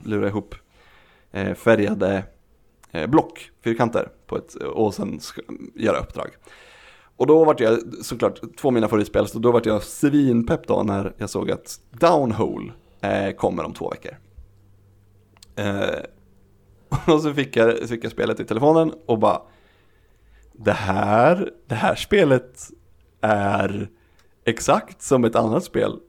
[0.04, 0.56] lura ihop
[1.32, 2.24] eh, färgade
[2.92, 5.42] eh, block, fyrkanter, på ett, och sen ska,
[5.76, 6.30] göra uppdrag.
[7.18, 10.84] Och då vart jag såklart, två av mina favoritspel, så då vart jag svinpepp då
[10.84, 12.72] när jag såg att Downhole
[13.02, 14.18] eh, kommer om två veckor.
[15.56, 16.00] Eh,
[17.14, 19.42] och så fick jag, så fick jag spelet i telefonen och bara
[20.54, 22.70] det här, det här spelet
[23.26, 23.90] är
[24.46, 26.00] exakt som ett annat spel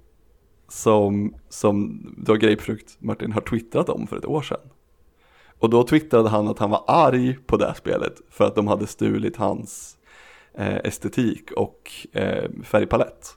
[0.69, 4.61] som, som då Grapefrukt Martin har twittrat om för ett år sedan.
[5.59, 8.67] Och då twittrade han att han var arg på det här spelet för att de
[8.67, 9.97] hade stulit hans
[10.55, 13.37] eh, estetik och eh, färgpalett.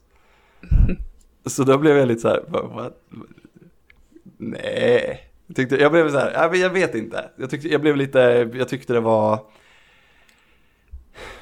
[1.46, 2.94] Så då blev jag lite så här, vad,
[4.38, 5.26] nej.
[5.48, 7.30] Jag, tyckte, jag blev så här, jag vet inte.
[7.36, 9.40] Jag, tyckte, jag blev lite, jag tyckte det var,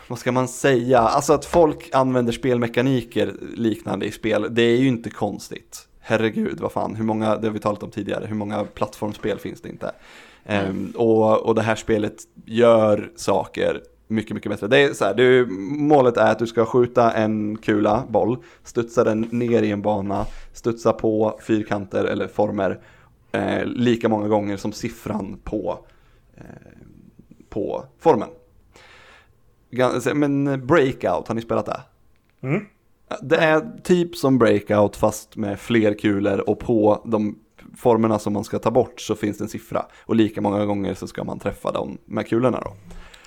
[0.08, 1.00] vad ska man säga?
[1.00, 5.88] Alltså att folk använder spelmekaniker liknande i spel, det är ju inte konstigt.
[6.00, 9.62] Herregud, vad fan, hur många, det har vi talat om tidigare, hur många plattformsspel finns
[9.62, 9.92] det inte?
[10.46, 12.16] Ehm, och, och det här spelet
[12.46, 14.68] gör saker mycket, mycket bättre.
[14.68, 19.04] Det är så här, du, målet är att du ska skjuta en kula, boll, studsa
[19.04, 22.80] den ner i en bana, studsa på fyrkanter eller former
[23.32, 25.80] eh, lika många gånger som siffran på,
[26.38, 26.44] eh,
[27.50, 28.30] på formen.
[29.72, 31.82] Gan- Men Breakout, har ni spelat det?
[32.42, 32.66] Mm.
[33.22, 37.40] Det är typ som Breakout fast med fler kulor och på de
[37.78, 39.86] formerna som man ska ta bort så finns det en siffra.
[40.00, 42.74] Och lika många gånger så ska man träffa dem med kulorna då.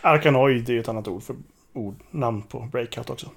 [0.02, 1.36] Arkanoid är ju ett annat ord för
[1.72, 3.30] ord, namn på Breakout också.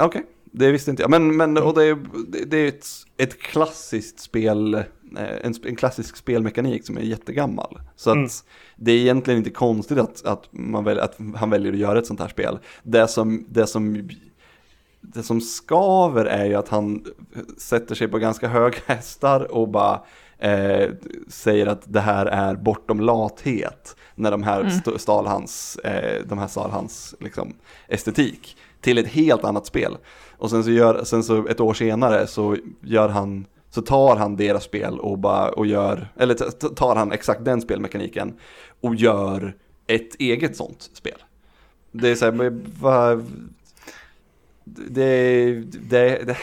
[0.00, 1.10] Okej, det visste inte jag.
[1.10, 1.98] Men, men och det, är,
[2.46, 2.86] det- är ett,
[3.16, 4.80] ett klassiskt spel, eh,
[5.16, 7.80] en, sp- en klassisk spelmekanik som är jättegammal.
[7.96, 8.28] Så att Mm.
[8.76, 10.48] det är egentligen inte konstigt att, att,
[10.84, 12.58] väl, att han väljer att göra ett sånt här spel.
[12.82, 14.08] Det som, det som,
[15.00, 17.04] det som skaver är ju att han
[17.58, 20.02] sätter sig på ganska höga hästar och bara
[20.38, 20.90] eh,
[21.28, 23.96] säger att det här är bortom lathet.
[24.14, 27.54] När de här st- stal hans, eh, de här stal hans liksom,
[27.88, 29.96] estetik till ett helt annat spel.
[30.38, 33.44] Och sen så, gör, sen så ett år senare så gör han
[33.74, 36.34] så tar han deras spel och bara och gör, eller
[36.74, 38.34] tar han exakt den spelmekaniken
[38.80, 39.56] och gör
[39.86, 41.22] ett eget sånt spel.
[41.92, 43.24] Det är så här, vad,
[44.64, 46.36] det, det, det,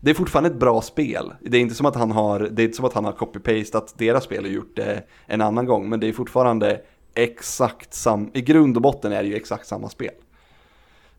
[0.00, 1.32] det är fortfarande ett bra spel.
[1.40, 3.94] Det är inte som att han har, det är inte som att han har copy-pastat
[3.96, 6.80] deras spel och gjort det en annan gång, men det är fortfarande
[7.14, 10.14] exakt samma, i grund och botten är det ju exakt samma spel.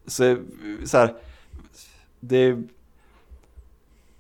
[0.05, 0.37] Så,
[0.85, 1.13] så här,
[2.19, 2.67] det, det,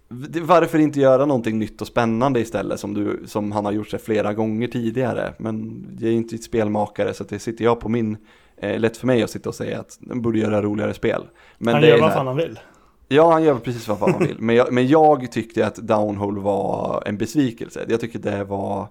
[0.07, 3.99] varför inte göra någonting nytt och spännande istället som, du, som han har gjort sig
[3.99, 5.33] flera gånger tidigare.
[5.37, 8.17] Men jag är inte ett spelmakare så det sitter jag på min,
[8.57, 11.23] eh, lätt för mig att sitta och säga att den borde göra roligare spel.
[11.57, 12.59] Men han gör vad fan han vill.
[13.07, 14.35] Ja, han gör precis vad fan han vill.
[14.39, 17.85] Men jag, men jag tyckte att Downhole var en besvikelse.
[17.89, 18.87] Jag tycker det var...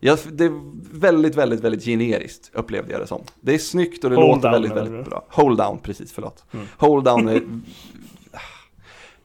[0.00, 0.52] Ja, det är
[0.98, 3.22] väldigt, väldigt, väldigt generiskt upplevde jag det som.
[3.40, 5.24] Det är snyggt och det Hold låter down, väldigt, väldigt bra.
[5.28, 6.44] Hold down, precis, förlåt.
[6.52, 6.66] Mm.
[6.76, 7.42] Hold down är...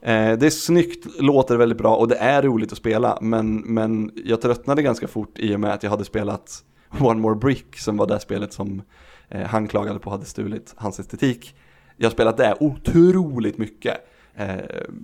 [0.02, 3.18] Eh, det är snyggt, låter väldigt bra och det är roligt att spela.
[3.20, 6.64] Men, men jag tröttnade ganska fort i och med att jag hade spelat
[7.00, 8.82] One More Brick som var det spelet som
[9.28, 11.56] eh, han klagade på hade stulit hans estetik.
[11.96, 13.96] Jag har spelat det otroligt mycket.
[14.34, 14.56] Eh,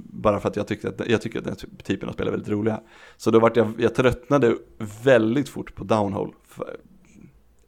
[0.04, 2.48] bara för att jag, tyckte att, jag tycker att den typen av spel är väldigt
[2.48, 2.80] roliga.
[3.16, 4.54] Så då vart jag, jag tröttnade
[5.02, 6.32] väldigt fort på Downhole.
[6.48, 6.76] För,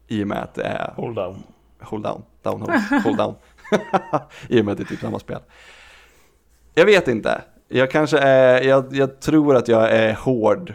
[0.06, 1.42] I och med att det är Hold down.
[1.80, 3.34] Hold down, downhole, hold down.
[4.48, 5.40] I och med att det är typ samma spel.
[6.78, 7.42] Jag vet inte.
[7.68, 10.74] Jag kanske är, jag, jag tror att jag är hård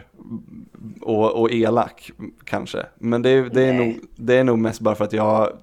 [1.00, 2.10] och, och elak
[2.44, 2.86] kanske.
[2.98, 3.86] Men det, är- det, är Nej.
[3.86, 5.58] nog, det är nog mest bara för att jag,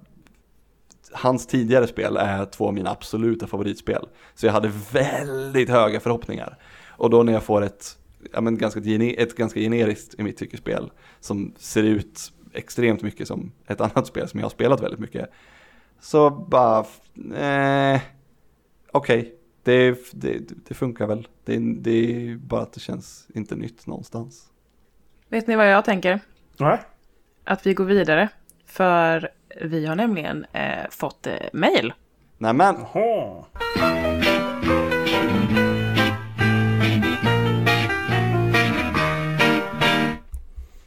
[1.14, 4.08] hans tidigare spel är två av mina absoluta favoritspel.
[4.36, 6.58] Så jag hade väldigt höga förhoppningar.
[6.90, 7.98] Och då när jag får ett,
[8.34, 8.80] ja, men ganska,
[9.18, 14.08] ett ganska generiskt i mitt tycke spel som ser ut extremt mycket som ett annat
[14.08, 15.30] spel som jag har spelat väldigt mycket.
[16.00, 16.86] Så bara,
[17.36, 18.02] eh,
[18.92, 21.28] okej, det, det, det funkar väl.
[21.44, 24.50] Det, det, är bara att det känns inte nytt någonstans.
[25.30, 26.20] Vet ni vad jag tänker?
[26.58, 26.80] Nej.
[27.44, 28.30] Att vi går vidare.
[28.66, 29.30] För
[29.62, 31.94] vi har nämligen eh, fått eh, mail.
[32.38, 32.76] Nämen!
[32.76, 33.48] Aha.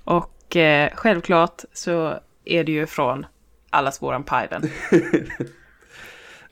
[0.05, 3.27] Och eh, självklart så är det ju från
[3.71, 4.71] allas våran Piden.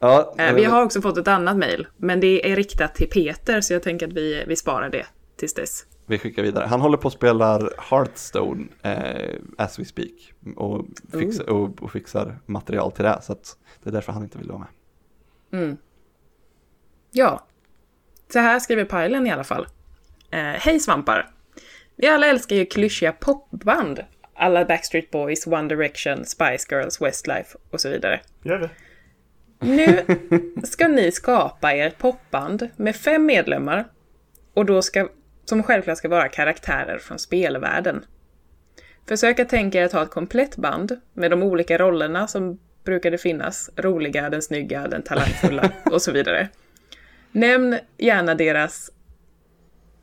[0.05, 3.61] Ja, Eh, vi har också fått ett annat mejl, men det är riktat till Peter,
[3.61, 5.07] så jag tänker att vi, vi sparar det
[5.37, 5.87] tills dess.
[6.07, 6.67] vi skickar vidare.
[6.67, 10.33] Han håller på att spela Hearthstone eh, as we speak.
[10.57, 13.19] Och, fix, och, och fixar material till det.
[13.23, 14.67] Så att det är därför han inte vill vara
[15.51, 15.77] med.
[17.11, 17.47] Ja,
[18.33, 19.67] så här skriver Pajlen i alla fall.
[20.31, 21.31] Eh, Hej svampar!
[21.97, 24.05] Vi alla älskar ju klyschiga popband.
[24.35, 28.21] Alla Backstreet Boys, One Direction, Spice Girls, Westlife och så vidare.
[28.43, 28.69] Gör vi?
[29.63, 30.05] Nu
[30.65, 33.89] ska ni skapa er popband med fem medlemmar
[34.55, 35.09] och då ska,
[35.45, 38.05] som självklart ska vara karaktärer från spelvärlden.
[39.09, 43.19] Försök att tänka er att ha ett komplett band med de olika rollerna som brukade
[43.19, 43.71] finnas.
[43.77, 46.49] Roliga, den snygga, den talangfulla och så vidare.
[47.33, 48.91] Nämn gärna deras,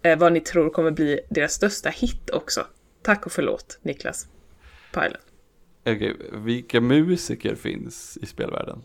[0.02, 2.66] eh, vad ni tror kommer bli deras största hit också.
[3.02, 4.28] Tack och förlåt, Niklas
[4.94, 5.22] Pajlen.
[5.82, 8.84] Okej, vilka musiker finns i spelvärlden?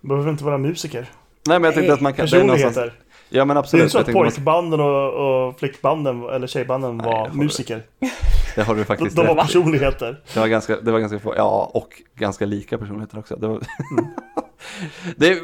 [0.00, 1.06] Behöver inte vara musiker.
[1.46, 2.24] Nej men jag tänkte att man kan...
[2.24, 2.92] Personligheter.
[3.30, 3.82] Ja men Det är absolut.
[3.82, 7.82] inte så att pojkbanden och, och flickbanden, eller tjejbanden Nej, var musiker.
[8.54, 9.46] Det har du De, faktiskt de var rätt i.
[9.46, 10.20] personligheter.
[10.34, 13.36] Det var ganska, det var ganska få, ja och ganska lika personligheter också.
[13.36, 13.60] Det var,
[13.98, 14.10] Mm.
[15.16, 15.40] det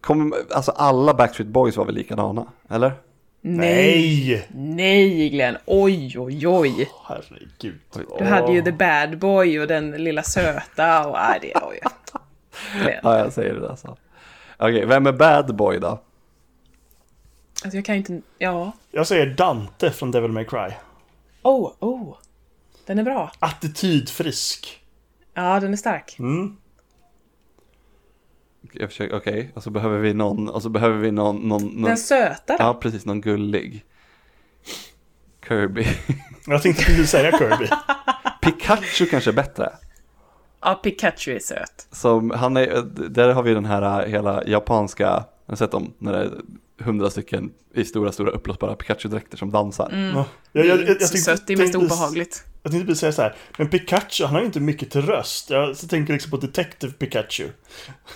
[0.00, 2.92] kom, alltså alla Backstreet Boys var väl likadana, eller?
[3.40, 4.46] Nej!
[4.54, 5.56] Nej, Glenn!
[5.66, 6.90] Oj, oj, oj!
[7.08, 7.78] Herregud.
[8.18, 11.12] Du hade ju The Bad Boy och den lilla söta och...
[11.12, 11.52] Nej, det...
[11.68, 11.80] Oj.
[13.02, 13.96] Ja, jag säger det alltså.
[14.56, 16.02] Okej, vem är Bad Boy då?
[17.64, 18.20] Alltså jag kan ju inte...
[18.38, 18.72] Ja.
[18.90, 20.70] Jag säger Dante från Devil May Cry.
[21.42, 22.16] Oh, oh.
[22.86, 23.32] Den är bra.
[23.38, 24.80] Attitydfrisk.
[25.34, 26.16] Ja, den är stark.
[26.18, 26.56] Mm.
[28.72, 31.82] Jag försöker, okej, och så behöver vi någon, och så behöver vi någon, någon, någon
[31.82, 32.64] Den söta då?
[32.64, 33.84] ja precis, någon gullig.
[35.48, 35.86] Kirby.
[36.46, 37.68] Jag tänkte precis säga Kirby.
[38.42, 39.72] Pikachu kanske är bättre.
[40.60, 41.86] Ja, Pikachu är söt.
[41.92, 45.04] Som, han är, där har vi den här äh, hela japanska,
[45.46, 46.30] jag har sett dem, när det är
[46.84, 50.12] hundra stycken i stora, stora uppblåsbara Pikachu-dräkter som dansar.
[50.14, 50.24] Ja.
[50.52, 52.44] Det Jag, är jag, jag, jag så sött, det är mest obehagligt.
[52.62, 53.34] Jag tänkte precis säga så här.
[53.58, 55.50] Men Pikachu, han har ju inte mycket till röst.
[55.50, 57.48] Jag så tänker liksom på Detective Pikachu.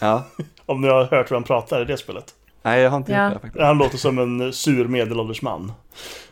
[0.00, 0.26] Ja,
[0.66, 2.24] Om ni har hört hur han pratar i det spelet.
[2.62, 3.24] nej jag har inte Ja.
[3.24, 3.62] gjort det faktiskt.
[3.64, 5.72] Han låter som en sur medelålders man.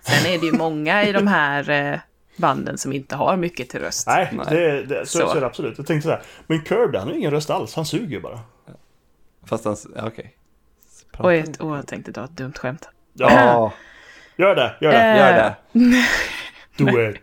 [0.01, 1.99] Sen är det ju många i de här eh,
[2.41, 4.07] banden som inte har mycket till röst.
[4.07, 4.39] Nej.
[4.49, 5.29] Det, det, så, Så.
[5.29, 5.79] så är det absolut.
[5.79, 6.23] Jag tänkte så här.
[6.47, 7.75] Men Kirby, han har ingen röst alls.
[7.75, 8.41] Han suger ju bara.
[9.47, 10.37] Fast han, ja, okej.
[11.13, 12.89] Prata Oj, åh, jag tänkte dra ett dumt skämt.
[13.13, 13.73] Ja, Ja,
[14.37, 14.75] gör det.
[14.81, 14.99] Gör det.
[14.99, 15.57] Eh, gör det.
[16.77, 17.17] Do it.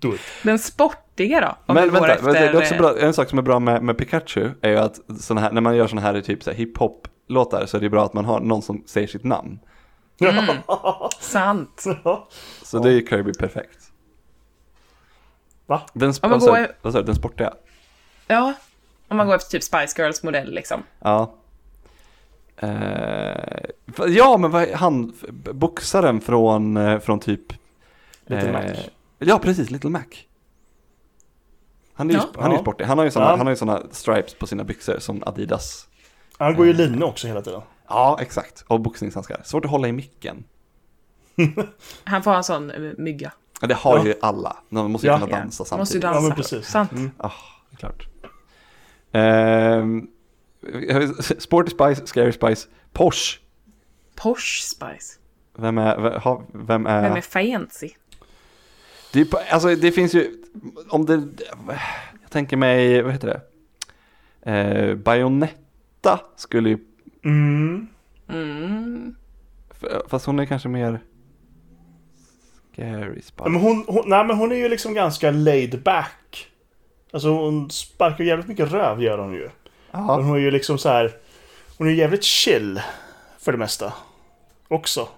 [0.00, 0.20] Do it.
[0.42, 1.74] Den sportiga då?
[1.74, 3.98] Men vänta, efter, det är också eh, bra, en sak som är bra med, med
[3.98, 5.00] Pikachu är ju att
[5.30, 8.12] här, när man gör sådana här typ så här hiphop-låtar så är det bra att
[8.12, 9.58] man har någon som säger sitt namn.
[11.20, 11.84] Sant.
[12.72, 12.78] Ja.
[12.78, 13.92] Så det är ju Kirby perfekt.
[15.66, 15.82] Va?
[15.92, 17.02] Den, sp- Om man vad sa går- du?
[17.02, 17.54] Den sportiga?
[18.26, 18.54] Ja,
[19.08, 20.82] om man går efter typ Spice Girls modell liksom.
[20.98, 21.34] Ja.
[22.56, 23.64] Eh,
[24.08, 25.12] ja, men vad han,
[25.52, 27.52] boxaren från, eh, från typ...
[28.26, 28.62] Little Mac.
[29.18, 30.02] Ja, precis, Little Mac.
[31.94, 32.26] Han är ju, Ja.
[32.34, 32.60] han är ju Ja.
[32.62, 32.84] sportig.
[32.84, 33.36] Han har ju såna, Ja.
[33.36, 35.88] han har ju såna stripes på sina byxor som Adidas.
[36.38, 37.60] Han går ju linne också hela tiden.
[37.88, 38.64] Ja, exakt.
[38.68, 39.40] Och boxningshandskar.
[39.44, 40.44] Svårt att hålla i micken.
[42.04, 43.32] Han får ha en sån eh, mygga.
[43.60, 44.04] Ja, det har Ja.
[44.06, 44.56] ju alla.
[44.68, 45.18] De måste ju Ja.
[45.18, 46.02] kunna dansa Man måste ju samtidigt.
[46.02, 46.16] dansa.
[46.22, 46.66] Ja, men precis.
[46.66, 46.92] Sant.
[46.92, 47.10] Mm.
[47.16, 47.30] Ah,
[47.70, 48.06] det är klart.
[49.12, 50.06] Ehm,
[51.38, 53.38] Sporty Spice, Scary Spice, Porsche.
[54.16, 55.18] Porsche Spice.
[55.58, 57.02] Vem är, vem, ha- vem är...
[57.02, 57.90] Vem är fancy?
[59.12, 60.42] Det, alltså, det finns ju,
[60.88, 61.22] om det,
[62.22, 63.40] jag tänker mig, vad heter det?
[64.52, 66.78] Eh, Bayonetta skulle ju,
[67.24, 67.88] Mm.
[68.28, 69.14] Mm.
[70.08, 71.00] fast hon är kanske mer
[72.72, 73.32] Spice.
[73.36, 76.48] Ja, Men hon, hon, nej, men hon är ju liksom ganska laid back.
[77.12, 79.50] Alltså hon sparkar jävligt mycket röv gör hon ju.
[79.90, 81.16] Men Ja, hon är ju liksom så här.
[81.78, 82.80] Hon är ju jävligt chill.
[83.38, 83.92] För det mesta.
[84.68, 85.08] Också.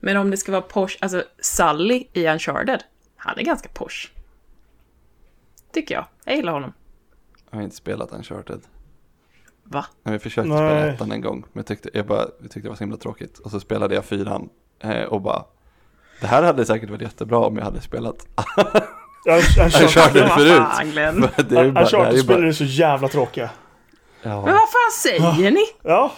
[0.00, 2.82] Men om det ska vara Porsche, alltså Sully i Uncharted,
[3.16, 4.08] han är ganska Porsche.
[5.72, 6.04] Tycker jag.
[6.24, 6.72] Jag gillar honom.
[7.50, 8.60] jag har inte spelat Uncharted.
[9.64, 9.86] Va?
[10.02, 10.58] Men Jag försökte Nej.
[10.58, 12.96] spela ettan en gång, men jag tyckte, jag, bara, jag tyckte det var så himla
[12.96, 13.38] tråkigt.
[13.38, 14.48] Och så spelade jag fyran
[14.80, 15.44] eh, och bara,
[16.22, 18.16] det här hade säkert varit jättebra om jag hade spelat.
[19.24, 20.56] Ja, Uncharted Uncharted, Vad förut.
[20.56, 20.90] fan,
[21.48, 23.50] det är ju bara, det ju spelar bara är så jävla tråkiga.
[24.22, 25.64] Men vad fan säger ni?
[25.82, 26.12] Ja.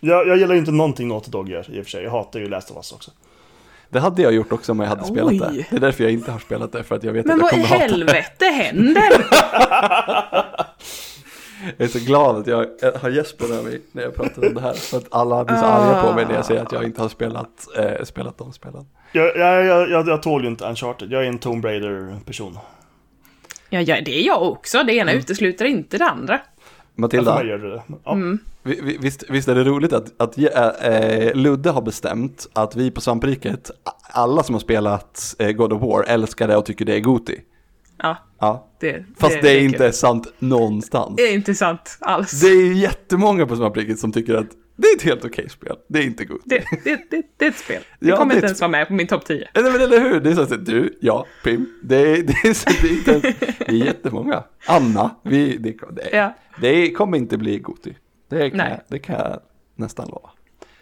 [0.00, 2.02] Jag, jag gillar ju inte någonting Naughty Dog gör i och för sig.
[2.04, 3.10] Jag hatar ju Last of Us också.
[3.90, 5.38] Det hade jag gjort också om jag hade spelat Oj.
[5.38, 5.66] det.
[5.70, 7.58] Det är därför jag inte har spelat det, för att jag vet Men att jag
[7.58, 7.90] vad i kommer hata det.
[7.92, 9.26] helvete händer?
[11.76, 12.66] Jag är så glad att jag
[13.00, 14.72] har Jesper med mig när jag pratar om det här.
[14.72, 17.08] För att alla blir så arga på mig när jag säger att jag inte har
[17.08, 18.86] spelat, eh, spelat de spelen.
[19.14, 21.12] Jag, jag, jag, jag, tål ju inte Uncharted.
[21.12, 22.58] Jag är en Tomb Raider-person.
[23.70, 24.82] Ja, ja, det är jag också.
[24.82, 26.40] Det ena utesluter inte det andra.
[26.94, 27.82] Matilda, mig gör det det.
[28.04, 28.16] Ja.
[28.62, 30.44] vi- visst, visst är det roligt att, att äh,
[30.92, 33.70] äh, Ludde har bestämt att vi på Svampriket,
[34.12, 37.40] alla som har spelat äh, God of War älskar det och tycker det är Goti.
[37.98, 38.68] Ja, Ja.
[38.80, 39.64] det, Fast det, är kul.
[39.64, 41.16] inte sant någonstans.
[41.16, 42.40] Det är inte sant alls.
[42.40, 45.76] Det är jättemånga på Svampriket som tycker att det är ett helt okej spel.
[45.88, 46.42] Det är inte Goti.
[46.44, 47.82] Det, det, det, det är ett spel.
[48.00, 49.48] Det Ja, kommer inte ens vara med på min topp 10.
[49.54, 52.88] Nej men eller hur, det är så att du, ja, Pim, det är, så, det
[52.88, 53.22] är, inte ens,
[53.58, 54.44] det är jättemånga.
[54.66, 56.34] Anna, vi, det, det, Ja.
[56.60, 57.96] det kommer inte bli Goti.
[58.30, 58.70] Det kan, Nej.
[58.70, 59.40] jag, det kan jag
[59.76, 60.30] nästan lova.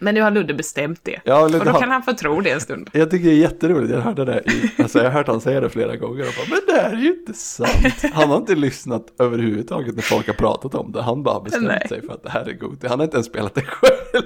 [0.03, 1.21] Men nu har Ludde bestämt det.
[1.25, 2.89] Ja, Ludde och då har- kan han få tro det en stund.
[2.93, 5.61] Jag tycker det är jätteroligt, jag hörde det i, alltså jag har hört han säga
[5.61, 8.03] det flera gånger och bara, men det här är ju inte sant.
[8.13, 11.67] Han har inte lyssnat överhuvudtaget när folk har pratat om det, han bara har bestämt
[11.67, 11.87] Nej.
[11.89, 12.87] sig för att det här är Goti.
[12.87, 14.23] Han har inte ens spelat det själv.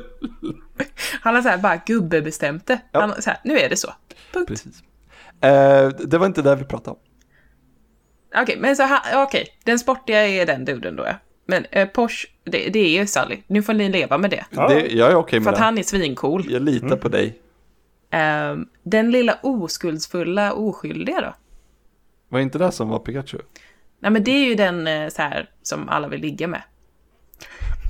[1.22, 2.80] Han har så här bara gubbebestämt det.
[2.92, 3.02] Ja.
[3.02, 3.94] Han, så här, nu är det så.
[4.34, 4.48] Punkt.
[4.48, 4.82] Precis.
[5.42, 6.98] Eh, det var inte det vi pratade om.
[8.42, 9.48] Okej, men så här, okej.
[9.64, 11.14] Den sportiga är den duden då ja.
[11.50, 13.38] Men eh, Porsche, det, det är ju Sally.
[13.48, 14.46] Nu får ni leva med det.
[14.50, 14.68] Ja.
[14.68, 15.64] Det, jag är okej För med att det.
[15.66, 16.46] han är svincool.
[16.50, 17.40] Jag litar på dig.
[18.12, 21.34] Ehm, den lilla oskuldsfulla oskyldiga då?
[22.30, 23.38] Var inte det som var Pikachu?
[24.00, 26.62] Nej men det är ju den eh, så här som alla vill ligga med.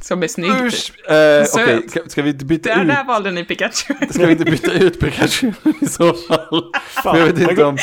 [0.03, 0.61] Som är snygg typ.
[0.63, 1.09] Usch!
[1.11, 1.63] Eh, Söt.
[1.63, 2.87] Okej, ska- ska vi inte byta Där, ut?
[2.87, 3.93] där valde ni Pikachu.
[4.11, 5.51] Ska vi inte byta ut Pikachu
[5.81, 6.71] i så fall?
[7.03, 7.77] För jag vet inte om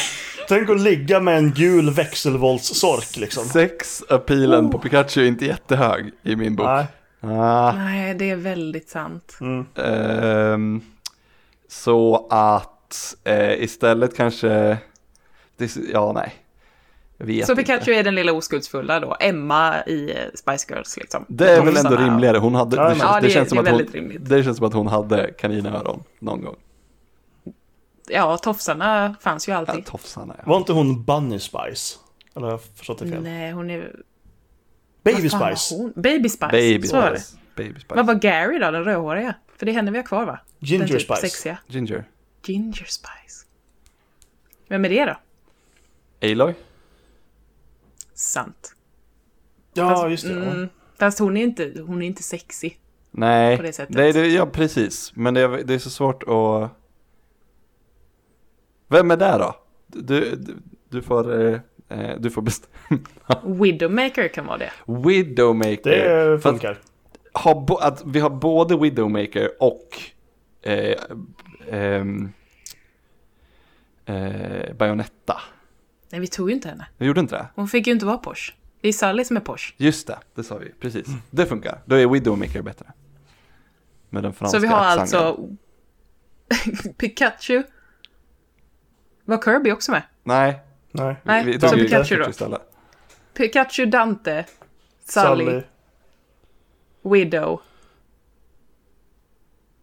[0.48, 3.44] Tänk att ligga med en gul växelvoltssork liksom.
[3.44, 6.66] sex-appealen på Pikachu är inte jättehög i min bok.
[6.66, 6.86] Nej.
[7.20, 9.38] Ah, Nej, det är väldigt sant.
[9.76, 10.80] ehm,
[11.68, 14.76] så att eh, istället kanske...
[15.92, 16.34] Ja, nej.
[17.18, 17.62] Vet Så inte.
[17.62, 19.16] Pikachu är den lilla oskuldsfulla då.
[19.20, 21.24] Emma i eh, Spice Girls liksom.
[21.28, 22.38] Det är väl ändå rimligare.
[22.38, 23.78] Hon hade, Ja, det, men- känns, Ja, det, det- känns som det är att hon,
[23.78, 24.28] väldigt rimligt.
[24.28, 26.56] det känns som att hon hade kaninöron någon gång.
[28.08, 29.84] Ja, tofsarna fanns ju Ja, alltid.
[29.86, 30.42] tofsarna ja.
[30.46, 31.98] Var inte hon Bunny Spice?
[32.36, 33.22] Eller har jag förstått det fel?
[33.22, 33.96] Nej, hon är...
[35.02, 35.74] Baby Spice.
[35.74, 35.92] hon?
[35.96, 36.48] Baby Spice.
[36.52, 37.20] Baby så var det.
[37.20, 37.38] Spice.
[37.56, 37.94] Baby Spice.
[37.94, 39.34] Vad var Gary då, den rödhåriga?
[39.56, 40.40] För det är henne vi har kvar va?
[40.58, 41.20] Ginger typ Spice.
[41.20, 41.58] sexiga.
[41.66, 42.04] Ginger.
[42.46, 43.46] Ginger Spice.
[44.68, 45.16] Vem är det då?
[46.30, 46.54] Aloy?
[48.14, 48.74] Sant.
[49.74, 50.32] Ja, Fast- just det.
[50.32, 50.42] ja.
[50.44, 50.68] Mm,
[50.98, 52.78] fast hon är inte, hon är inte sexig.
[53.10, 53.94] Nej, På det sättet.
[53.96, 55.12] Nej, det, ja precis.
[55.16, 56.70] Men det är, det är så svårt att...
[58.94, 59.54] Vem är det då?
[59.86, 60.56] Du, du,
[60.88, 63.00] du får, eh, eh, du får bestämma.
[63.44, 64.70] Widowmaker kan vara det.
[64.86, 65.90] Widowmaker.
[65.90, 66.78] Det För att funkar.
[67.32, 69.88] ha bo, att vi har både Widowmaker och
[70.62, 70.96] eh,
[71.70, 72.32] ehm,
[74.06, 75.40] eh, Bayonetta.
[76.10, 76.86] Nej, vi tog ju inte henne.
[76.96, 77.46] Vi gjorde inte det?
[77.54, 78.52] Hon fick ju inte vara Porsche.
[78.80, 79.74] Det är Sally som är Porsche.
[79.76, 80.68] Just det, det sa vi.
[80.80, 81.06] Precis.
[81.30, 81.78] Det funkar.
[81.84, 82.86] Då är Widowmaker bättre.
[84.10, 85.20] Med den franska Så vi har accenten.
[85.20, 85.48] alltså
[86.98, 87.62] Pikachu.
[89.24, 90.02] Var Kirby också med?
[90.22, 90.60] Nej,
[90.90, 91.16] Nej.
[91.22, 92.30] Nej, vi så Pikachu då.
[92.30, 92.60] istället.
[93.34, 94.44] Pikachu, Dante,
[95.04, 95.62] Sally,
[97.02, 97.60] Widow.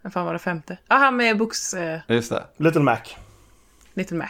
[0.02, 0.78] Vad fan var det femte?
[0.88, 1.74] Ah, han med box...
[1.74, 2.44] Eh, Just det.
[2.58, 2.98] Little Mac.
[3.94, 4.28] Little Mac.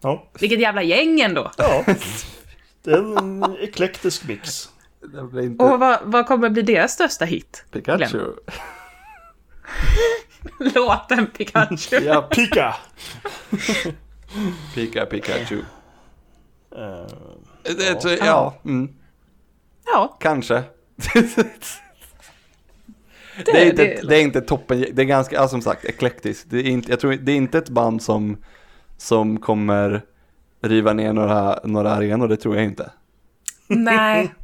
[0.00, 0.28] Ja.
[0.40, 1.50] Vilket jävla gäng ändå!
[1.58, 1.84] ja.
[2.82, 4.68] Det är en eklektisk mix.
[5.00, 7.64] Det blir inte Och vad, vad kommer bli deras största hit?
[7.70, 8.32] Pikachu.
[10.74, 11.96] Låten Pikachu.
[11.96, 12.74] Ja, Pika!
[14.74, 15.62] Pika Pikachu.
[17.62, 18.94] Det, ja, ja mm,
[19.86, 20.62] Ja, kanske.
[20.96, 21.46] det,
[23.44, 26.50] Det är, inte, det, det är inte toppen, det är ganska, ja, som sagt, eklektiskt.
[26.50, 28.36] Det är inte, jag tror, det är inte ett band som,
[28.96, 30.02] som kommer
[30.62, 32.90] riva ner några, några arenor, det tror jag inte.
[33.66, 34.34] Nej,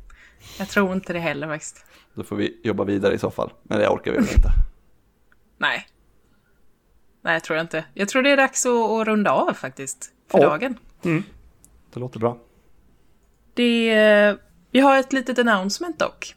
[0.58, 1.84] jag tror inte det heller faktiskt.
[2.14, 4.50] Då får vi jobba vidare i så fall, men det orkar vi väl inte.
[5.58, 5.86] Nej.
[7.22, 7.84] Nej, jag tror inte.
[7.94, 10.12] Jag tror det är dags att, att runda av faktiskt.
[10.28, 10.48] För Ja.
[10.48, 10.78] dagen.
[11.92, 12.38] Det låter bra.
[13.54, 14.34] Det, eh,
[14.70, 16.34] vi har ett litet announcement dock.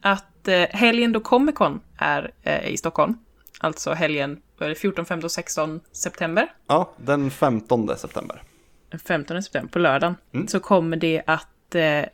[0.00, 3.18] Att eh, helgen då Comic Con är eh, i Stockholm,
[3.58, 8.42] alltså helgen vad är det, 14, 15, 16 september, Ja, den 15 september.
[8.90, 10.48] den 15 september på lördagen, Mm.
[10.48, 12.04] så kommer det att eh,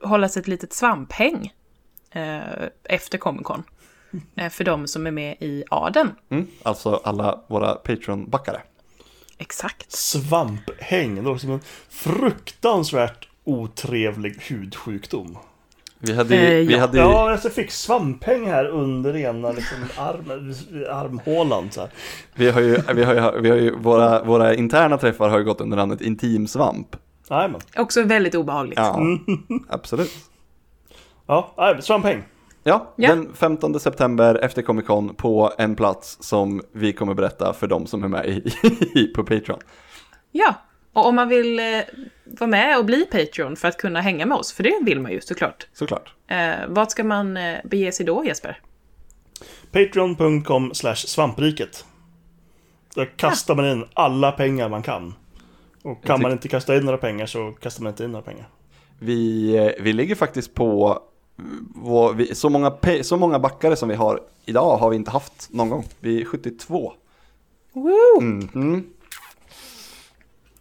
[0.00, 1.52] hållas ett litet svamphäng
[2.10, 2.40] eh,
[2.84, 3.62] efter Comic Con.
[4.36, 6.10] Eh, för de som är med i Aden.
[6.30, 8.60] Mm, alltså alla våra Patreon-backare.
[9.38, 9.92] Exakt.
[9.92, 11.14] svamphäng.
[11.14, 15.38] Det låter som en fruktansvärt otrevlig hudsjukdom.
[15.98, 16.80] Vi hade, Eh, vi ja.
[16.80, 20.54] hade Ja, alltså jag fick svamphäng här under ena liksom, arm,
[20.90, 21.70] armhålan.
[21.70, 21.90] Så här.
[22.34, 25.44] vi har ju, vi har ju, vi har ju våra, våra interna träffar har ju
[25.44, 26.96] gått under namnet intimsvamp.
[27.30, 27.60] Nej, men.
[27.76, 28.78] Också väldigt obehagligt.
[28.78, 29.00] Ja,
[29.68, 30.12] absolut.
[31.26, 32.22] Ja, svampeng.
[32.64, 33.08] Ja, Ja.
[33.08, 37.86] den 15 september efter Comic Con på en plats som vi kommer berätta för de
[37.86, 38.26] som är med
[38.94, 39.58] i, på Patreon.
[40.32, 40.54] Ja,
[40.92, 41.64] och om man vill eh,
[42.24, 45.12] vara med och bli Patreon för att kunna hänga med oss, för det vill man
[45.12, 45.66] ju såklart.
[45.72, 46.14] Såklart.
[46.26, 48.60] Eh, vart ska man eh, bege sig då, Jesper?
[49.72, 51.84] Patreon.com slash svampriket.
[52.94, 55.14] Där kastar man in alla pengar man kan.
[55.82, 58.48] Och kan man inte kasta in några pengar så kastar man inte in några pengar.
[58.98, 60.98] Vi, eh, vi ligger faktiskt på
[62.16, 65.68] vi, så, många, så många backare som vi har idag har vi inte haft någon
[65.68, 65.84] gång.
[66.00, 66.92] Vi är 72.
[67.72, 68.20] Woo!
[68.20, 68.84] Mhm.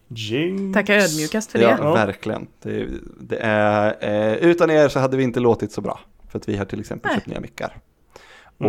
[0.08, 0.74] Jinx.
[0.74, 1.84] Tackar ödmjukast för Ja, det.
[1.84, 1.94] Ja.
[1.94, 2.48] verkligen.
[2.62, 2.88] Det,
[3.20, 6.00] det är, eh, utan er så hade vi inte låtit så bra.
[6.30, 7.16] För att vi har till exempel Nej.
[7.16, 7.78] köpt nya mickar.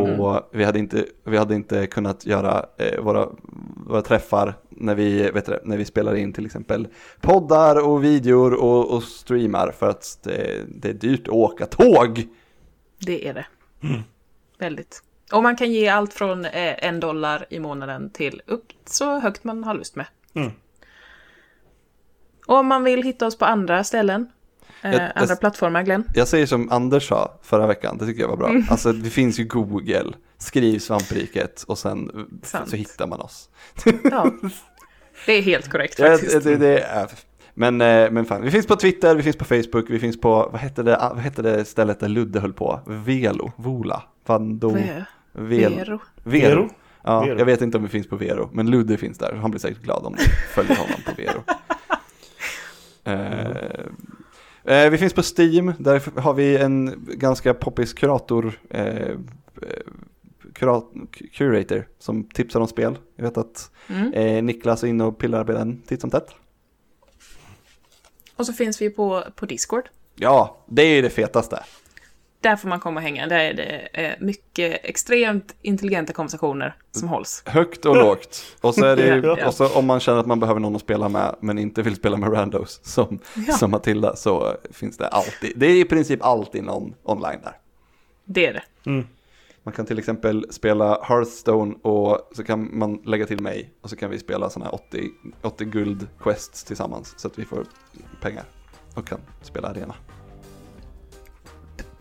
[0.00, 3.28] Och vi hade inte, vi hade inte kunnat göra eh, våra,
[3.86, 6.88] våra träffar när vi, vet du, när vi spelar in till exempel
[7.20, 12.28] poddar och videor och, och streamar för att det, det är dyrt att åka tåg.
[12.98, 13.46] Det är det.
[14.58, 15.02] Väldigt.
[15.32, 19.44] Och man kan ge allt från eh, en dollar i månaden till upp så högt
[19.44, 20.06] man har lust med.
[20.34, 20.50] Mm.
[22.46, 24.28] Och om man vill hitta oss på andra ställen,
[24.82, 26.04] eh, Jag- jag- andra plattformar, Glenn.
[26.14, 28.54] Jag säger som Anders sa förra veckan, det tycker jag var bra.
[28.70, 32.70] Alltså det finns ju Google, skriv svampriket och sen Sant.
[32.70, 33.48] så hittar man oss.
[34.10, 34.30] Ja.
[35.26, 36.44] Det är helt korrekt Ja, faktiskt.
[36.44, 37.08] det, det, det är,
[37.54, 40.48] men, eh, men fan, vi finns på Twitter, vi finns på Facebook, vi finns på,
[40.52, 42.80] vad hette det, vad hette det stället där Ludde höll på?
[42.86, 45.98] Velo, Vola, Vando, Ve- Vel, Vero.
[46.22, 46.48] Vero.
[46.48, 46.68] Vero?
[47.04, 47.38] Ja, Vero.
[47.38, 49.82] jag vet inte om vi finns på Vero, men Ludde finns där, han blir säkert
[49.82, 51.42] glad om du följer honom på Vero.
[53.04, 53.56] Eh, eh,
[54.64, 59.16] vi finns på Steam, där har vi en ganska poppis kurator, eh, eh,
[60.54, 60.84] kurat,
[61.32, 62.98] curator som tipsar om spel.
[63.16, 64.12] Jag vet att Mm.
[64.12, 66.28] eh, Niklas är inne och pillar på den titt som tätt.
[68.36, 69.88] Och så finns vi på, på Discord.
[70.14, 71.64] Ja, det är ju det fetaste.
[72.42, 73.26] Där får man komma och hänga.
[73.26, 77.42] Där är det eh, mycket extremt intelligenta konversationer som hålls.
[77.46, 78.56] Högt och lågt.
[78.60, 79.46] Och så är det ju, Ja.
[79.46, 81.94] och så om man känner att man behöver någon att spela med men inte vill
[81.96, 83.52] spela med randos som, Ja.
[83.52, 85.52] som Matilda så finns det alltid.
[85.56, 87.56] Det är i princip alltid någon online där.
[88.24, 89.04] Det är det.
[89.64, 93.96] Man kan till exempel spela Hearthstone och så kan man lägga till mig och så
[93.96, 95.08] kan vi spela sådana här 80,
[95.42, 97.64] 80 guld quests tillsammans så att vi får
[98.20, 98.44] pengar
[98.94, 99.94] och kan spela arena.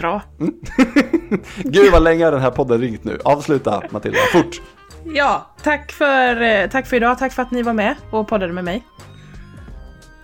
[0.02, 0.22] Bra.
[1.58, 3.20] Gud vad länge har den här podden ringt nu.
[3.24, 4.62] Avsluta Matilda, fort!
[5.14, 7.18] Ja, tack för, eh, tack för idag.
[7.20, 8.84] Tack för att ni var med och poddade med mig.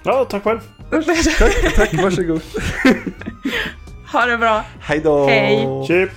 [0.04, 0.60] Ja, tack själv.
[1.38, 2.42] Tack, tack, varsågod.
[4.14, 4.64] ha det bra.
[4.80, 5.28] Hej då!
[5.28, 5.68] Hej.
[5.88, 6.10] Chip.